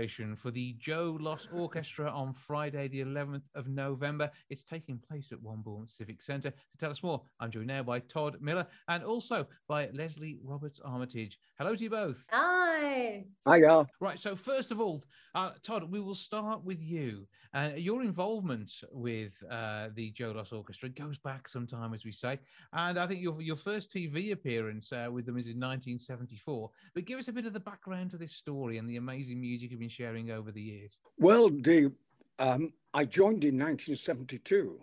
Celebration 0.06 0.36
for 0.36 0.52
the 0.52 0.76
Joe 0.78 1.18
Loss 1.20 1.48
Orchestra 1.52 2.08
on 2.08 2.32
Friday, 2.32 2.86
the 2.86 3.00
11th 3.00 3.42
of 3.56 3.66
November. 3.66 4.30
It's 4.50 4.62
taking 4.62 5.00
place 5.00 5.32
at 5.32 5.42
Wombourne 5.42 5.88
Civic 5.88 6.22
Centre. 6.22 6.50
To 6.50 6.78
tell 6.78 6.92
us 6.92 7.02
more, 7.02 7.22
I'm 7.40 7.50
joined 7.50 7.66
now 7.66 7.82
by 7.82 7.98
Todd 7.98 8.36
Miller 8.40 8.68
and 8.86 9.02
also 9.02 9.48
by 9.66 9.88
Leslie 9.92 10.38
Roberts 10.44 10.78
Armitage. 10.84 11.40
Hello 11.58 11.74
to 11.74 11.82
you 11.82 11.88
both. 11.88 12.22
Hi. 12.28 13.24
Hiya. 13.48 13.86
Right, 13.98 14.20
so 14.20 14.36
first 14.36 14.72
of 14.72 14.78
all, 14.78 15.02
uh, 15.34 15.52
Todd, 15.62 15.90
we 15.90 16.00
will 16.00 16.14
start 16.14 16.62
with 16.62 16.82
you. 16.82 17.26
Uh, 17.54 17.70
your 17.74 18.02
involvement 18.02 18.70
with 18.92 19.32
uh, 19.50 19.88
the 19.94 20.10
Joe 20.10 20.32
Loss 20.32 20.52
Orchestra 20.52 20.90
goes 20.90 21.16
back 21.16 21.48
some 21.48 21.66
time, 21.66 21.94
as 21.94 22.04
we 22.04 22.12
say, 22.12 22.38
and 22.74 22.98
I 22.98 23.06
think 23.06 23.22
your 23.22 23.40
your 23.40 23.56
first 23.56 23.90
TV 23.90 24.32
appearance 24.32 24.92
uh, 24.92 25.08
with 25.10 25.24
them 25.24 25.38
is 25.38 25.46
in 25.46 25.58
1974. 25.58 26.70
But 26.94 27.06
give 27.06 27.18
us 27.18 27.28
a 27.28 27.32
bit 27.32 27.46
of 27.46 27.54
the 27.54 27.60
background 27.60 28.10
to 28.10 28.18
this 28.18 28.32
story 28.32 28.76
and 28.76 28.86
the 28.86 28.98
amazing 28.98 29.40
music 29.40 29.70
you've 29.70 29.80
been 29.80 29.88
sharing 29.88 30.30
over 30.30 30.52
the 30.52 30.60
years. 30.60 30.98
Well, 31.16 31.48
the 31.48 31.90
um, 32.38 32.74
I 32.92 33.06
joined 33.06 33.46
in 33.46 33.54
1972, 33.54 34.78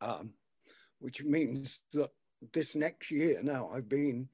um, 0.00 0.30
which 1.00 1.22
means 1.22 1.80
that 1.92 2.08
this 2.54 2.74
next 2.74 3.10
year 3.10 3.40
now 3.42 3.70
I've 3.74 3.90
been 3.90 4.26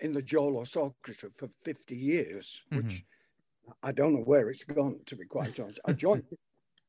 in 0.00 0.12
the 0.12 0.22
Joe 0.22 0.46
Loss 0.46 0.76
Orchestra 0.76 1.30
for 1.34 1.48
50 1.64 1.96
years, 1.96 2.60
which 2.70 2.84
mm-hmm. 2.84 3.72
I 3.82 3.92
don't 3.92 4.14
know 4.14 4.20
where 4.20 4.50
it's 4.50 4.64
gone, 4.64 5.00
to 5.06 5.16
be 5.16 5.24
quite 5.24 5.58
honest. 5.58 5.80
I 5.84 5.92
joined 5.92 6.24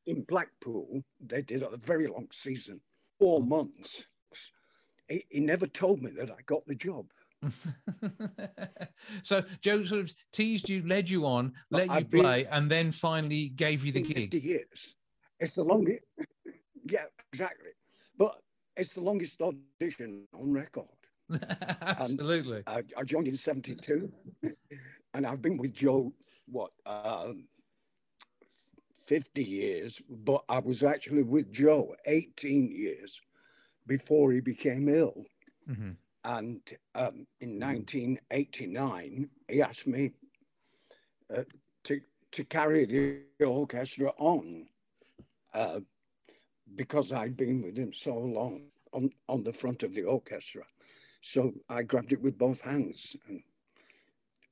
in 0.06 0.22
Blackpool. 0.22 1.02
They 1.20 1.42
did 1.42 1.62
a 1.62 1.76
very 1.76 2.06
long 2.06 2.28
season, 2.32 2.80
four 3.18 3.42
months. 3.42 4.04
He, 5.08 5.24
he 5.30 5.40
never 5.40 5.66
told 5.66 6.02
me 6.02 6.10
that 6.12 6.30
I 6.30 6.42
got 6.46 6.66
the 6.66 6.74
job. 6.74 7.06
so 9.22 9.42
Joe 9.60 9.84
sort 9.84 10.02
of 10.02 10.12
teased 10.32 10.68
you, 10.68 10.82
led 10.86 11.08
you 11.08 11.24
on, 11.24 11.52
let 11.70 11.92
you 11.92 12.04
play, 12.04 12.46
and 12.46 12.70
then 12.70 12.90
finally 12.90 13.50
gave 13.50 13.84
you 13.84 13.92
the 13.92 14.00
in 14.00 14.06
50 14.06 14.26
gig. 14.26 14.44
years. 14.44 14.96
It's 15.40 15.54
the 15.54 15.62
longest, 15.62 16.02
yeah, 16.84 17.04
exactly. 17.32 17.70
But 18.18 18.40
it's 18.76 18.94
the 18.94 19.00
longest 19.00 19.40
audition 19.40 20.24
on 20.34 20.52
record. 20.52 20.86
Absolutely. 21.96 22.64
I, 22.66 22.82
I 22.96 23.04
joined 23.04 23.28
in 23.28 23.36
72 23.36 24.10
and 25.14 25.26
I've 25.26 25.42
been 25.42 25.56
with 25.58 25.72
Joe, 25.74 26.12
what, 26.46 26.72
um, 26.86 27.48
50 28.94 29.44
years, 29.44 30.00
but 30.08 30.44
I 30.48 30.58
was 30.58 30.82
actually 30.82 31.22
with 31.22 31.52
Joe 31.52 31.94
18 32.06 32.70
years 32.70 33.20
before 33.86 34.32
he 34.32 34.40
became 34.40 34.88
ill. 34.88 35.24
Mhm. 35.66 35.96
And 36.24 36.60
um, 36.94 37.26
in 37.40 37.58
1989, 37.58 39.30
he 39.48 39.62
asked 39.62 39.86
me 39.86 40.12
uh, 41.34 41.44
to, 41.84 42.00
to 42.32 42.44
carry 42.44 42.86
the 42.86 43.10
orchestra 43.10 44.12
on 44.18 44.66
uh, 45.54 45.80
because 46.74 47.12
I'd 47.12 47.36
been 47.36 47.62
with 47.62 47.76
him 47.76 47.92
so 47.92 48.14
long 48.16 48.70
on, 48.92 49.10
on 49.28 49.42
the 49.42 49.52
front 49.52 49.82
of 49.82 49.94
the 49.94 50.04
orchestra. 50.04 50.64
So 51.20 51.52
I 51.68 51.82
grabbed 51.82 52.12
it 52.12 52.22
with 52.22 52.38
both 52.38 52.60
hands 52.60 53.16
and, 53.28 53.42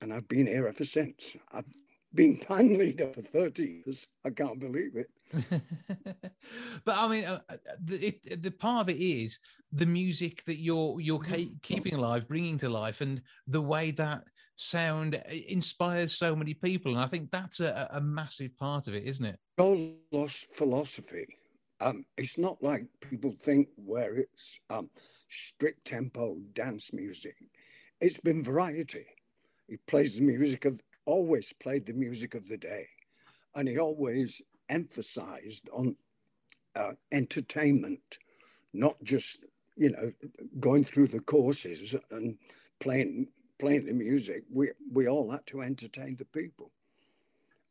and 0.01 0.13
I've 0.13 0.29
been 0.29 0.47
here 0.47 0.67
ever 0.67 0.85
since. 0.85 1.37
I've 1.53 1.65
been 2.15 2.41
band 2.49 2.77
leader 2.77 3.13
for 3.13 3.23
30 3.23 3.83
years. 3.87 4.07
I 4.25 4.31
can't 4.31 4.59
believe 4.59 4.97
it. 4.97 5.11
but 6.85 6.97
I 6.97 7.09
mean, 7.09 7.25
uh, 7.25 7.41
uh, 7.49 7.57
the, 7.83 8.07
it, 8.07 8.43
the 8.43 8.51
part 8.51 8.83
of 8.83 8.89
it 8.89 9.01
is 9.01 9.39
the 9.73 9.87
music 9.87 10.45
that 10.45 10.61
you're 10.61 11.01
you're 11.01 11.19
ke- 11.19 11.61
keeping 11.63 11.95
alive, 11.95 12.29
bringing 12.29 12.59
to 12.59 12.69
life, 12.69 13.01
and 13.01 13.21
the 13.49 13.61
way 13.61 13.91
that 13.93 14.23
sound 14.55 15.17
uh, 15.17 15.21
inspires 15.49 16.17
so 16.17 16.37
many 16.37 16.55
people. 16.55 16.93
And 16.93 17.01
I 17.01 17.09
think 17.09 17.31
that's 17.31 17.61
a, 17.61 17.89
a 17.93 18.01
massive 18.01 18.57
part 18.57 18.87
of 18.87 18.95
it, 18.95 19.05
isn't 19.05 19.25
it? 19.25 19.39
Joe 19.59 19.95
Loss 20.13 20.47
philosophy. 20.53 21.27
Um, 21.81 22.05
it's 22.17 22.39
not 22.39 22.63
like 22.63 22.87
people 23.01 23.33
think 23.33 23.69
where 23.77 24.17
it's 24.17 24.61
um, 24.71 24.89
strict 25.29 25.85
tempo 25.87 26.37
dance 26.55 26.93
music. 26.93 27.37
It's 28.01 28.19
been 28.19 28.43
variety. 28.43 29.07
He 29.69 29.77
plays 29.87 30.17
the 30.17 30.23
music 30.23 30.65
of, 30.65 30.81
always 31.05 31.53
played 31.53 31.87
the 31.87 31.93
music 31.93 32.35
of 32.35 32.49
the 32.49 32.57
day. 32.57 32.89
And 33.55 33.69
he 33.69 33.79
always 33.79 34.41
emphasized 34.69 35.69
on 35.73 35.97
uh, 36.75 36.93
entertainment, 37.13 38.19
not 38.73 38.97
just, 39.03 39.45
you 39.77 39.91
know, 39.91 40.13
going 40.61 40.85
through 40.85 41.09
the 41.09 41.21
courses 41.21 41.95
and 42.11 42.39
playing 42.81 43.29
playing 43.59 43.87
the 43.87 43.93
music. 43.93 44.45
We, 44.53 44.71
we 44.93 45.09
all 45.09 45.31
had 45.31 45.47
to 45.47 45.63
entertain 45.63 46.17
the 46.17 46.27
people. 46.27 46.71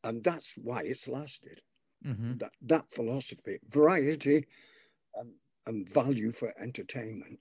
And 0.04 0.24
that's 0.24 0.56
why 0.58 0.82
it's 0.82 1.08
lasted 1.08 1.62
Mhm. 2.06 2.40
that, 2.40 2.54
that 2.62 2.86
philosophy, 2.92 3.60
variety 3.70 4.46
and, 5.16 5.34
and 5.66 5.90
value 5.90 6.32
for 6.32 6.54
entertainment. 6.60 7.40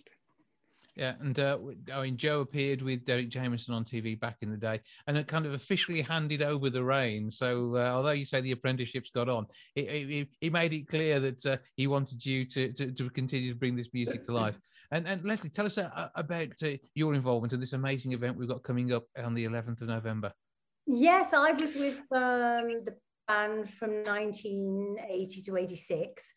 Yeah, 0.96 1.14
and 1.20 1.36
uh, 1.40 1.56
w- 1.56 1.76
I 1.92 2.02
mean, 2.02 2.16
Joe 2.16 2.40
appeared 2.40 2.80
with 2.80 3.04
Derek 3.04 3.28
Jameson 3.28 3.74
on 3.74 3.84
TV 3.84 4.18
back 4.18 4.36
in 4.42 4.50
the 4.50 4.56
day, 4.56 4.80
and 5.08 5.16
it 5.18 5.26
kind 5.26 5.44
of 5.44 5.52
officially 5.52 6.00
handed 6.00 6.40
over 6.40 6.70
the 6.70 6.84
reins. 6.84 7.36
So, 7.36 7.74
uh, 7.76 7.90
although 7.90 8.12
you 8.12 8.24
say 8.24 8.40
the 8.40 8.52
apprenticeship's 8.52 9.10
got 9.10 9.28
on, 9.28 9.46
he, 9.74 9.84
he, 9.86 10.28
he 10.40 10.50
made 10.50 10.72
it 10.72 10.86
clear 10.86 11.18
that 11.18 11.44
uh, 11.46 11.56
he 11.74 11.88
wanted 11.88 12.24
you 12.24 12.44
to, 12.46 12.72
to 12.74 12.92
to 12.92 13.10
continue 13.10 13.52
to 13.52 13.58
bring 13.58 13.74
this 13.74 13.92
music 13.92 14.22
to 14.24 14.32
life. 14.32 14.56
And 14.92 15.08
and 15.08 15.24
Leslie, 15.24 15.50
tell 15.50 15.66
us 15.66 15.78
uh, 15.78 16.10
about 16.14 16.54
uh, 16.62 16.76
your 16.94 17.14
involvement 17.14 17.52
in 17.52 17.58
this 17.60 17.72
amazing 17.72 18.12
event 18.12 18.36
we've 18.36 18.48
got 18.48 18.62
coming 18.62 18.92
up 18.92 19.04
on 19.16 19.34
the 19.34 19.46
11th 19.46 19.80
of 19.80 19.88
November. 19.88 20.32
Yes, 20.86 21.32
I 21.32 21.52
was 21.52 21.74
with 21.74 21.98
um, 22.12 22.84
the 22.84 22.94
band 23.26 23.70
from 23.70 24.02
1980 24.04 25.42
to 25.42 25.56
86. 25.56 26.34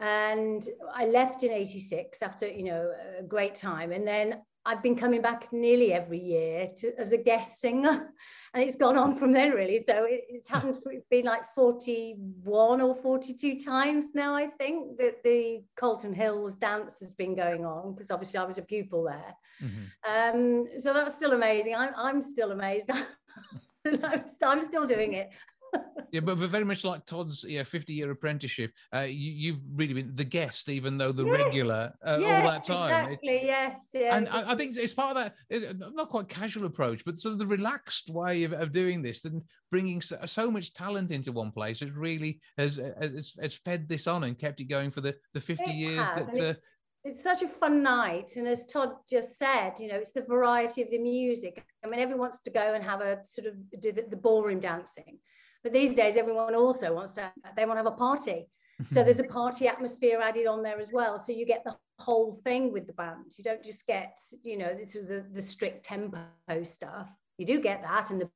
And 0.00 0.66
I 0.94 1.06
left 1.06 1.42
in 1.42 1.50
86 1.50 2.22
after, 2.22 2.48
you 2.48 2.64
know, 2.64 2.90
a 3.18 3.22
great 3.22 3.54
time. 3.54 3.92
And 3.92 4.06
then 4.06 4.40
I've 4.64 4.82
been 4.82 4.96
coming 4.96 5.22
back 5.22 5.52
nearly 5.52 5.92
every 5.92 6.18
year 6.18 6.68
to, 6.78 6.92
as 6.98 7.12
a 7.12 7.18
guest 7.18 7.60
singer. 7.60 8.10
And 8.52 8.64
it's 8.64 8.74
gone 8.74 8.96
on 8.96 9.14
from 9.14 9.32
then, 9.32 9.52
really. 9.52 9.80
So 9.80 10.06
it, 10.06 10.22
it's 10.28 10.48
happened, 10.48 10.82
for, 10.82 10.90
it's 10.90 11.06
been 11.08 11.24
like 11.24 11.44
41 11.54 12.80
or 12.80 12.96
42 12.96 13.60
times 13.60 14.08
now, 14.12 14.34
I 14.34 14.48
think, 14.48 14.98
that 14.98 15.22
the 15.22 15.62
Colton 15.78 16.12
Hills 16.12 16.56
dance 16.56 16.98
has 16.98 17.14
been 17.14 17.36
going 17.36 17.64
on, 17.64 17.94
because 17.94 18.10
obviously 18.10 18.38
I 18.38 18.44
was 18.44 18.58
a 18.58 18.62
pupil 18.62 19.04
there. 19.04 19.36
Mhm. 19.62 20.64
Um, 20.74 20.80
so 20.80 20.92
that's 20.92 21.14
still 21.14 21.32
amazing. 21.32 21.76
I'm, 21.76 21.92
I'm 21.96 22.22
still 22.22 22.50
amazed. 22.50 22.90
I'm 24.42 24.64
still 24.64 24.84
doing 24.84 25.12
it. 25.12 25.30
Yeah, 26.12 26.18
but, 26.20 26.40
but 26.40 26.50
very 26.50 26.64
much 26.64 26.82
like 26.82 27.06
Todd's 27.06 27.44
yeah, 27.46 27.62
50 27.62 27.92
year 27.92 28.10
apprenticeship, 28.10 28.72
uh, 28.92 29.02
you, 29.02 29.30
you've 29.30 29.60
really 29.74 29.94
been 29.94 30.12
the 30.12 30.24
guest, 30.24 30.68
even 30.68 30.98
though 30.98 31.12
the 31.12 31.24
Yes, 31.24 31.44
regular 31.44 31.92
uh, 32.04 32.20
all 32.24 32.42
that 32.42 32.64
time. 32.64 33.12
It- 33.12 33.20
Exactly. 33.22 33.46
Yes. 33.46 33.90
And 33.94 34.28
I, 34.28 34.52
I 34.52 34.54
think 34.56 34.76
it's 34.76 34.92
part 34.92 35.16
of 35.16 35.32
that, 35.50 35.94
not 35.94 36.08
quite 36.08 36.28
casual 36.28 36.64
approach 36.66 37.04
but 37.04 37.20
sort 37.20 37.32
of 37.32 37.38
the 37.38 37.46
relaxed 37.46 38.10
way 38.10 38.42
of, 38.42 38.52
of 38.52 38.72
doing 38.72 39.02
this 39.02 39.24
and 39.24 39.42
bringing 39.70 40.02
so, 40.02 40.18
so 40.26 40.50
much 40.50 40.72
talent 40.72 41.12
into 41.12 41.30
one 41.30 41.52
place 41.52 41.80
it 41.80 41.94
really 41.94 42.40
has, 42.58 42.76
has 43.00 43.34
has 43.40 43.54
fed 43.54 43.88
this 43.88 44.08
on 44.08 44.24
and 44.24 44.38
kept 44.38 44.60
it 44.60 44.64
going 44.64 44.90
for 44.90 45.00
the 45.00 45.14
the 45.34 45.40
50 45.40 45.62
It 45.64 45.74
years 45.74 46.06
has, 46.06 46.14
that 46.32 46.40
uh, 46.40 46.44
it's, 46.48 46.76
it's 47.04 47.22
such 47.22 47.42
a 47.42 47.48
fun 47.48 47.82
night. 47.82 48.32
And 48.36 48.46
as 48.48 48.66
Todd 48.66 48.90
just 49.08 49.38
said, 49.38 49.74
you 49.78 49.88
know, 49.88 49.96
it's 49.96 50.12
the 50.12 50.22
variety 50.22 50.82
of 50.82 50.90
the 50.90 50.98
music. 50.98 51.64
I 51.84 51.88
mean, 51.88 52.00
everyone 52.00 52.20
wants 52.20 52.40
to 52.40 52.50
go 52.50 52.74
and 52.74 52.82
have 52.84 53.00
a 53.00 53.20
sort 53.24 53.46
of 53.46 53.54
do 53.80 53.92
the, 53.92 54.02
the 54.10 54.16
ballroom 54.16 54.60
dancing. 54.60 55.18
But 55.62 55.72
these 55.72 55.94
days, 55.94 56.16
everyone 56.16 56.54
also 56.54 56.94
wants 56.94 57.12
to, 57.14 57.32
they 57.56 57.66
want 57.66 57.78
to 57.78 57.84
have 57.84 57.92
a 57.92 57.96
party. 57.96 58.48
So 58.86 59.00
mm-hmm. 59.00 59.04
there's 59.04 59.20
a 59.20 59.24
party 59.24 59.68
atmosphere 59.68 60.20
added 60.22 60.46
on 60.46 60.62
there 60.62 60.80
as 60.80 60.90
well. 60.90 61.18
So 61.18 61.32
you 61.32 61.44
get 61.44 61.64
the 61.64 61.76
whole 61.98 62.32
thing 62.32 62.72
with 62.72 62.86
the 62.86 62.94
band. 62.94 63.32
You 63.36 63.44
don't 63.44 63.62
just 63.62 63.86
get, 63.86 64.14
you 64.42 64.56
know, 64.56 64.74
this 64.74 64.96
is 64.96 65.06
the, 65.06 65.24
the 65.32 65.42
strict 65.42 65.84
tempo 65.84 66.24
stuff. 66.64 67.12
You 67.36 67.46
do 67.46 67.60
get 67.60 67.82
that 67.82 68.10
and 68.10 68.22
the 68.22 68.30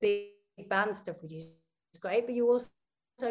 big 0.00 0.30
band 0.68 0.96
stuff, 0.96 1.16
which 1.22 1.32
is 1.32 1.52
great, 2.00 2.26
but 2.26 2.34
you 2.34 2.50
also 2.50 2.70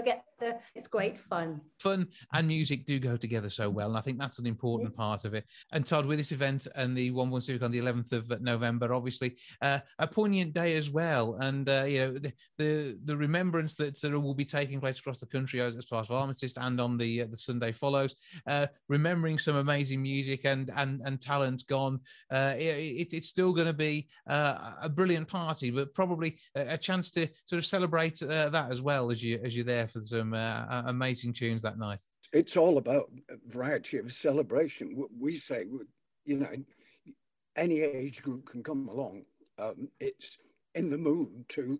get 0.04 0.26
the, 0.40 0.58
it's 0.74 0.88
great 0.88 1.20
fun. 1.20 1.62
fun 1.80 2.08
and 2.34 2.48
music 2.48 2.86
do 2.86 3.00
go 3.00 3.16
together 3.16 3.50
so 3.50 3.70
well 3.70 3.88
and 3.88 3.98
i 3.98 4.02
think 4.02 4.18
that's 4.18 4.40
an 4.40 4.46
important 4.46 4.96
part 4.96 5.26
of 5.26 5.34
it. 5.34 5.46
And 5.72 5.86
todd 5.86 6.06
with 6.06 6.18
this 6.20 6.32
event 6.32 6.68
and 6.76 6.96
the 6.96 7.12
Wombourne 7.12 7.42
civic 7.42 7.64
on 7.64 7.72
the 7.72 7.80
11th 7.80 8.12
of 8.12 8.42
november 8.42 8.94
obviously 8.94 9.38
uh, 9.62 9.80
a 10.00 10.08
poignant 10.08 10.54
day 10.54 10.76
as 10.76 10.90
well. 10.90 11.38
And 11.40 11.70
uh, 11.70 11.84
you 11.84 12.00
know 12.00 12.14
the, 12.14 12.34
the 12.58 12.98
the 13.06 13.18
remembrance 13.18 13.76
that 13.76 13.98
sort 13.98 14.14
of 14.14 14.24
will 14.24 14.34
be 14.34 14.46
taking 14.46 14.80
place 14.80 15.00
across 15.00 15.20
the 15.20 15.26
country 15.26 15.62
as, 15.62 15.76
as 15.76 15.86
far 15.86 16.02
as 16.02 16.10
armistice 16.10 16.54
and 16.58 16.80
on 16.80 16.98
the 16.98 17.24
uh, 17.24 17.26
the 17.30 17.38
sunday 17.38 17.72
follows 17.72 18.16
uh, 18.48 18.68
remembering 18.88 19.38
some 19.38 19.56
amazing 19.58 20.02
music 20.02 20.46
and 20.46 20.72
and 20.76 21.02
and 21.06 21.22
talent 21.22 21.66
gone 21.68 22.00
uh, 22.32 22.54
it, 22.58 23.14
it's 23.14 23.30
still 23.30 23.54
going 23.54 23.68
to 23.68 23.74
be 23.74 24.08
uh, 24.28 24.72
a 24.82 24.90
brilliant 24.90 25.28
party 25.28 25.70
but 25.72 25.94
probably 25.94 26.38
a, 26.56 26.74
a 26.74 26.78
chance 26.78 27.12
to 27.12 27.28
sort 27.46 27.58
of 27.58 27.66
celebrate 27.66 28.22
uh, 28.24 28.50
that 28.50 28.72
as 28.72 28.82
well 28.82 29.12
as 29.12 29.22
you 29.22 29.40
as 29.44 29.56
you're 29.56 29.66
there 29.66 29.75
for 29.84 29.96
some 29.96 30.28
uh, 30.28 30.82
amazing 30.86 31.26
tunes 31.26 31.56
that 31.56 31.72
night 31.72 31.96
It's 32.34 32.56
all 32.58 32.78
about 32.78 33.12
variety 33.46 33.98
of 33.98 34.12
celebration. 34.12 35.06
We 35.20 35.34
say, 35.34 35.66
you 36.26 36.38
know, 36.38 36.54
any 37.56 37.82
age 37.82 38.22
group 38.22 38.48
can 38.48 38.64
come 38.64 38.88
along. 38.88 39.26
Um, 39.58 39.90
it's 40.00 40.38
in 40.74 40.90
the 40.90 40.98
mood 40.98 41.48
to 41.50 41.80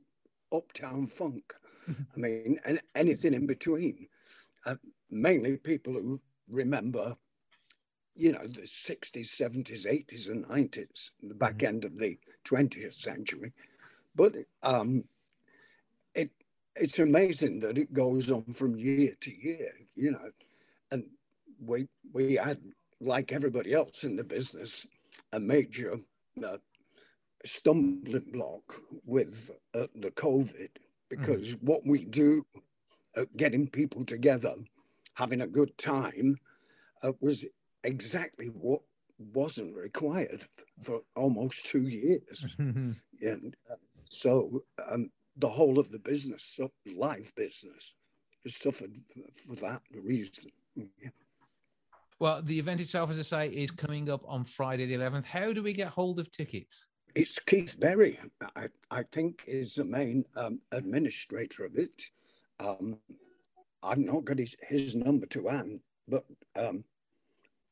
uptown 0.52 1.08
funk. 1.08 1.54
I 2.16 2.20
mean, 2.20 2.46
and 2.54 2.68
anything 2.80 3.22
in 3.22 3.34
between. 3.34 3.96
Uh, 4.56 4.68
mainly 5.10 5.56
people 5.58 5.94
who 5.94 6.20
remember, 6.48 7.16
you 8.16 8.32
know, 8.32 8.48
the 8.48 8.68
60s, 8.68 9.30
70s, 9.30 9.86
80s, 9.86 10.28
and 10.30 10.46
90s, 10.48 11.12
the 11.22 11.34
back 11.36 11.62
Mm-hmm. 11.62 11.64
end 11.64 11.84
of 11.86 11.98
the 11.98 12.18
20th 12.44 12.94
century. 12.94 13.54
But 14.16 14.36
um, 14.64 15.06
it's 16.76 17.00
amazing 17.00 17.60
that 17.60 17.78
it 17.78 17.94
goes 17.94 18.32
on 18.32 18.44
from 18.54 18.76
year 18.76 19.16
to 19.22 19.32
year, 19.32 19.72
you 19.96 20.12
know. 20.12 20.30
And 20.92 21.06
we 21.60 21.88
we 22.14 22.36
had, 22.36 22.60
like 23.02 23.32
everybody 23.32 23.74
else 23.74 24.04
in 24.04 24.16
the 24.16 24.24
business, 24.24 24.86
a 25.34 25.40
major 25.40 26.00
uh, 26.44 26.58
stumbling 27.46 28.32
block 28.32 28.82
with 29.06 29.52
uh, 29.74 29.88
the 29.96 30.12
COVID 30.12 30.70
because 31.10 31.56
what 31.62 31.86
we 31.86 32.06
do, 32.06 32.46
uh, 33.16 33.26
getting 33.38 33.68
people 33.68 34.04
together, 34.06 34.56
having 35.14 35.42
a 35.42 35.48
good 35.48 35.78
time, 35.78 36.38
uh, 37.04 37.12
was 37.22 37.46
exactly 37.84 38.48
what 38.48 38.82
wasn't 39.34 39.76
required 39.76 40.46
for 40.84 41.02
almost 41.16 41.66
two 41.66 41.88
years. 41.88 42.46
And 43.22 43.56
uh, 43.72 43.76
so 44.10 44.64
um, 44.92 45.10
the 45.38 45.50
whole 45.50 45.80
of 45.80 45.92
the 45.92 46.00
business, 46.00 46.60
live 46.96 47.32
business, 47.36 47.94
has 48.44 48.56
suffered 48.56 48.94
for 49.48 49.56
that 49.56 49.82
reason. 49.94 50.52
Yeah. 50.76 51.10
Well, 52.20 52.42
the 52.42 52.58
event 52.58 52.80
itself, 52.80 53.10
as 53.10 53.20
I 53.20 53.24
say, 53.24 53.48
is 53.50 53.72
coming 53.72 54.10
up 54.10 54.24
on 54.26 54.46
Friday 54.46 54.86
the 54.86 54.96
11th. 54.96 55.26
How 55.26 55.52
do 55.52 55.62
we 55.62 55.74
get 55.74 55.90
hold 55.90 56.20
of 56.20 56.32
tickets? 56.32 56.86
It's 57.14 57.40
Keith 57.40 57.80
Berry, 57.80 58.20
I, 58.56 58.68
I 58.92 59.04
think, 59.12 59.44
is 59.48 59.76
the 59.76 59.86
main 59.86 60.26
um, 60.36 60.60
administrator 60.72 61.66
of 61.66 61.76
it. 61.78 62.04
Um, 62.60 62.98
I've 63.84 63.98
not 63.98 64.26
got 64.26 64.40
his, 64.40 64.56
his 64.62 64.96
number 64.96 65.26
to 65.28 65.48
hand, 65.48 65.80
but 66.08 66.26
um, 66.56 66.84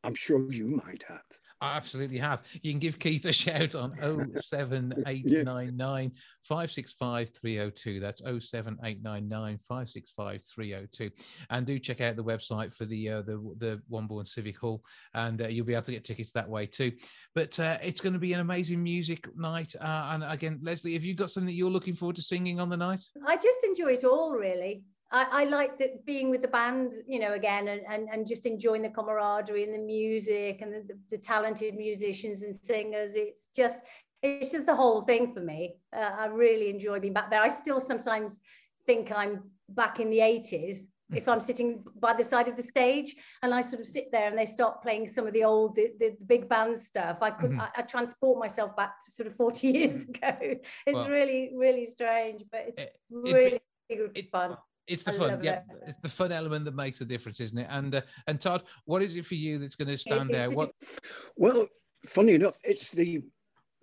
I'm 0.04 0.16
sure 0.16 0.52
you 0.52 0.68
might 0.68 1.04
have. 1.08 1.24
I 1.64 1.78
absolutely 1.78 2.18
have. 2.18 2.42
You 2.62 2.74
can 2.74 2.80
give 2.80 3.00
Keith 3.00 3.24
a 3.24 3.32
shout 3.44 3.74
on 3.74 3.96
07899 4.42 6.12
565 6.44 7.30
302. 7.30 8.00
That's 8.02 8.20
07899 8.20 9.60
565 9.66 10.44
302. 10.44 11.10
And 11.50 11.66
do 11.66 11.80
check 11.80 12.02
out 12.02 12.18
the 12.18 12.24
website 12.24 12.74
for 12.74 12.84
the 12.84 13.10
uh, 13.10 13.22
the 13.22 13.38
the 13.60 13.82
Wombourne 13.90 14.28
Civic 14.28 14.58
Hall, 14.58 14.84
and 15.14 15.42
uh, 15.42 15.48
you'll 15.48 15.66
be 15.66 15.74
able 15.74 15.84
to 15.84 15.94
get 15.94 16.04
tickets 16.04 16.34
that 16.34 16.50
way 16.50 16.66
too. 16.66 16.92
But 17.34 17.58
uh, 17.58 17.78
it's 17.82 18.02
going 18.02 18.14
to 18.14 18.20
be 18.20 18.34
an 18.34 18.42
amazing 18.42 18.84
music 18.84 19.34
night. 19.38 19.74
Uh, 19.80 20.10
and 20.12 20.26
again, 20.26 20.60
Leslie, 20.62 20.94
have 20.94 21.06
you 21.06 21.16
got 21.16 21.32
something 21.32 21.48
that 21.48 21.54
you're 21.54 21.72
looking 21.72 21.96
forward 21.96 22.18
to 22.18 22.22
singing 22.22 22.60
on 22.60 22.68
the 22.68 22.78
night? 22.78 23.02
I 23.26 23.38
just 23.38 23.64
enjoy 23.64 23.94
it 23.94 24.04
all, 24.04 24.34
really. 24.34 24.84
I, 25.14 25.26
I 25.32 25.44
like 25.46 25.78
that 25.80 26.06
being 26.06 26.30
with 26.32 26.42
the 26.42 26.48
band, 26.48 26.92
you 27.08 27.20
know, 27.20 27.34
again, 27.34 27.68
and, 27.68 27.82
and, 27.90 28.10
and 28.12 28.28
just 28.28 28.46
enjoying 28.46 28.82
the 28.82 28.90
camaraderie 28.90 29.64
and 29.64 29.74
the 29.74 29.78
music 29.78 30.62
and 30.62 30.74
the, 30.74 30.82
the, 30.90 31.00
the 31.12 31.18
talented 31.18 31.76
musicians 31.76 32.44
and 32.44 32.54
singers. 32.56 33.16
It's 33.16 33.50
just, 33.56 33.82
it's 34.24 34.52
just 34.52 34.66
the 34.66 34.76
whole 34.76 35.02
thing 35.02 35.34
for 35.34 35.40
me. 35.42 35.76
Uh, 35.96 36.00
I 36.24 36.26
really 36.26 36.70
enjoy 36.70 37.00
being 37.00 37.14
back 37.14 37.30
there. 37.30 37.42
I 37.42 37.48
still 37.50 37.80
sometimes 37.80 38.40
think 38.88 39.12
I'm 39.12 39.44
back 39.70 40.00
in 40.00 40.10
the 40.10 40.20
80s 40.20 40.88
if 41.14 41.28
I'm 41.28 41.40
sitting 41.40 41.84
by 42.00 42.14
the 42.14 42.24
side 42.24 42.48
of 42.48 42.56
the 42.56 42.64
stage 42.64 43.16
and 43.44 43.54
I 43.54 43.62
sort 43.62 43.82
of 43.82 43.86
sit 43.86 44.12
there 44.12 44.28
and 44.30 44.38
they 44.38 44.46
start 44.46 44.82
playing 44.82 45.08
some 45.08 45.28
of 45.28 45.34
the 45.34 45.44
old, 45.44 45.76
the, 45.76 45.92
the 46.00 46.16
big 46.26 46.50
band 46.50 46.76
stuff, 46.76 47.18
I 47.22 47.30
could, 47.30 47.52
Mhm. 47.52 47.60
I, 47.62 47.70
I 47.78 47.82
transport 47.84 48.40
myself 48.40 48.76
back 48.76 48.94
sort 49.08 49.28
of 49.28 49.36
40 49.36 49.68
years 49.68 50.04
ago. 50.06 50.34
It's 50.88 50.96
Well, 50.96 51.10
really, 51.10 51.52
really 51.56 51.86
strange, 51.86 52.44
but 52.52 52.62
it's 52.70 52.82
it- 52.82 52.96
really 53.12 53.62
good 53.92 54.18
it- 54.18 54.32
fun. 54.32 54.58
It's 54.88 55.04
the 55.04 55.14
I 55.14 55.18
fun, 55.18 55.44
yeah. 55.44 55.62
it. 55.70 55.84
It's 55.88 56.00
the 56.02 56.10
fun 56.10 56.32
element 56.32 56.66
that 56.66 56.76
makes 56.76 57.00
the 57.00 57.06
difference, 57.06 57.40
isn't 57.40 57.58
it? 57.58 57.68
And 57.70 57.96
uh, 57.96 58.02
and 58.28 58.40
Todd, 58.40 58.64
what 58.86 59.02
is 59.02 59.16
it 59.16 59.26
for 59.26 59.36
you 59.36 59.58
that's 59.60 59.76
going 59.76 59.88
to 59.88 59.98
stand 59.98 60.34
out? 60.36 60.52
is. 60.52 60.56
What 60.56 60.72
Well, 61.38 61.68
funny 62.06 62.34
enough, 62.34 62.58
it's 62.64 62.92
the 62.92 63.22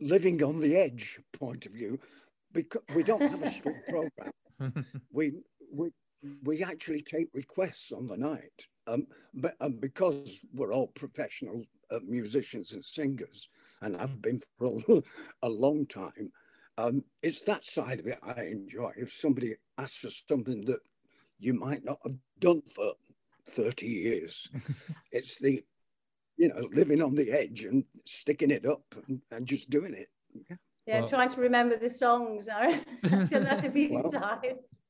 living 0.01 0.43
on 0.43 0.59
the 0.59 0.77
edge 0.77 1.19
point 1.33 1.67
of 1.67 1.73
view 1.73 1.99
because 2.53 2.83
we 2.95 3.03
don't 3.03 3.23
have 3.23 3.43
a 3.43 3.51
strict 3.51 3.89
program. 3.89 4.33
We 5.11 5.33
we 5.73 5.91
we 6.45 6.63
actually 6.63 7.01
take 7.01 7.29
requests 7.33 7.93
on 7.93 8.07
the 8.07 8.17
night, 8.17 8.67
um, 8.87 9.07
but 9.33 9.55
um, 9.61 9.79
because 9.81 10.41
we're 10.53 10.75
all 10.75 10.89
professional 10.89 11.65
uh, 11.91 12.01
musicians 12.07 12.73
and 12.73 12.85
singers, 12.85 13.49
and 13.81 13.97
I've 13.97 14.21
been 14.21 14.43
for 14.59 14.79
a, 14.89 15.03
a 15.43 15.49
long 15.49 15.87
time. 15.87 16.31
Um, 16.81 17.05
it's 17.23 17.43
that 17.43 17.65
side 17.65 18.01
of 18.01 18.07
it 18.07 18.19
I 18.23 18.45
enjoy. 18.45 18.93
If 18.97 19.13
somebody 19.13 19.57
asks 19.79 19.99
for 19.99 20.11
something 20.11 20.65
that 20.65 20.81
you 21.39 21.55
might 21.55 21.85
not 21.85 21.99
have 22.05 22.15
done 22.39 22.63
for 22.63 22.93
30 23.51 23.87
years, 23.87 24.49
it's 25.13 25.39
the 25.39 25.63
you 26.37 26.49
know, 26.49 26.69
living 26.73 27.03
on 27.03 27.15
the 27.15 27.31
edge 27.31 27.65
and 27.65 27.85
sticking 28.07 28.51
it 28.51 28.65
up 28.65 28.83
and, 29.09 29.21
and 29.31 29.47
just 29.47 29.69
doing 29.69 29.93
it. 29.93 30.09
Yeah. 30.49 30.57
Yeah, 30.87 31.01
Well- 31.01 31.09
trying 31.09 31.29
to 31.31 31.41
remember 31.41 31.77
the 31.77 31.91
songs. 31.91 32.49
I- 32.53 32.83
I've 33.05 33.29
done 33.29 33.45
that 33.45 33.65
a 33.65 33.71
few 33.71 33.93
Well. 33.93 34.11
times. 34.11 34.81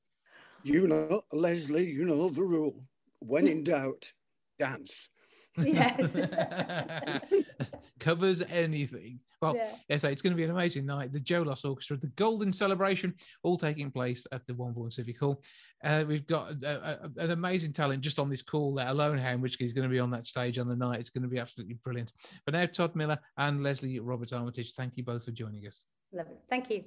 You 0.62 0.86
know, 0.86 1.22
Leslie, 1.32 1.90
you 1.90 2.04
know 2.04 2.28
the 2.28 2.42
rule. 2.44 2.84
When 3.18 3.48
in 3.48 3.64
doubt, 3.74 4.12
dance. 4.58 5.08
Yes. 5.58 6.16
covers 8.00 8.42
anything. 8.50 9.20
Well, 9.42 9.54
Yeah. 9.56 9.74
yes, 9.88 10.04
it's 10.04 10.22
going 10.22 10.32
to 10.32 10.36
be 10.36 10.44
an 10.44 10.50
amazing 10.50 10.84
night. 10.86 11.12
The 11.12 11.20
Joe 11.20 11.42
Loss 11.42 11.64
Orchestra, 11.64 11.96
the 11.96 12.08
Golden 12.08 12.52
Celebration, 12.52 13.14
all 13.42 13.56
taking 13.56 13.90
place 13.90 14.26
at 14.32 14.46
the 14.46 14.52
Wombourne 14.54 14.92
Civic 14.92 15.18
Hall. 15.18 15.42
Uh, 15.82 16.04
we've 16.06 16.26
got 16.26 16.52
a, 16.62 17.00
a- 17.04 17.22
an 17.24 17.30
amazing 17.30 17.72
talent 17.72 18.02
just 18.02 18.18
on 18.18 18.28
this 18.28 18.42
call, 18.42 18.74
let 18.74 18.88
alone 18.88 19.16
Ham, 19.18 19.40
which 19.40 19.60
is 19.60 19.72
going 19.72 19.88
to 19.88 19.92
be 19.92 19.98
on 19.98 20.10
that 20.10 20.24
stage 20.24 20.58
on 20.58 20.68
the 20.68 20.76
night. 20.76 21.00
It's 21.00 21.10
going 21.10 21.22
to 21.22 21.28
be 21.28 21.38
absolutely 21.38 21.74
brilliant. 21.84 22.12
But 22.44 22.52
now, 22.54 22.66
Todd 22.66 22.94
Miller 22.94 23.18
and 23.38 23.62
Leslie 23.62 23.98
Robert 23.98 24.32
Armitage, 24.32 24.72
thank 24.74 24.96
you 24.96 25.04
both 25.04 25.24
for 25.24 25.30
joining 25.32 25.66
us. 25.66 25.84
Love 26.12 26.26
it. 26.26 26.38
Thank 26.48 26.70
you. 26.70 26.84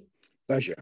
Pleasure. 0.48 0.74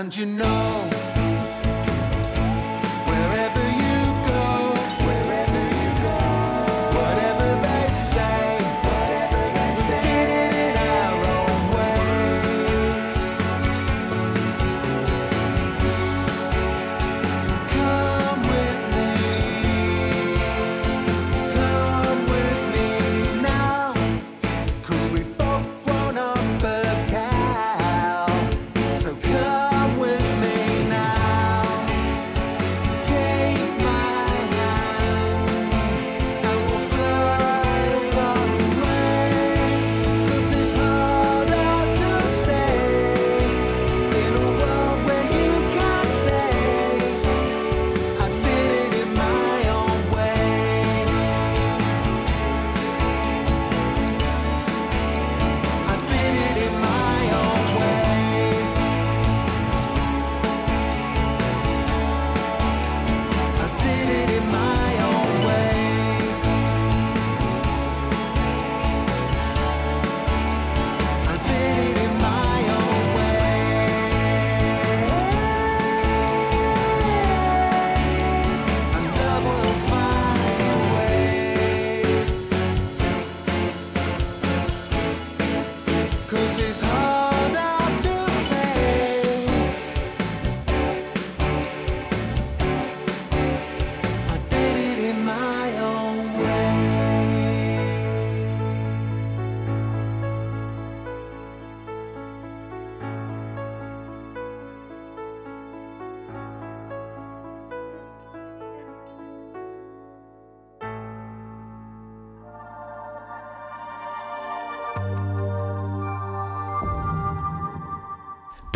And 0.00 0.16
you 0.16 0.24
know, 0.24 1.09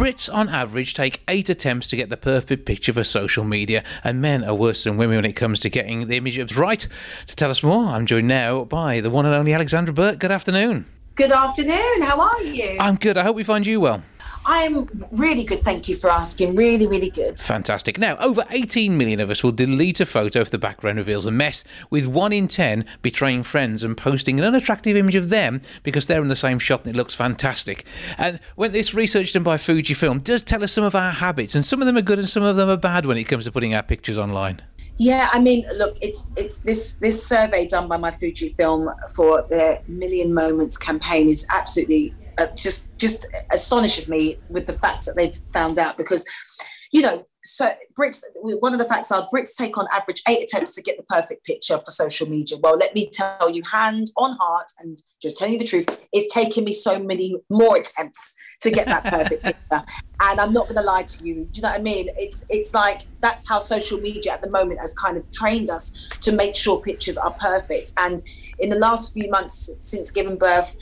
Brits, 0.04 0.28
on 0.30 0.50
average, 0.50 0.92
take 0.92 1.22
eight 1.28 1.48
attempts 1.48 1.88
to 1.88 1.96
get 1.96 2.10
the 2.10 2.18
perfect 2.18 2.66
picture 2.66 2.92
for 2.92 3.04
social 3.04 3.42
media, 3.42 3.82
and 4.04 4.20
men 4.20 4.44
are 4.44 4.54
worse 4.54 4.84
than 4.84 4.98
women 4.98 5.16
when 5.16 5.24
it 5.24 5.32
comes 5.32 5.60
to 5.60 5.70
getting 5.70 6.08
the 6.08 6.18
images 6.18 6.58
right. 6.58 6.86
To 7.26 7.34
tell 7.34 7.50
us 7.50 7.62
more, 7.62 7.86
I'm 7.86 8.04
joined 8.04 8.28
now 8.28 8.64
by 8.64 9.00
the 9.00 9.08
one 9.08 9.24
and 9.24 9.34
only 9.34 9.54
Alexandra 9.54 9.94
Burke. 9.94 10.18
Good 10.18 10.30
afternoon. 10.30 10.84
Good 11.14 11.32
afternoon. 11.32 12.02
How 12.02 12.20
are 12.20 12.42
you? 12.42 12.76
I'm 12.78 12.96
good. 12.96 13.16
I 13.16 13.22
hope 13.22 13.34
we 13.34 13.44
find 13.44 13.66
you 13.66 13.80
well. 13.80 14.02
I'm 14.46 14.88
really 15.12 15.44
good. 15.44 15.62
Thank 15.62 15.88
you 15.88 15.96
for 15.96 16.10
asking. 16.10 16.54
Really, 16.54 16.86
really 16.86 17.10
good. 17.10 17.40
Fantastic. 17.40 17.98
Now, 17.98 18.16
over 18.18 18.44
18 18.50 18.96
million 18.96 19.20
of 19.20 19.30
us 19.30 19.42
will 19.42 19.52
delete 19.52 20.00
a 20.00 20.06
photo 20.06 20.40
if 20.40 20.50
the 20.50 20.58
background 20.58 20.98
reveals 20.98 21.26
a 21.26 21.30
mess, 21.30 21.64
with 21.90 22.06
one 22.06 22.32
in 22.32 22.48
10 22.48 22.84
betraying 23.02 23.42
friends 23.42 23.82
and 23.82 23.96
posting 23.96 24.38
an 24.38 24.44
unattractive 24.44 24.96
image 24.96 25.14
of 25.14 25.30
them 25.30 25.62
because 25.82 26.06
they're 26.06 26.22
in 26.22 26.28
the 26.28 26.36
same 26.36 26.58
shot 26.58 26.86
and 26.86 26.94
it 26.94 26.98
looks 26.98 27.14
fantastic. 27.14 27.84
And 28.18 28.38
when 28.54 28.72
this 28.72 28.94
research 28.94 29.32
done 29.32 29.42
by 29.42 29.56
Fujifilm 29.56 30.22
does 30.22 30.42
tell 30.42 30.62
us 30.62 30.72
some 30.72 30.84
of 30.84 30.94
our 30.94 31.12
habits, 31.12 31.54
and 31.54 31.64
some 31.64 31.80
of 31.80 31.86
them 31.86 31.96
are 31.96 32.02
good 32.02 32.18
and 32.18 32.28
some 32.28 32.42
of 32.42 32.56
them 32.56 32.68
are 32.68 32.76
bad 32.76 33.06
when 33.06 33.16
it 33.16 33.24
comes 33.24 33.44
to 33.44 33.52
putting 33.52 33.74
our 33.74 33.82
pictures 33.82 34.18
online. 34.18 34.60
Yeah, 34.96 35.28
I 35.32 35.40
mean, 35.40 35.64
look, 35.74 35.96
it's 36.00 36.30
it's 36.36 36.58
this 36.58 36.94
this 36.94 37.24
survey 37.26 37.66
done 37.66 37.88
by 37.88 37.96
my 37.96 38.12
Fujifilm 38.12 38.94
for 39.10 39.42
the 39.42 39.80
Million 39.88 40.32
Moments 40.32 40.78
campaign 40.78 41.28
is 41.28 41.44
absolutely 41.50 42.14
uh, 42.38 42.46
just 42.54 42.96
just 42.98 43.26
astonishes 43.52 44.08
me 44.08 44.38
with 44.48 44.66
the 44.66 44.72
facts 44.74 45.06
that 45.06 45.16
they've 45.16 45.38
found 45.52 45.78
out 45.78 45.96
because, 45.96 46.24
you 46.92 47.02
know, 47.02 47.24
so 47.44 47.70
Brits. 47.98 48.22
One 48.42 48.72
of 48.72 48.78
the 48.78 48.86
facts 48.86 49.12
are 49.12 49.28
Brits 49.32 49.54
take 49.56 49.76
on 49.76 49.86
average 49.92 50.22
eight 50.26 50.42
attempts 50.42 50.74
to 50.74 50.82
get 50.82 50.96
the 50.96 51.02
perfect 51.04 51.44
picture 51.44 51.78
for 51.78 51.90
social 51.90 52.28
media. 52.28 52.56
Well, 52.62 52.76
let 52.78 52.94
me 52.94 53.10
tell 53.12 53.50
you, 53.50 53.62
hand 53.70 54.10
on 54.16 54.36
heart, 54.36 54.66
and 54.78 55.02
just 55.20 55.36
telling 55.36 55.52
you 55.52 55.58
the 55.58 55.66
truth, 55.66 55.86
it's 56.12 56.32
taken 56.32 56.64
me 56.64 56.72
so 56.72 56.98
many 56.98 57.36
more 57.50 57.76
attempts 57.76 58.34
to 58.62 58.70
get 58.70 58.86
that 58.86 59.04
perfect 59.04 59.42
picture. 59.44 59.84
And 60.20 60.40
I'm 60.40 60.52
not 60.54 60.64
going 60.64 60.76
to 60.76 60.82
lie 60.82 61.02
to 61.02 61.24
you. 61.24 61.34
Do 61.34 61.50
you 61.54 61.62
know 61.62 61.68
what 61.68 61.80
I 61.80 61.82
mean? 61.82 62.08
It's 62.16 62.46
it's 62.48 62.72
like 62.72 63.02
that's 63.20 63.46
how 63.46 63.58
social 63.58 64.00
media 64.00 64.32
at 64.32 64.42
the 64.42 64.50
moment 64.50 64.80
has 64.80 64.94
kind 64.94 65.18
of 65.18 65.30
trained 65.30 65.70
us 65.70 66.08
to 66.22 66.32
make 66.32 66.54
sure 66.54 66.80
pictures 66.80 67.18
are 67.18 67.32
perfect. 67.32 67.92
And 67.98 68.22
in 68.58 68.70
the 68.70 68.78
last 68.78 69.12
few 69.12 69.30
months 69.30 69.70
since 69.80 70.10
giving 70.10 70.36
birth, 70.36 70.76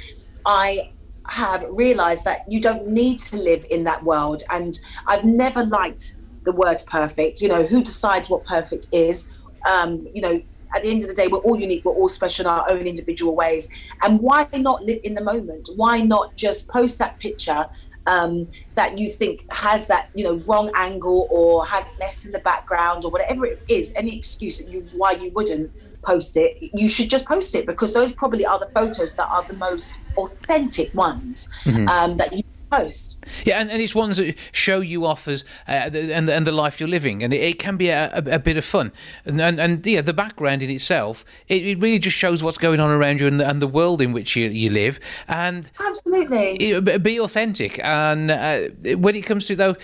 I 0.46 0.92
have 1.28 1.64
realized 1.68 2.24
that 2.24 2.44
you 2.48 2.60
don't 2.60 2.86
need 2.86 3.20
to 3.20 3.36
live 3.36 3.64
in 3.70 3.84
that 3.84 4.02
world. 4.02 4.42
And 4.50 4.78
I've 5.06 5.24
never 5.24 5.64
liked 5.64 6.16
the 6.44 6.52
word 6.52 6.82
perfect. 6.86 7.40
You 7.40 7.48
know, 7.48 7.64
who 7.64 7.82
decides 7.82 8.28
what 8.28 8.44
perfect 8.44 8.88
is? 8.92 9.38
Um, 9.68 10.06
you 10.14 10.20
know, 10.20 10.42
at 10.74 10.82
the 10.82 10.90
end 10.90 11.02
of 11.02 11.08
the 11.08 11.14
day, 11.14 11.28
we're 11.28 11.38
all 11.38 11.58
unique, 11.58 11.84
we're 11.84 11.92
all 11.92 12.08
special 12.08 12.46
in 12.46 12.50
our 12.50 12.64
own 12.70 12.86
individual 12.86 13.34
ways. 13.36 13.68
And 14.02 14.20
why 14.20 14.48
not 14.54 14.82
live 14.82 15.00
in 15.04 15.14
the 15.14 15.22
moment? 15.22 15.68
Why 15.76 16.00
not 16.00 16.34
just 16.36 16.68
post 16.68 16.98
that 16.98 17.18
picture 17.18 17.66
um, 18.06 18.48
that 18.74 18.98
you 18.98 19.08
think 19.08 19.44
has 19.52 19.86
that, 19.88 20.08
you 20.14 20.24
know, 20.24 20.42
wrong 20.46 20.70
angle 20.74 21.28
or 21.30 21.64
has 21.66 21.92
mess 21.98 22.24
in 22.24 22.32
the 22.32 22.38
background 22.40 23.04
or 23.04 23.10
whatever 23.10 23.46
it 23.46 23.62
is, 23.68 23.92
any 23.94 24.16
excuse 24.16 24.58
that 24.58 24.68
you 24.68 24.88
why 24.94 25.12
you 25.12 25.30
wouldn't 25.32 25.72
post 26.02 26.36
it, 26.36 26.70
you 26.74 26.88
should 26.88 27.08
just 27.08 27.26
post 27.26 27.54
it 27.54 27.66
because 27.66 27.94
those 27.94 28.12
probably 28.12 28.44
are 28.44 28.58
the 28.58 28.70
photos 28.74 29.14
that 29.14 29.28
are 29.28 29.44
the 29.48 29.54
most 29.54 30.00
authentic 30.16 30.94
ones 30.94 31.48
um, 31.88 32.16
that 32.16 32.32
you 32.32 32.42
post. 32.72 33.24
Yeah, 33.44 33.60
and, 33.60 33.70
and 33.70 33.80
it's 33.80 33.94
ones 33.94 34.16
that 34.16 34.36
show 34.52 34.80
you 34.80 35.04
off 35.04 35.28
as 35.28 35.44
uh, 35.68 35.90
the, 35.90 36.14
and 36.14 36.28
and 36.28 36.46
the 36.46 36.52
life 36.52 36.80
you're 36.80 36.88
living, 36.88 37.22
and 37.22 37.32
it, 37.32 37.40
it 37.40 37.58
can 37.58 37.76
be 37.76 37.88
a, 37.88 38.10
a, 38.14 38.36
a 38.36 38.38
bit 38.38 38.56
of 38.56 38.64
fun. 38.64 38.92
And, 39.24 39.40
and 39.40 39.60
and 39.60 39.86
yeah, 39.86 40.00
the 40.00 40.14
background 40.14 40.62
in 40.62 40.70
itself, 40.70 41.24
it, 41.48 41.64
it 41.64 41.80
really 41.80 41.98
just 41.98 42.16
shows 42.16 42.42
what's 42.42 42.58
going 42.58 42.80
on 42.80 42.90
around 42.90 43.20
you 43.20 43.26
and 43.26 43.38
the, 43.38 43.48
and 43.48 43.60
the 43.60 43.66
world 43.66 44.00
in 44.00 44.12
which 44.12 44.36
you, 44.36 44.48
you 44.48 44.70
live. 44.70 44.98
And 45.28 45.70
Absolutely. 45.78 46.56
it, 46.56 47.02
be 47.02 47.20
authentic. 47.20 47.78
And 47.84 48.30
uh, 48.30 48.96
when 48.96 49.14
it 49.14 49.22
comes 49.22 49.46
to 49.46 49.56
though, 49.56 49.76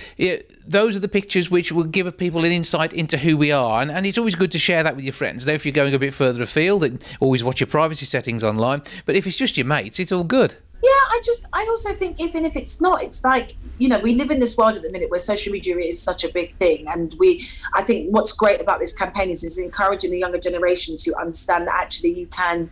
those 0.67 0.97
are 0.97 1.01
the 1.01 1.09
pictures 1.09 1.51
which 1.51 1.73
will 1.73 1.85
give 1.85 2.17
people 2.17 2.45
an 2.45 2.53
insight 2.53 2.93
into 2.93 3.19
who 3.19 3.37
we 3.37 3.53
are. 3.53 3.83
And, 3.83 3.91
and 3.91 4.07
it's 4.07 4.19
always 4.19 4.35
good 4.35 4.51
to 4.53 4.59
share 4.59 4.83
that 4.83 4.97
with 4.97 5.05
your 5.05 5.13
friends. 5.13 5.45
Though 5.45 5.53
if 5.53 5.65
you're 5.65 5.73
going 5.73 5.95
a 5.95 5.99
bit 5.99 6.15
further 6.15 6.43
afield, 6.43 6.85
and 6.85 7.05
always 7.21 7.45
watch 7.45 7.61
your 7.61 7.67
privacy 7.67 8.07
settings 8.07 8.45
online. 8.45 8.83
But 9.05 9.17
if 9.17 9.27
it's 9.27 9.37
just 9.37 9.57
your 9.57 9.67
mates, 9.67 9.99
it's 9.99 10.13
all 10.13 10.25
good. 10.25 10.57
Yeah, 10.83 10.91
I 10.91 11.21
just 11.25 11.45
I 11.53 11.67
also 11.69 11.95
think 11.95 12.21
even 12.21 12.45
if 12.45 12.55
it's 12.57 12.81
not, 12.81 13.03
it's 13.03 13.25
like 13.25 13.57
you 13.79 13.89
know 13.89 13.99
we 13.99 14.15
live 14.15 14.31
in 14.31 14.39
this 14.39 14.57
world 14.57 14.77
at 14.77 14.83
the 14.83 14.91
minute 14.91 15.11
where 15.11 15.19
social 15.21 15.53
media 15.53 15.77
is 15.79 16.01
such 16.01 16.23
a 16.23 16.33
big 16.33 16.53
thing, 16.53 16.87
and 16.89 17.15
we 17.19 17.45
I 17.75 17.83
think 17.83 18.11
what's 18.11 18.33
great 18.33 18.61
about 18.61 18.79
this 18.79 18.93
campaign 18.93 19.31
is 19.31 19.43
is 19.43 19.59
encouraging 19.59 20.13
the 20.13 20.19
younger 20.19 20.39
generation 20.39 20.97
to 20.99 21.17
understand 21.17 21.67
that 21.67 21.75
actually 21.75 22.15
you 22.15 22.27
can 22.29 22.71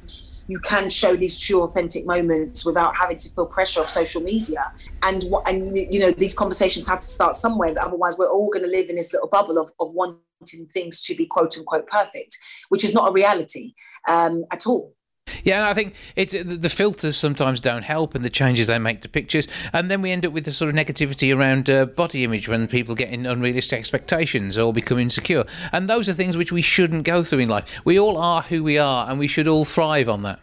you 0.49 0.59
can 0.61 0.89
show 0.89 1.17
these 1.17 1.37
true 1.39 1.63
authentic 1.63 2.07
moments 2.07 2.65
without 2.65 2.97
having 2.97 3.19
to 3.19 3.29
feel 3.31 3.47
pressure 3.47 3.81
of 3.81 3.89
social 3.89 4.23
media. 4.23 4.61
And 5.03 5.25
what 5.25 5.49
and 5.49 5.77
you 5.77 6.01
know 6.01 6.13
these 6.13 6.35
conversations 6.35 6.87
have 6.87 7.01
to 7.01 7.09
start 7.09 7.37
somewhere 7.37 7.75
otherwise 7.81 8.17
we're 8.19 8.31
all 8.31 8.51
going 8.51 8.65
to 8.65 8.71
live 8.71 8.89
in 8.89 8.97
this 8.97 9.13
little 9.13 9.29
bubble 9.29 9.59
of, 9.59 9.71
of 9.81 9.93
wanting 9.93 10.67
things 10.73 11.03
to 11.03 11.15
be 11.15 11.27
quote 11.27 11.57
unquote 11.57 11.87
perfect 11.87 12.39
which 12.69 12.85
is 12.85 12.93
not 12.93 13.09
a 13.09 13.13
reality 13.13 13.75
um, 14.09 14.45
at 14.53 14.67
all 14.67 14.96
Yeah, 15.47 15.59
and 15.59 15.65
I 15.67 15.75
think 15.75 15.95
it's 16.17 16.33
the 16.33 16.43
the 16.43 16.69
filters 16.69 17.17
sometimes 17.17 17.61
don't 17.61 17.85
help, 17.85 18.15
and 18.15 18.25
the 18.25 18.31
changes 18.31 18.67
they 18.67 18.79
make 18.79 19.01
to 19.03 19.09
pictures, 19.09 19.47
and 19.73 19.91
then 19.91 20.03
we 20.03 20.11
end 20.11 20.27
up 20.27 20.33
with 20.33 20.45
the 20.45 20.53
sort 20.53 20.69
of 20.69 20.75
negativity 20.75 21.35
around 21.35 21.71
uh, 21.71 21.87
body 21.87 22.25
image 22.25 22.49
when 22.49 22.67
people 22.67 22.95
get 22.95 23.11
in 23.11 23.27
unrealistic 23.27 23.79
expectations 23.79 24.59
or 24.59 24.73
become 24.73 24.99
insecure, 24.99 25.45
and 25.73 25.89
those 25.89 26.09
are 26.09 26.13
things 26.13 26.37
which 26.37 26.51
we 26.51 26.63
shouldn't 26.63 27.05
go 27.05 27.23
through 27.23 27.41
in 27.41 27.49
life. 27.49 27.81
We 27.85 27.99
all 27.99 28.17
are 28.17 28.43
who 28.43 28.65
we 28.65 28.79
are, 28.79 29.09
and 29.09 29.19
we 29.19 29.29
should 29.29 29.47
all 29.47 29.65
thrive 29.65 30.09
on 30.09 30.23
that. 30.23 30.41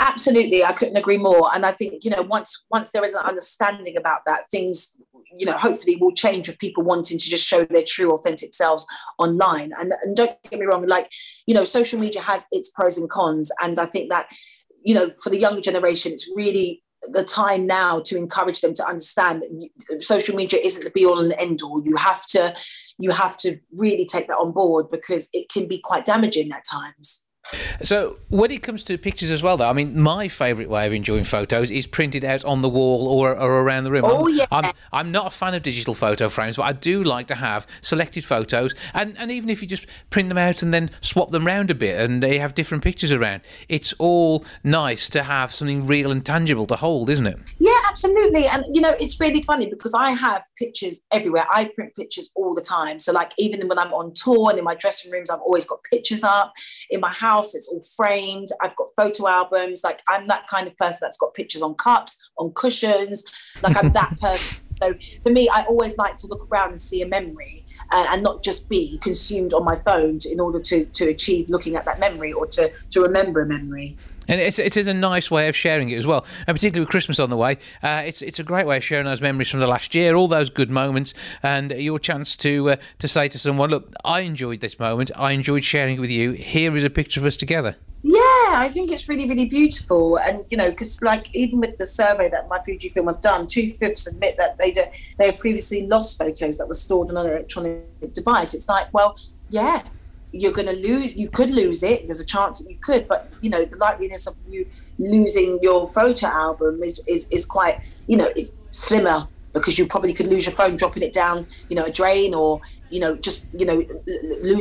Absolutely 0.00 0.64
i 0.64 0.72
couldn't 0.72 0.96
agree 0.96 1.18
more 1.18 1.48
and 1.54 1.64
i 1.64 1.70
think 1.70 2.04
you 2.04 2.10
know 2.10 2.22
once 2.22 2.64
once 2.70 2.90
there 2.90 3.04
is 3.04 3.14
an 3.14 3.24
understanding 3.24 3.96
about 3.96 4.20
that 4.26 4.42
things 4.50 4.96
you 5.38 5.46
know, 5.46 5.56
hopefully 5.56 5.96
will 5.96 6.12
change 6.12 6.48
with 6.48 6.58
people 6.58 6.82
wanting 6.82 7.18
to 7.18 7.30
just 7.30 7.46
show 7.46 7.64
their 7.64 7.84
true, 7.86 8.12
authentic 8.12 8.54
selves 8.54 8.86
online. 9.18 9.70
And, 9.78 9.92
and 10.02 10.16
don't 10.16 10.36
get 10.50 10.58
me 10.58 10.66
wrong, 10.66 10.86
like, 10.86 11.10
you 11.46 11.54
know, 11.54 11.64
social 11.64 11.98
media 11.98 12.22
has 12.22 12.46
its 12.50 12.70
pros 12.70 12.98
and 12.98 13.08
cons. 13.08 13.52
And 13.60 13.78
I 13.78 13.86
think 13.86 14.10
that, 14.10 14.28
you 14.82 14.94
know, 14.94 15.10
for 15.22 15.30
the 15.30 15.38
younger 15.38 15.60
generation, 15.60 16.12
it's 16.12 16.30
really 16.34 16.82
the 17.12 17.24
time 17.24 17.66
now 17.66 18.00
to 18.00 18.16
encourage 18.16 18.60
them 18.60 18.74
to 18.74 18.86
understand 18.86 19.42
that 19.42 20.02
social 20.02 20.36
media 20.36 20.60
isn't 20.62 20.84
the 20.84 20.90
be 20.90 21.06
all 21.06 21.20
and 21.20 21.34
end 21.38 21.60
all. 21.62 21.82
You 21.84 21.96
have 21.96 22.26
to, 22.28 22.54
you 22.98 23.10
have 23.10 23.36
to 23.38 23.58
really 23.76 24.04
take 24.04 24.28
that 24.28 24.36
on 24.36 24.52
board 24.52 24.90
because 24.90 25.28
it 25.32 25.48
can 25.48 25.66
be 25.66 25.78
quite 25.78 26.04
damaging 26.04 26.52
at 26.52 26.64
times. 26.70 27.26
So, 27.82 28.18
when 28.28 28.50
it 28.50 28.62
comes 28.62 28.84
to 28.84 28.98
pictures 28.98 29.30
as 29.30 29.42
well, 29.42 29.56
though, 29.56 29.68
I 29.68 29.72
mean, 29.72 29.98
my 29.98 30.28
favourite 30.28 30.68
way 30.68 30.86
of 30.86 30.92
enjoying 30.92 31.24
photos 31.24 31.70
is 31.70 31.86
printed 31.86 32.24
out 32.24 32.44
on 32.44 32.60
the 32.60 32.68
wall 32.68 33.08
or, 33.08 33.34
or 33.36 33.62
around 33.62 33.84
the 33.84 33.90
room. 33.90 34.04
Oh, 34.04 34.28
I'm, 34.28 34.34
yeah. 34.34 34.46
I'm, 34.50 34.72
I'm 34.92 35.12
not 35.12 35.28
a 35.28 35.30
fan 35.30 35.54
of 35.54 35.62
digital 35.62 35.94
photo 35.94 36.28
frames, 36.28 36.56
but 36.56 36.64
I 36.64 36.72
do 36.72 37.02
like 37.02 37.26
to 37.28 37.34
have 37.34 37.66
selected 37.80 38.24
photos. 38.24 38.74
And, 38.94 39.16
and 39.18 39.30
even 39.30 39.48
if 39.48 39.62
you 39.62 39.68
just 39.68 39.86
print 40.10 40.28
them 40.28 40.38
out 40.38 40.62
and 40.62 40.72
then 40.72 40.90
swap 41.00 41.30
them 41.30 41.46
around 41.46 41.70
a 41.70 41.74
bit 41.74 41.98
and 42.00 42.22
they 42.22 42.38
have 42.38 42.54
different 42.54 42.84
pictures 42.84 43.12
around, 43.12 43.42
it's 43.68 43.94
all 43.94 44.44
nice 44.62 45.08
to 45.10 45.22
have 45.22 45.52
something 45.52 45.86
real 45.86 46.10
and 46.10 46.24
tangible 46.24 46.66
to 46.66 46.76
hold, 46.76 47.08
isn't 47.10 47.26
it? 47.26 47.38
Yeah, 47.58 47.79
absolutely. 47.90 48.46
And 48.46 48.64
you 48.72 48.80
know, 48.80 48.94
it's 49.00 49.18
really 49.18 49.42
funny 49.42 49.66
because 49.66 49.94
I 49.94 50.10
have 50.10 50.42
pictures 50.56 51.00
everywhere. 51.10 51.44
I 51.50 51.70
print 51.74 51.94
pictures 51.96 52.30
all 52.36 52.54
the 52.54 52.60
time. 52.60 53.00
So, 53.00 53.12
like, 53.12 53.32
even 53.38 53.66
when 53.68 53.78
I'm 53.78 53.92
on 53.92 54.12
tour 54.14 54.50
and 54.50 54.58
in 54.58 54.64
my 54.64 54.74
dressing 54.74 55.10
rooms, 55.10 55.30
I've 55.30 55.40
always 55.40 55.64
got 55.64 55.80
pictures 55.90 56.24
up. 56.24 56.52
In 56.90 57.00
my 57.00 57.12
house, 57.12 57.54
it's 57.54 57.68
all 57.68 57.82
framed. 57.96 58.48
I've 58.62 58.76
got 58.76 58.88
photo 58.96 59.28
albums. 59.28 59.82
Like, 59.82 60.02
I'm 60.08 60.26
that 60.28 60.46
kind 60.46 60.66
of 60.66 60.76
person 60.76 61.00
that's 61.02 61.16
got 61.16 61.34
pictures 61.34 61.62
on 61.62 61.74
cups, 61.74 62.18
on 62.38 62.52
cushions. 62.54 63.24
Like, 63.62 63.76
I'm 63.76 63.92
that 63.92 64.18
person. 64.20 64.56
So, 64.80 64.94
for 65.24 65.32
me, 65.32 65.48
I 65.48 65.64
always 65.64 65.98
like 65.98 66.16
to 66.18 66.26
look 66.26 66.48
around 66.50 66.70
and 66.70 66.80
see 66.80 67.02
a 67.02 67.06
memory. 67.06 67.66
Uh, 67.92 68.06
and 68.10 68.22
not 68.22 68.40
just 68.42 68.68
be 68.68 68.98
consumed 68.98 69.52
on 69.52 69.64
my 69.64 69.74
phone 69.74 70.18
in 70.30 70.38
order 70.38 70.60
to 70.60 70.84
to 70.84 71.08
achieve 71.08 71.48
looking 71.48 71.74
at 71.74 71.84
that 71.86 71.98
memory 71.98 72.32
or 72.32 72.46
to 72.46 72.70
to 72.90 73.00
remember 73.00 73.40
a 73.40 73.46
memory. 73.46 73.96
And 74.30 74.40
it's, 74.40 74.60
it 74.60 74.76
is 74.76 74.86
a 74.86 74.94
nice 74.94 75.28
way 75.28 75.48
of 75.48 75.56
sharing 75.56 75.90
it 75.90 75.96
as 75.96 76.06
well, 76.06 76.24
and 76.46 76.56
particularly 76.56 76.84
with 76.84 76.88
Christmas 76.88 77.18
on 77.18 77.30
the 77.30 77.36
way. 77.36 77.58
Uh, 77.82 78.04
it's 78.06 78.22
it's 78.22 78.38
a 78.38 78.44
great 78.44 78.64
way 78.64 78.76
of 78.76 78.84
sharing 78.84 79.04
those 79.04 79.20
memories 79.20 79.50
from 79.50 79.58
the 79.58 79.66
last 79.66 79.92
year, 79.92 80.14
all 80.14 80.28
those 80.28 80.50
good 80.50 80.70
moments, 80.70 81.12
and 81.42 81.72
your 81.72 81.98
chance 81.98 82.36
to 82.36 82.70
uh, 82.70 82.76
to 83.00 83.08
say 83.08 83.26
to 83.26 83.40
someone, 83.40 83.70
"Look, 83.70 83.92
I 84.04 84.20
enjoyed 84.20 84.60
this 84.60 84.78
moment. 84.78 85.10
I 85.16 85.32
enjoyed 85.32 85.64
sharing 85.64 85.96
it 85.96 86.00
with 86.00 86.10
you. 86.10 86.30
Here 86.32 86.76
is 86.76 86.84
a 86.84 86.90
picture 86.90 87.18
of 87.18 87.26
us 87.26 87.36
together." 87.36 87.74
Yeah, 88.02 88.52
I 88.54 88.70
think 88.72 88.90
it's 88.90 89.08
really, 89.08 89.26
really 89.26 89.44
beautiful. 89.44 90.16
And, 90.16 90.44
you 90.48 90.56
know, 90.56 90.70
because 90.70 91.02
like 91.02 91.34
even 91.34 91.60
with 91.60 91.76
the 91.76 91.86
survey 91.86 92.30
that 92.30 92.48
my 92.48 92.58
Fujifilm 92.60 93.08
have 93.08 93.20
done, 93.20 93.46
two 93.46 93.70
fifths 93.70 94.06
admit 94.06 94.36
that 94.38 94.56
they, 94.56 94.72
do, 94.72 94.84
they 95.18 95.26
have 95.26 95.38
previously 95.38 95.86
lost 95.86 96.16
photos 96.16 96.56
that 96.56 96.66
were 96.66 96.74
stored 96.74 97.10
on 97.10 97.18
an 97.18 97.26
electronic 97.26 97.84
device. 98.14 98.54
It's 98.54 98.68
like, 98.70 98.86
well, 98.94 99.18
yeah, 99.50 99.82
you're 100.32 100.52
going 100.52 100.66
to 100.66 100.76
lose, 100.76 101.16
you 101.16 101.28
could 101.28 101.50
lose 101.50 101.82
it. 101.82 102.06
There's 102.06 102.20
a 102.20 102.26
chance 102.26 102.60
that 102.60 102.70
you 102.70 102.78
could, 102.80 103.08
but, 103.08 103.32
you 103.40 103.50
know, 103.50 103.64
the 103.64 103.76
likeliness 103.76 104.26
of 104.26 104.36
you 104.48 104.66
losing 104.98 105.58
your 105.62 105.88
photo 105.88 106.26
album 106.26 106.82
is, 106.82 107.02
is, 107.06 107.28
is 107.30 107.46
quite, 107.46 107.80
you 108.06 108.16
know, 108.16 108.28
it's 108.36 108.52
slimmer 108.70 109.26
because 109.52 109.78
you 109.78 109.86
probably 109.86 110.12
could 110.12 110.28
lose 110.28 110.46
your 110.46 110.54
phone 110.54 110.76
dropping 110.76 111.02
it 111.02 111.12
down, 111.12 111.46
you 111.68 111.76
know, 111.76 111.84
a 111.84 111.90
drain 111.90 112.34
or, 112.34 112.60
you 112.90 113.00
know, 113.00 113.16
just, 113.16 113.46
you 113.52 113.66
know, 113.66 113.84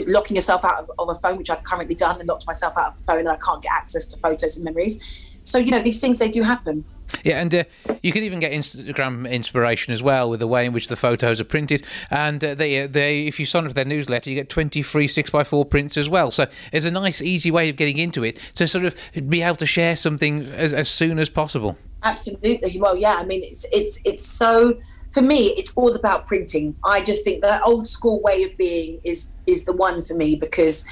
locking 0.08 0.36
yourself 0.36 0.66
out 0.66 0.84
of, 0.84 0.92
of 0.98 1.10
a 1.10 1.16
phone, 1.16 1.38
which 1.38 1.50
I've 1.50 1.64
currently 1.64 1.96
done 1.96 2.20
and 2.20 2.28
locked 2.28 2.48
myself 2.48 2.78
out 2.78 2.94
of 2.94 3.00
a 3.00 3.04
phone 3.04 3.20
and 3.20 3.30
I 3.30 3.38
can't 3.38 3.62
get 3.62 3.72
access 3.72 4.08
to 4.08 4.18
photos 4.18 4.56
and 4.56 4.66
memories. 4.66 5.04
So, 5.44 5.60
you 5.60 5.72
know, 5.72 5.80
these 5.80 6.00
things, 6.00 6.18
they 6.20 6.30
do 6.30 6.42
happen. 6.42 6.86
Yeah, 7.24 7.42
and 7.42 7.54
uh, 7.54 7.64
you 8.02 8.12
can 8.12 8.24
even 8.24 8.40
get 8.40 8.52
Instagram 8.52 9.30
inspiration 9.30 9.92
as 9.92 10.02
well 10.02 10.30
with 10.30 10.40
the 10.40 10.48
way 10.48 10.66
in 10.66 10.74
which 10.74 10.88
the 10.88 10.96
photos 10.96 11.42
are 11.42 11.46
printed. 11.46 11.86
And 12.10 12.44
uh, 12.44 12.56
they, 12.56 12.88
they, 12.88 13.28
if 13.28 13.40
you 13.40 13.46
sign 13.46 13.66
up 13.66 13.72
to 13.72 13.76
their 13.76 13.86
newsletter, 13.86 14.30
you 14.30 14.36
get 14.36 14.50
20 14.50 14.82
free 14.82 15.08
6x4 15.08 15.70
prints 15.70 15.98
as 15.98 16.10
well. 16.10 16.32
So 16.32 16.46
it's 16.72 16.86
a 16.86 16.92
nice, 16.92 17.22
easy 17.22 17.52
way 17.52 17.70
of 17.70 17.76
getting 17.76 17.98
into 17.98 18.24
it 18.24 18.40
to 18.56 18.68
sort 18.68 18.86
of 18.86 18.96
be 19.28 19.42
able 19.42 19.58
to 19.58 19.66
share 19.66 19.96
something 19.96 20.46
as, 20.48 20.74
as 20.74 20.90
soon 20.90 21.20
as 21.20 21.30
possible. 21.30 21.78
Absolutely. 22.04 22.80
Well, 22.80 22.96
yeah. 22.96 23.16
I 23.16 23.26
mean, 23.26 23.44
it's 23.44 23.66
it's 23.74 24.00
it's 24.06 24.26
so 24.26 24.80
for 25.12 25.22
me. 25.22 25.54
It's 25.58 25.74
all 25.76 25.94
about 25.94 26.28
printing. 26.28 26.76
I 26.86 27.02
just 27.02 27.24
think 27.24 27.42
that 27.42 27.62
old 27.64 27.88
school 27.88 28.22
way 28.22 28.44
of 28.44 28.56
being 28.58 29.02
is 29.04 29.30
is 29.48 29.66
the 29.66 29.74
one 29.74 30.06
for 30.06 30.14
me 30.14 30.36
because 30.36 30.86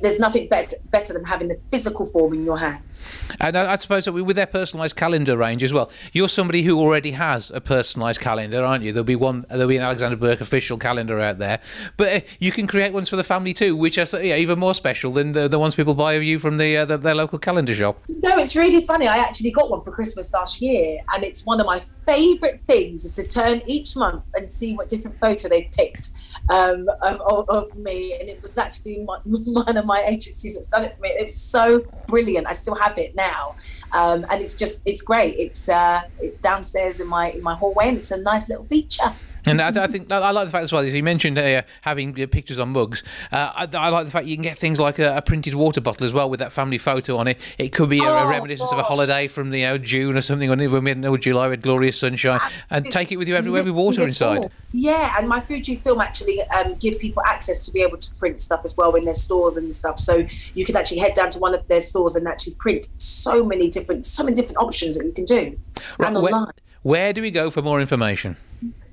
there's 0.00 0.18
nothing 0.18 0.48
better 0.48 0.76
better 0.90 1.12
than 1.12 1.24
having 1.24 1.48
the 1.48 1.58
physical 1.70 2.06
form 2.06 2.34
in 2.34 2.44
your 2.44 2.58
hands. 2.58 3.08
And 3.40 3.56
I, 3.56 3.72
I 3.72 3.76
suppose 3.76 4.08
with 4.08 4.36
their 4.36 4.46
personalised 4.46 4.96
calendar 4.96 5.36
range 5.36 5.62
as 5.62 5.72
well, 5.72 5.90
you're 6.12 6.28
somebody 6.28 6.62
who 6.62 6.78
already 6.78 7.12
has 7.12 7.50
a 7.50 7.60
personalised 7.60 8.20
calendar, 8.20 8.64
aren't 8.64 8.84
you? 8.84 8.92
There'll 8.92 9.04
be 9.04 9.16
one, 9.16 9.44
there'll 9.48 9.68
be 9.68 9.76
an 9.76 9.82
Alexandra 9.82 10.16
Burke 10.16 10.40
official 10.40 10.78
calendar 10.78 11.20
out 11.20 11.38
there, 11.38 11.60
but 11.96 12.12
uh, 12.12 12.26
you 12.38 12.52
can 12.52 12.66
create 12.66 12.92
ones 12.92 13.08
for 13.08 13.16
the 13.16 13.24
family 13.24 13.52
too, 13.52 13.76
which 13.76 13.98
are 13.98 14.06
yeah, 14.22 14.36
even 14.36 14.58
more 14.58 14.74
special 14.74 15.12
than 15.12 15.32
the, 15.32 15.48
the 15.48 15.58
ones 15.58 15.74
people 15.74 15.94
buy 15.94 16.14
of 16.14 16.22
you 16.22 16.38
from 16.38 16.58
the, 16.58 16.76
uh, 16.76 16.84
the 16.84 16.96
their 16.96 17.14
local 17.14 17.38
calendar 17.38 17.74
shop. 17.74 18.02
No, 18.08 18.38
it's 18.38 18.56
really 18.56 18.80
funny. 18.80 19.06
I 19.06 19.18
actually 19.18 19.50
got 19.50 19.70
one 19.70 19.82
for 19.82 19.90
Christmas 19.90 20.32
last 20.32 20.60
year, 20.60 20.98
and 21.14 21.24
it's 21.24 21.44
one 21.44 21.60
of 21.60 21.66
my 21.66 21.80
favourite 21.80 22.60
things 22.62 23.04
is 23.04 23.14
to 23.16 23.24
turn 23.24 23.62
each 23.66 23.96
month 23.96 24.24
and 24.34 24.50
see 24.50 24.74
what 24.74 24.88
different 24.88 25.18
photo 25.18 25.48
they 25.48 25.64
picked 25.72 26.10
um, 26.50 26.88
of, 27.02 27.48
of, 27.48 27.74
me, 27.76 28.16
and 28.20 28.28
it 28.28 28.40
was 28.42 28.58
actually 28.58 29.04
my, 29.04 29.18
one 29.24 29.76
of 29.76 29.84
my 29.86 30.04
agencies 30.06 30.54
that's 30.54 30.68
done 30.68 30.84
it 30.84 30.94
for 30.96 31.02
me. 31.02 31.10
It 31.10 31.26
was 31.26 31.36
so 31.40 31.80
brilliant. 32.06 32.46
I 32.46 32.52
still 32.52 32.74
have 32.74 32.98
it 32.98 33.14
now, 33.14 33.56
um, 33.92 34.26
and 34.30 34.42
it's 34.42 34.54
just 34.54 34.82
it's 34.86 35.02
great. 35.02 35.34
It's 35.38 35.68
uh, 35.68 36.02
it's 36.20 36.38
downstairs 36.38 37.00
in 37.00 37.08
my 37.08 37.30
in 37.30 37.42
my 37.42 37.54
hallway, 37.54 37.88
and 37.88 37.98
it's 37.98 38.10
a 38.10 38.20
nice 38.20 38.48
little 38.48 38.64
feature. 38.64 39.14
And 39.46 39.60
I, 39.60 39.68
I, 39.84 39.86
think 39.86 40.10
I 40.10 40.30
like 40.30 40.46
the 40.46 40.50
fact 40.50 40.64
as 40.64 40.72
well. 40.72 40.82
As 40.82 40.94
you 40.94 41.02
mentioned 41.02 41.38
uh, 41.38 41.62
having 41.82 42.14
pictures 42.14 42.58
on 42.58 42.70
mugs. 42.70 43.02
Uh, 43.30 43.50
I, 43.54 43.68
I, 43.76 43.88
like 43.90 44.06
the 44.06 44.10
fact 44.10 44.26
you 44.26 44.36
can 44.36 44.42
get 44.42 44.56
things 44.56 44.80
like 44.80 44.98
a, 44.98 45.16
a, 45.18 45.22
printed 45.22 45.54
water 45.54 45.80
bottle 45.80 46.06
as 46.06 46.12
well 46.12 46.30
with 46.30 46.40
that 46.40 46.52
family 46.52 46.78
photo 46.78 47.18
on 47.18 47.28
it. 47.28 47.38
It 47.58 47.72
could 47.72 47.90
be 47.90 47.98
a, 47.98 48.04
oh, 48.04 48.14
a 48.14 48.26
reminiscence 48.26 48.70
gosh. 48.70 48.78
of 48.78 48.84
a 48.84 48.88
holiday 48.88 49.28
from 49.28 49.52
you 49.52 49.62
know 49.62 49.78
June 49.78 50.16
or 50.16 50.22
something, 50.22 50.50
or 50.50 50.56
when 50.56 50.84
we 50.84 50.90
had 50.90 51.20
July 51.20 51.48
with 51.48 51.62
glorious 51.62 51.98
sunshine, 51.98 52.40
and 52.70 52.90
take 52.90 53.12
it 53.12 53.16
with 53.16 53.28
you 53.28 53.36
everywhere 53.36 53.64
with 53.64 53.74
water 53.74 54.02
inside. 54.02 54.50
Yeah, 54.72 55.14
and 55.18 55.28
my 55.28 55.40
Fujifilm 55.40 56.02
actually 56.02 56.42
um, 56.42 56.74
give 56.74 56.98
people 56.98 57.22
access 57.26 57.64
to 57.66 57.72
be 57.72 57.82
able 57.82 57.98
to 57.98 58.14
print 58.14 58.40
stuff 58.40 58.62
as 58.64 58.76
well 58.76 58.94
in 58.94 59.04
their 59.04 59.14
stores 59.14 59.56
and 59.56 59.74
stuff. 59.74 60.00
So 60.00 60.26
you 60.54 60.64
can 60.64 60.76
actually 60.76 60.98
head 60.98 61.14
down 61.14 61.30
to 61.30 61.38
one 61.38 61.54
of 61.54 61.66
their 61.68 61.80
stores 61.80 62.16
and 62.16 62.26
actually 62.26 62.54
print 62.54 62.88
so 62.98 63.44
many 63.44 63.68
different, 63.68 64.06
so 64.06 64.24
many 64.24 64.34
different 64.34 64.58
options 64.58 64.96
that 64.98 65.04
you 65.04 65.12
can 65.12 65.24
do. 65.24 65.58
Right, 65.98 66.08
and 66.08 66.16
online. 66.16 66.32
Where, 66.32 66.52
where 66.82 67.12
do 67.12 67.22
we 67.22 67.30
go 67.30 67.50
for 67.50 67.62
more 67.62 67.80
information? 67.80 68.36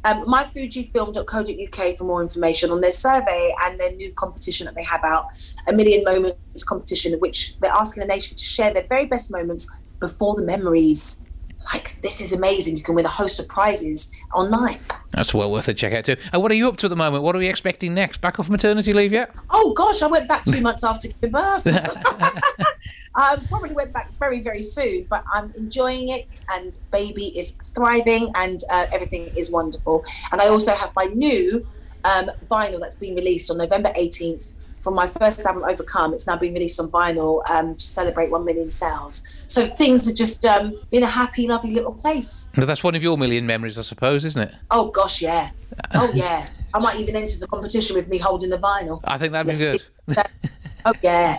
Um, 0.04 0.26
myfujifilm.co.uk 0.26 1.98
for 1.98 2.04
more 2.04 2.22
information 2.22 2.72
on 2.72 2.82
their 2.82 2.92
survey 2.92 3.54
and 3.64 3.80
their 3.80 3.94
new 3.94 4.12
competition 4.14 4.66
that 4.66 4.76
they 4.76 4.84
have 4.84 5.04
out, 5.04 5.28
a 5.68 5.74
Million 5.74 6.04
Moments 6.04 6.64
competition, 6.64 7.14
in 7.14 7.20
which 7.20 7.58
they're 7.60 7.72
asking 7.72 8.02
the 8.02 8.08
nation 8.08 8.36
to 8.38 8.44
share 8.44 8.74
their 8.74 8.88
very 8.88 9.06
best 9.06 9.32
moments 9.32 9.70
before 10.00 10.36
the 10.36 10.44
memories. 10.44 11.24
Like, 11.74 12.02
this 12.02 12.22
is 12.22 12.34
amazing. 12.34 12.76
You 12.78 12.84
can 12.84 12.96
win 12.96 13.06
a 13.06 13.10
host 13.10 13.40
of 13.40 13.48
prizes 13.48 14.12
online. 14.34 14.80
That's 15.12 15.34
well 15.34 15.52
worth 15.52 15.68
a 15.68 15.74
check 15.74 15.94
out 15.94 16.06
too. 16.06 16.16
And 16.34 16.42
what 16.42 16.52
are 16.52 16.56
you 16.56 16.68
up 16.68 16.78
to 16.78 16.88
at 16.88 16.90
the 16.90 16.96
moment? 16.96 17.24
What 17.24 17.36
are 17.36 17.40
we 17.40 17.48
expecting 17.48 17.94
next? 17.94 18.22
Back 18.22 18.40
off 18.40 18.50
maternity 18.50 18.94
leave 18.94 19.12
yet? 19.12 19.32
Oh 19.50 19.74
gosh, 19.74 20.02
I 20.02 20.08
went 20.08 20.28
back 20.28 20.46
two 20.46 20.62
months 20.68 20.84
after 20.84 21.10
giving 21.10 21.32
birth. 21.32 21.64
I 23.16 23.36
probably 23.50 23.74
went 23.74 23.94
back 23.94 24.12
very, 24.20 24.40
very 24.40 24.64
soon, 24.64 25.06
but 25.10 25.24
I'm 25.32 25.54
enjoying 25.56 26.10
it, 26.10 26.28
and 26.50 26.80
baby 26.92 27.38
is 27.38 27.52
thriving, 27.52 28.32
and 28.36 28.62
uh, 28.70 28.88
everything 28.92 29.28
is 29.36 29.52
wonderful. 29.52 30.04
And 30.32 30.42
I 30.42 30.48
also 30.48 30.74
have 30.74 30.92
my 30.96 31.06
new 31.06 31.68
um, 32.04 32.32
vinyl 32.50 32.80
that's 32.80 32.96
been 32.96 33.16
released 33.16 33.52
on 33.52 33.58
November 33.58 33.92
18th 33.98 34.54
from 34.82 34.96
my 34.96 35.08
first 35.08 35.46
album, 35.46 35.64
Overcome. 35.64 36.14
It's 36.14 36.28
now 36.28 36.36
been 36.36 36.54
released 36.54 36.80
on 36.80 36.90
vinyl 36.90 37.48
um, 37.50 37.76
to 37.76 37.84
celebrate 37.84 38.32
1 38.32 38.44
million 38.44 38.70
sales. 38.70 39.28
So 39.48 39.66
things 39.66 40.10
are 40.12 40.14
just 40.14 40.44
um, 40.46 40.80
in 40.92 41.04
a 41.04 41.08
happy, 41.08 41.48
lovely 41.48 41.72
little 41.72 41.94
place. 41.94 42.50
That's 42.56 42.84
one 42.84 42.96
of 42.96 43.04
your 43.04 43.18
million 43.18 43.46
memories, 43.46 43.78
I 43.78 43.84
suppose, 43.84 44.26
isn't 44.26 44.42
it? 44.42 44.54
Oh, 44.70 44.90
gosh, 44.90 45.22
yeah. 45.22 45.52
Oh, 45.94 46.12
yeah. 46.14 46.48
I 46.74 46.80
might 46.80 46.98
even 47.00 47.16
enter 47.16 47.38
the 47.38 47.48
competition 47.48 47.96
with 47.96 48.08
me 48.08 48.18
holding 48.18 48.50
the 48.50 48.58
vinyl. 48.58 49.02
I 49.06 49.18
think 49.18 49.32
that'd 49.32 49.52
be 49.52 49.58
good. 49.58 49.82
Oh 50.86 50.94
yeah. 51.04 51.38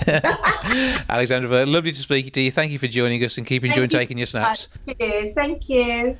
Alexandra, 1.09 1.66
lovely 1.66 1.93
to 1.93 1.99
speak 1.99 2.32
to 2.32 2.40
you. 2.40 2.51
Thank 2.51 2.70
you 2.72 2.78
for 2.78 2.86
joining 2.86 3.22
us 3.24 3.38
and 3.38 3.47
keep 3.47 3.64
enjoying 3.64 3.88
taking 3.88 4.18
your 4.18 4.26
snaps. 4.26 4.68
Cheers. 4.86 5.32
Thank 5.32 5.68
you. 5.68 6.16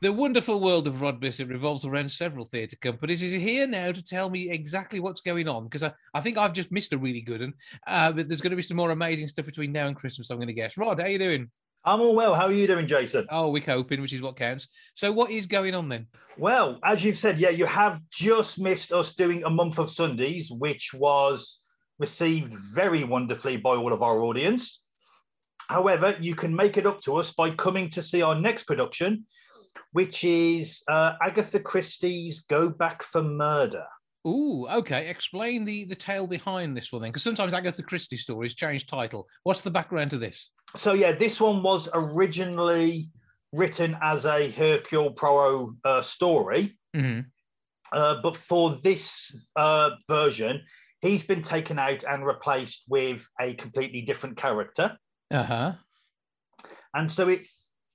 The 0.00 0.12
wonderful 0.12 0.60
world 0.60 0.86
of 0.86 1.02
Rod 1.02 1.18
Bissett 1.18 1.48
revolves 1.48 1.84
around 1.84 2.08
several 2.08 2.44
theatre 2.44 2.76
companies. 2.76 3.20
Is 3.20 3.32
here 3.32 3.66
now 3.66 3.90
to 3.90 4.00
tell 4.00 4.30
me 4.30 4.48
exactly 4.48 5.00
what's 5.00 5.20
going 5.20 5.48
on? 5.48 5.64
Because 5.64 5.82
I, 5.82 5.92
I 6.14 6.20
think 6.20 6.38
I've 6.38 6.52
just 6.52 6.70
missed 6.70 6.92
a 6.92 6.98
really 6.98 7.20
good 7.20 7.40
one. 7.40 7.54
Uh, 7.84 8.12
but 8.12 8.28
there's 8.28 8.40
going 8.40 8.52
to 8.52 8.56
be 8.56 8.62
some 8.62 8.76
more 8.76 8.92
amazing 8.92 9.26
stuff 9.26 9.46
between 9.46 9.72
now 9.72 9.88
and 9.88 9.96
Christmas, 9.96 10.30
I'm 10.30 10.36
going 10.36 10.46
to 10.46 10.54
guess. 10.54 10.76
Rod, 10.76 11.00
how 11.00 11.06
are 11.06 11.10
you 11.10 11.18
doing? 11.18 11.50
I'm 11.84 12.00
all 12.00 12.14
well. 12.14 12.36
How 12.36 12.46
are 12.46 12.52
you 12.52 12.68
doing, 12.68 12.86
Jason? 12.86 13.26
Oh, 13.28 13.50
we're 13.50 13.60
coping, 13.60 14.00
which 14.00 14.12
is 14.12 14.22
what 14.22 14.36
counts. 14.36 14.68
So, 14.94 15.10
what 15.10 15.32
is 15.32 15.48
going 15.48 15.74
on 15.74 15.88
then? 15.88 16.06
Well, 16.36 16.78
as 16.84 17.04
you've 17.04 17.18
said, 17.18 17.40
yeah, 17.40 17.50
you 17.50 17.66
have 17.66 18.00
just 18.08 18.60
missed 18.60 18.92
us 18.92 19.16
doing 19.16 19.42
a 19.42 19.50
month 19.50 19.80
of 19.80 19.90
Sundays, 19.90 20.48
which 20.48 20.94
was 20.94 21.64
received 21.98 22.54
very 22.54 23.02
wonderfully 23.02 23.56
by 23.56 23.70
all 23.70 23.92
of 23.92 24.02
our 24.02 24.20
audience. 24.20 24.84
However, 25.68 26.16
you 26.20 26.36
can 26.36 26.54
make 26.54 26.76
it 26.76 26.86
up 26.86 27.00
to 27.02 27.16
us 27.16 27.32
by 27.32 27.50
coming 27.50 27.90
to 27.90 28.02
see 28.02 28.22
our 28.22 28.36
next 28.36 28.64
production, 28.64 29.26
which 29.92 30.24
is 30.24 30.82
uh, 30.88 31.14
Agatha 31.22 31.60
Christie's 31.60 32.40
Go 32.40 32.68
Back 32.68 33.02
for 33.02 33.22
Murder. 33.22 33.86
Ooh, 34.26 34.66
okay. 34.68 35.08
Explain 35.08 35.64
the 35.64 35.84
the 35.84 35.94
tale 35.94 36.26
behind 36.26 36.76
this 36.76 36.92
one 36.92 37.00
then, 37.02 37.10
because 37.10 37.22
sometimes 37.22 37.54
Agatha 37.54 37.82
Christie 37.82 38.16
stories 38.16 38.54
change 38.54 38.86
title. 38.86 39.26
What's 39.44 39.62
the 39.62 39.70
background 39.70 40.10
to 40.10 40.18
this? 40.18 40.50
So 40.76 40.92
yeah, 40.92 41.12
this 41.12 41.40
one 41.40 41.62
was 41.62 41.88
originally 41.94 43.08
written 43.52 43.96
as 44.02 44.26
a 44.26 44.50
Hercule 44.50 45.12
Poirot 45.12 45.70
uh, 45.84 46.02
story, 46.02 46.76
hmm 46.94 47.20
uh, 47.92 48.16
but 48.22 48.36
for 48.36 48.78
this 48.82 49.34
uh, 49.56 49.90
version, 50.08 50.60
he's 51.00 51.22
been 51.24 51.40
taken 51.40 51.78
out 51.78 52.04
and 52.04 52.26
replaced 52.26 52.84
with 52.88 53.26
a 53.40 53.54
completely 53.54 54.02
different 54.02 54.36
character. 54.36 54.98
Uh 55.30 55.42
huh. 55.42 55.72
and 56.94 57.10
so 57.10 57.28
it 57.28 57.46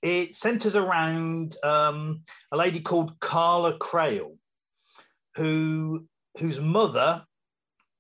it 0.04 0.36
centers 0.36 0.76
around 0.76 1.56
um, 1.64 2.24
a 2.52 2.58
lady 2.58 2.82
called 2.82 3.18
Carla 3.22 3.78
Crale, 3.78 4.36
who 5.36 6.06
whose 6.38 6.60
mother 6.60 7.24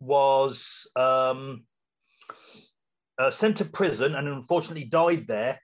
was 0.01 0.85
um, 0.97 1.63
uh, 3.17 3.31
sent 3.31 3.57
to 3.57 3.65
prison 3.65 4.15
and 4.15 4.27
unfortunately 4.27 4.83
died 4.83 5.27
there 5.27 5.59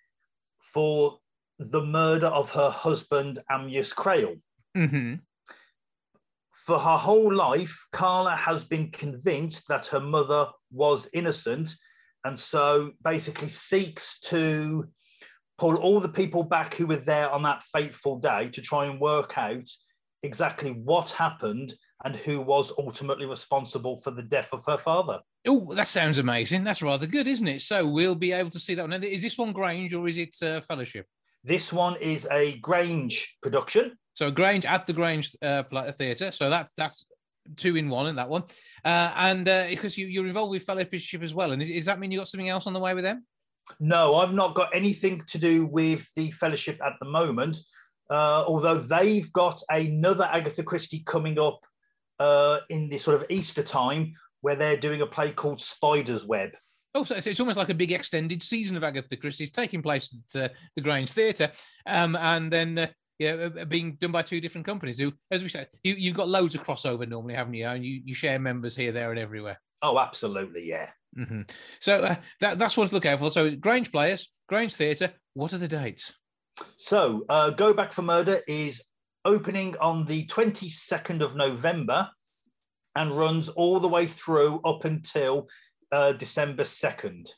for 0.59 1.17
the 1.59 1.83
murder 1.83 2.27
of 2.27 2.49
her 2.51 2.69
husband 2.69 3.39
Amyas 3.51 3.93
Crale. 3.93 4.35
hmm 4.75 5.15
For 6.53 6.79
her 6.79 6.97
whole 6.97 7.33
life, 7.35 7.85
Carla 7.91 8.35
has 8.35 8.63
been 8.63 8.91
convinced 8.91 9.67
that 9.67 9.87
her 9.87 9.99
mother 9.99 10.47
was 10.71 11.09
innocent, 11.11 11.75
and 12.23 12.39
so 12.39 12.93
basically 13.03 13.49
seeks 13.49 14.19
to 14.21 14.87
pull 15.59 15.75
all 15.75 15.99
the 15.99 16.09
people 16.09 16.43
back 16.43 16.73
who 16.73 16.87
were 16.87 16.95
there 16.95 17.29
on 17.29 17.43
that 17.43 17.61
fateful 17.63 18.17
day 18.19 18.49
to 18.49 18.61
try 18.61 18.85
and 18.85 18.99
work 18.99 19.37
out 19.37 19.69
exactly 20.23 20.71
what 20.71 21.11
happened 21.11 21.73
and 22.05 22.15
who 22.15 22.39
was 22.39 22.71
ultimately 22.77 23.25
responsible 23.25 23.97
for 23.97 24.11
the 24.11 24.23
death 24.23 24.49
of 24.53 24.63
her 24.65 24.77
father. 24.77 25.19
Oh, 25.47 25.73
that 25.73 25.87
sounds 25.87 26.17
amazing. 26.17 26.63
That's 26.63 26.81
rather 26.81 27.07
good, 27.07 27.27
isn't 27.27 27.47
it? 27.47 27.61
So 27.61 27.85
we'll 27.85 28.15
be 28.15 28.31
able 28.31 28.49
to 28.51 28.59
see 28.59 28.75
that 28.75 28.87
one. 28.87 29.03
Is 29.03 29.21
this 29.21 29.37
one 29.37 29.51
Grange 29.51 29.93
or 29.93 30.07
is 30.07 30.17
it 30.17 30.35
uh, 30.41 30.61
Fellowship? 30.61 31.05
This 31.43 31.71
one 31.71 31.95
is 31.97 32.27
a 32.31 32.57
Grange 32.59 33.37
production. 33.41 33.97
So 34.13 34.31
Grange 34.31 34.65
at 34.65 34.85
the 34.85 34.93
Grange 34.93 35.35
uh, 35.41 35.63
Theatre. 35.97 36.31
So 36.31 36.49
that's 36.49 36.73
that's 36.73 37.05
two 37.55 37.75
in 37.75 37.89
one 37.89 38.07
in 38.07 38.15
that 38.15 38.29
one. 38.29 38.43
Uh, 38.83 39.11
and 39.15 39.47
uh, 39.47 39.67
because 39.69 39.97
you, 39.97 40.07
you're 40.07 40.27
involved 40.27 40.51
with 40.51 40.63
Fellowship 40.63 41.23
as 41.23 41.33
well. 41.33 41.51
And 41.51 41.61
is, 41.61 41.69
does 41.69 41.85
that 41.85 41.99
mean 41.99 42.11
you 42.11 42.19
got 42.19 42.27
something 42.27 42.49
else 42.49 42.67
on 42.67 42.73
the 42.73 42.79
way 42.79 42.93
with 42.93 43.03
them? 43.03 43.25
No, 43.79 44.15
I've 44.15 44.33
not 44.33 44.55
got 44.55 44.75
anything 44.75 45.21
to 45.27 45.37
do 45.37 45.65
with 45.65 46.07
the 46.15 46.31
fellowship 46.31 46.79
at 46.85 46.93
the 46.99 47.07
moment. 47.07 47.57
Uh, 48.09 48.43
although 48.47 48.79
they've 48.79 49.31
got 49.33 49.61
another 49.69 50.27
Agatha 50.31 50.63
Christie 50.63 51.03
coming 51.05 51.37
up 51.37 51.59
uh, 52.19 52.59
in 52.69 52.89
the 52.89 52.97
sort 52.97 53.21
of 53.21 53.25
Easter 53.29 53.63
time, 53.63 54.13
where 54.41 54.55
they're 54.55 54.77
doing 54.77 55.01
a 55.01 55.05
play 55.05 55.31
called 55.31 55.61
Spider's 55.61 56.25
Web. 56.25 56.51
Oh, 56.95 57.03
so 57.03 57.15
it's, 57.15 57.39
almost 57.39 57.57
like 57.57 57.69
a 57.69 57.75
big 57.75 57.91
extended 57.91 58.41
season 58.41 58.75
of 58.75 58.83
Agatha 58.83 59.15
Christie's 59.15 59.51
taking 59.51 59.83
place 59.83 60.23
at 60.35 60.43
uh, 60.43 60.53
the 60.75 60.81
Grange 60.81 61.11
Theatre, 61.11 61.51
um, 61.85 62.15
and 62.15 62.51
then 62.51 62.77
uh, 62.79 62.87
yeah, 63.19 63.49
uh, 63.59 63.65
being 63.65 63.95
done 63.95 64.11
by 64.11 64.23
two 64.23 64.41
different 64.41 64.65
companies. 64.65 64.97
Who, 64.97 65.13
as 65.29 65.43
we 65.43 65.49
said, 65.49 65.67
you, 65.83 65.93
you've 65.93 66.15
got 66.15 66.29
loads 66.29 66.55
of 66.55 66.63
crossover 66.63 67.07
normally, 67.07 67.35
haven't 67.35 67.53
you? 67.53 67.67
And 67.67 67.85
you, 67.85 68.01
you 68.05 68.15
share 68.15 68.39
members 68.39 68.75
here, 68.75 68.91
there, 68.91 69.11
and 69.11 69.19
everywhere. 69.19 69.59
Oh, 69.83 69.99
absolutely, 69.99 70.67
yeah. 70.67 70.89
Hmm 71.15 71.41
So 71.79 71.99
uh, 71.99 72.15
that, 72.39 72.57
that's 72.57 72.77
what 72.77 72.89
to 72.89 72.95
look 72.95 73.05
out 73.05 73.19
for. 73.19 73.31
So 73.31 73.55
Grange 73.55 73.91
players, 73.91 74.29
Grange 74.47 74.75
Theatre. 74.75 75.13
What 75.33 75.53
are 75.53 75.57
the 75.57 75.67
dates? 75.67 76.13
So, 76.77 77.25
uh, 77.29 77.51
Go 77.51 77.73
Back 77.73 77.93
for 77.93 78.01
Murder 78.01 78.39
is 78.47 78.83
opening 79.25 79.77
on 79.77 80.05
the 80.05 80.25
22nd 80.27 81.21
of 81.21 81.35
November 81.35 82.09
and 82.95 83.17
runs 83.17 83.49
all 83.49 83.79
the 83.79 83.87
way 83.87 84.07
through 84.07 84.59
up 84.65 84.85
until 84.85 85.47
uh, 85.91 86.13
December 86.13 86.63
2nd. 86.63 87.29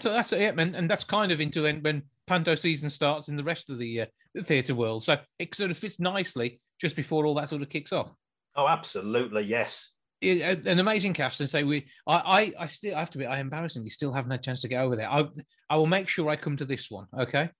So 0.00 0.10
that's 0.10 0.32
it, 0.32 0.58
and, 0.58 0.76
and 0.76 0.90
that's 0.90 1.04
kind 1.04 1.32
of 1.32 1.40
into 1.40 1.62
when, 1.62 1.82
when 1.82 2.02
Panto 2.26 2.54
season 2.54 2.88
starts 2.88 3.28
in 3.28 3.36
the 3.36 3.44
rest 3.44 3.68
of 3.70 3.78
the, 3.78 4.02
uh, 4.02 4.06
the 4.34 4.44
theatre 4.44 4.74
world. 4.74 5.02
So 5.02 5.18
it 5.38 5.54
sort 5.54 5.70
of 5.70 5.78
fits 5.78 5.98
nicely 5.98 6.60
just 6.80 6.96
before 6.96 7.26
all 7.26 7.34
that 7.34 7.48
sort 7.48 7.62
of 7.62 7.68
kicks 7.68 7.92
off. 7.92 8.12
Oh, 8.54 8.68
absolutely, 8.68 9.44
yes. 9.44 9.94
An 10.20 10.80
amazing 10.80 11.12
cast, 11.12 11.40
and 11.40 11.48
say 11.48 11.62
we, 11.62 11.86
I, 12.06 12.52
I, 12.58 12.64
I 12.64 12.66
still 12.66 12.96
I 12.96 13.00
have 13.00 13.10
to 13.10 13.18
be, 13.18 13.26
I 13.26 13.38
embarrassingly 13.38 13.88
still 13.88 14.12
haven't 14.12 14.32
had 14.32 14.40
a 14.40 14.42
chance 14.42 14.62
to 14.62 14.68
get 14.68 14.82
over 14.82 14.96
there. 14.96 15.08
I, 15.10 15.28
I 15.70 15.76
will 15.76 15.86
make 15.86 16.08
sure 16.08 16.28
I 16.28 16.36
come 16.36 16.56
to 16.56 16.64
this 16.64 16.90
one. 16.90 17.06
Okay, 17.16 17.50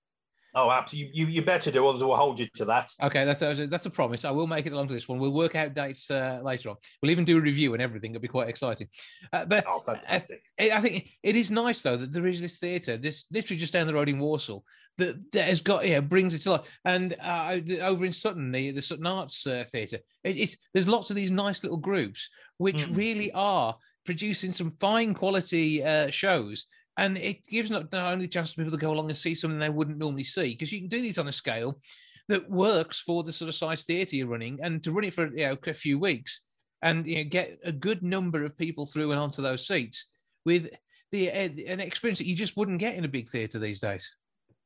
Oh, 0.65 0.71
absolutely. 0.71 1.11
You, 1.13 1.25
you, 1.25 1.31
you 1.33 1.41
better 1.41 1.71
do, 1.71 1.87
others 1.87 2.03
will 2.03 2.15
hold 2.15 2.39
you 2.39 2.47
to 2.55 2.65
that. 2.65 2.91
okay, 3.03 3.25
that's 3.25 3.39
that's 3.39 3.85
a, 3.85 3.89
promise. 3.89 4.25
I 4.25 4.31
will 4.31 4.47
make 4.47 4.65
it 4.65 4.73
along 4.73 4.87
to 4.89 4.93
this 4.93 5.07
one. 5.07 5.19
We'll 5.19 5.33
work 5.33 5.55
out 5.55 5.73
dates 5.73 6.09
uh, 6.11 6.39
later 6.43 6.69
on. 6.69 6.75
We'll 7.01 7.11
even 7.11 7.25
do 7.25 7.37
a 7.37 7.41
review 7.41 7.73
and 7.73 7.81
everything. 7.81 8.11
It'll 8.11 8.21
be 8.21 8.27
quite 8.27 8.49
exciting. 8.49 8.87
Uh, 9.33 9.45
but 9.45 9.65
Oh, 9.67 9.79
fantastic. 9.79 10.41
I 10.59 10.71
I 10.71 10.79
think 10.81 11.09
it 11.23 11.35
is 11.35 11.49
nice 11.51 11.81
though 11.81 11.97
that 11.97 12.11
there 12.13 12.27
is 12.27 12.41
this 12.41 12.57
theatre, 12.57 12.97
this 12.97 13.25
literally 13.31 13.59
just 13.59 13.73
down 13.73 13.87
the 13.87 13.93
road 13.93 14.09
in 14.09 14.19
Walsall, 14.19 14.63
that, 14.97 15.15
that 15.31 15.45
has 15.47 15.61
got 15.61 15.87
yeah 15.87 15.99
brings 16.01 16.33
it 16.33 16.39
to 16.39 16.51
life. 16.51 16.79
And 16.85 17.15
uh, 17.21 17.59
over 17.81 18.05
in 18.05 18.13
Sutton, 18.13 18.51
the, 18.51 18.71
the 18.71 18.81
Sutton 18.81 19.07
Arts 19.07 19.47
uh, 19.47 19.63
Theatre, 19.71 19.99
it, 20.23 20.37
it's 20.37 20.57
there's 20.73 20.87
lots 20.87 21.09
of 21.09 21.15
these 21.15 21.31
nice 21.31 21.63
little 21.63 21.77
groups 21.79 22.29
which 22.57 22.87
Mm. 22.87 22.97
really 22.97 23.31
are 23.33 23.75
producing 24.05 24.51
some 24.53 24.71
fine 24.79 25.13
quality 25.13 25.83
uh, 25.83 26.09
shows. 26.09 26.65
And 26.97 27.17
it 27.17 27.45
gives 27.45 27.71
not 27.71 27.93
only 27.93 28.27
chance 28.27 28.53
for 28.53 28.61
people 28.61 28.77
to 28.77 28.85
go 28.85 28.91
along 28.91 29.09
and 29.09 29.17
see 29.17 29.35
something 29.35 29.59
they 29.59 29.69
wouldn't 29.69 29.97
normally 29.97 30.25
see, 30.25 30.51
because 30.51 30.71
you 30.71 30.79
can 30.79 30.89
do 30.89 31.01
these 31.01 31.17
on 31.17 31.27
a 31.27 31.31
scale 31.31 31.79
that 32.27 32.49
works 32.49 32.99
for 32.99 33.23
the 33.23 33.31
sort 33.31 33.49
of 33.49 33.55
size 33.55 33.85
theatre 33.85 34.15
you're 34.15 34.27
running, 34.27 34.59
and 34.61 34.83
to 34.83 34.91
run 34.91 35.05
it 35.05 35.13
for 35.13 35.27
you 35.27 35.47
know, 35.47 35.57
a 35.65 35.73
few 35.73 35.97
weeks 35.97 36.41
and 36.81 37.07
you 37.07 37.17
know, 37.17 37.23
get 37.23 37.57
a 37.63 37.71
good 37.71 38.03
number 38.03 38.43
of 38.43 38.57
people 38.57 38.85
through 38.85 39.11
and 39.11 39.19
onto 39.19 39.41
those 39.41 39.65
seats 39.65 40.07
with 40.45 40.69
the 41.11 41.29
uh, 41.29 41.49
an 41.67 41.79
experience 41.79 42.19
that 42.19 42.27
you 42.27 42.35
just 42.35 42.55
wouldn't 42.57 42.79
get 42.79 42.95
in 42.95 43.05
a 43.05 43.09
big 43.09 43.29
theatre 43.29 43.59
these 43.59 43.79
days. 43.79 44.15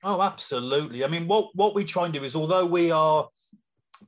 Oh, 0.03 0.21
absolutely. 0.21 1.05
I 1.05 1.07
mean, 1.07 1.27
what, 1.27 1.55
what 1.55 1.75
we 1.75 1.85
try 1.85 2.05
and 2.05 2.13
do 2.13 2.23
is, 2.23 2.35
although 2.35 2.65
we 2.65 2.91
are 2.91 3.29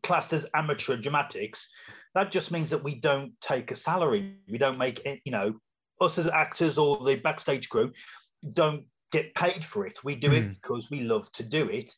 classed 0.03 0.33
as 0.33 0.45
amateur 0.53 0.97
dramatics, 0.97 1.69
that 2.13 2.31
just 2.31 2.51
means 2.51 2.69
that 2.69 2.83
we 2.83 2.95
don't 2.95 3.31
take 3.39 3.71
a 3.71 3.75
salary. 3.75 4.35
We 4.49 4.57
don't 4.57 4.77
make 4.77 4.99
it, 5.05 5.21
you 5.23 5.31
know, 5.31 5.55
us 6.01 6.17
as 6.17 6.27
actors 6.27 6.77
or 6.77 7.03
the 7.03 7.15
backstage 7.15 7.69
crew 7.69 7.91
don't 8.53 8.85
get 9.11 9.33
paid 9.35 9.63
for 9.63 9.85
it. 9.85 10.03
We 10.03 10.15
do 10.15 10.33
it 10.33 10.45
Mm. 10.45 10.49
because 10.55 10.89
we 10.89 11.01
love 11.01 11.31
to 11.33 11.43
do 11.43 11.69
it. 11.69 11.93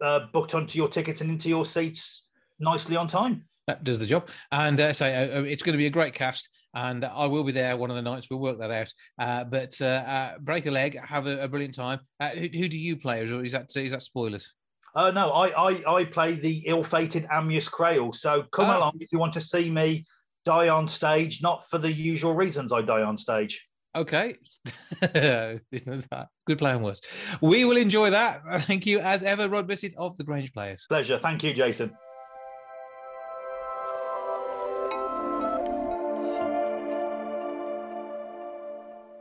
uh, 0.00 0.26
booked 0.32 0.56
onto 0.56 0.78
your 0.78 0.88
tickets 0.88 1.20
and 1.20 1.30
into 1.30 1.48
your 1.48 1.64
seats 1.64 2.26
nicely 2.58 2.96
on 2.96 3.06
time. 3.06 3.44
That 3.68 3.84
does 3.84 4.00
the 4.00 4.06
job. 4.06 4.28
And 4.50 4.80
uh, 4.80 4.92
say 4.92 5.30
so, 5.30 5.40
uh, 5.40 5.44
it's 5.44 5.62
going 5.62 5.74
to 5.74 5.78
be 5.78 5.86
a 5.86 5.90
great 5.90 6.12
cast. 6.12 6.48
And 6.74 7.04
I 7.04 7.26
will 7.26 7.44
be 7.44 7.52
there 7.52 7.76
one 7.76 7.90
of 7.90 7.96
the 7.96 8.02
nights. 8.02 8.28
We'll 8.30 8.40
work 8.40 8.58
that 8.58 8.70
out. 8.70 8.92
Uh, 9.18 9.44
but 9.44 9.76
uh, 9.80 9.84
uh, 9.84 10.38
break 10.38 10.66
a 10.66 10.70
leg, 10.70 10.98
have 10.98 11.26
a, 11.26 11.42
a 11.42 11.48
brilliant 11.48 11.74
time. 11.74 12.00
Uh, 12.18 12.30
who, 12.30 12.48
who, 12.48 12.68
do 12.68 12.78
you 12.78 12.96
play? 12.96 13.24
Is 13.24 13.52
that 13.52 13.76
is 13.76 13.90
that 13.90 14.02
spoilers? 14.02 14.52
Uh, 14.94 15.10
no, 15.12 15.30
I, 15.30 15.70
I 15.70 15.96
I 15.96 16.04
play 16.04 16.34
the 16.34 16.62
ill-fated 16.66 17.26
Amyas 17.30 17.68
Crale. 17.68 18.12
So 18.12 18.44
come 18.52 18.70
oh. 18.70 18.78
along 18.78 18.98
if 19.00 19.12
you 19.12 19.18
want 19.18 19.32
to 19.34 19.40
see 19.40 19.68
me 19.68 20.04
die 20.44 20.68
on 20.68 20.88
stage, 20.88 21.42
not 21.42 21.68
for 21.68 21.78
the 21.78 21.92
usual 21.92 22.34
reasons 22.34 22.72
I 22.72 22.82
die 22.82 23.02
on 23.02 23.16
stage. 23.18 23.66
Okay. 23.94 24.36
Good 25.00 26.58
play 26.58 26.72
on 26.72 26.82
words. 26.82 27.00
We 27.40 27.64
will 27.64 27.76
enjoy 27.76 28.10
that. 28.10 28.40
Thank 28.62 28.86
you, 28.86 29.00
as 29.00 29.22
ever, 29.22 29.48
Rod 29.48 29.66
Bissett 29.66 29.94
of 29.96 30.16
the 30.16 30.24
Grange 30.24 30.52
Players. 30.52 30.86
Pleasure. 30.88 31.18
Thank 31.18 31.42
you, 31.42 31.52
Jason. 31.52 31.92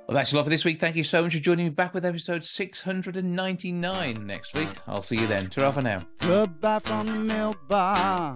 Well, 0.10 0.16
that's 0.16 0.34
a 0.34 0.38
lot 0.38 0.44
for 0.44 0.50
this 0.50 0.66
week. 0.66 0.80
Thank 0.80 0.96
you 0.96 1.04
so 1.04 1.22
much 1.22 1.34
for 1.34 1.40
joining 1.40 1.68
me 1.68 1.70
back 1.70 1.94
with 1.94 2.04
episode 2.04 2.44
699 2.44 4.26
next 4.26 4.58
week. 4.58 4.70
I'll 4.88 5.04
see 5.04 5.18
you 5.18 5.28
then. 5.28 5.52
Ta 5.52 5.70
for 5.70 5.84
now. 5.84 6.00
Goodbye 6.18 6.80
from 6.80 7.06
the 7.06 7.14
milk 7.14 7.68
bar. 7.68 8.36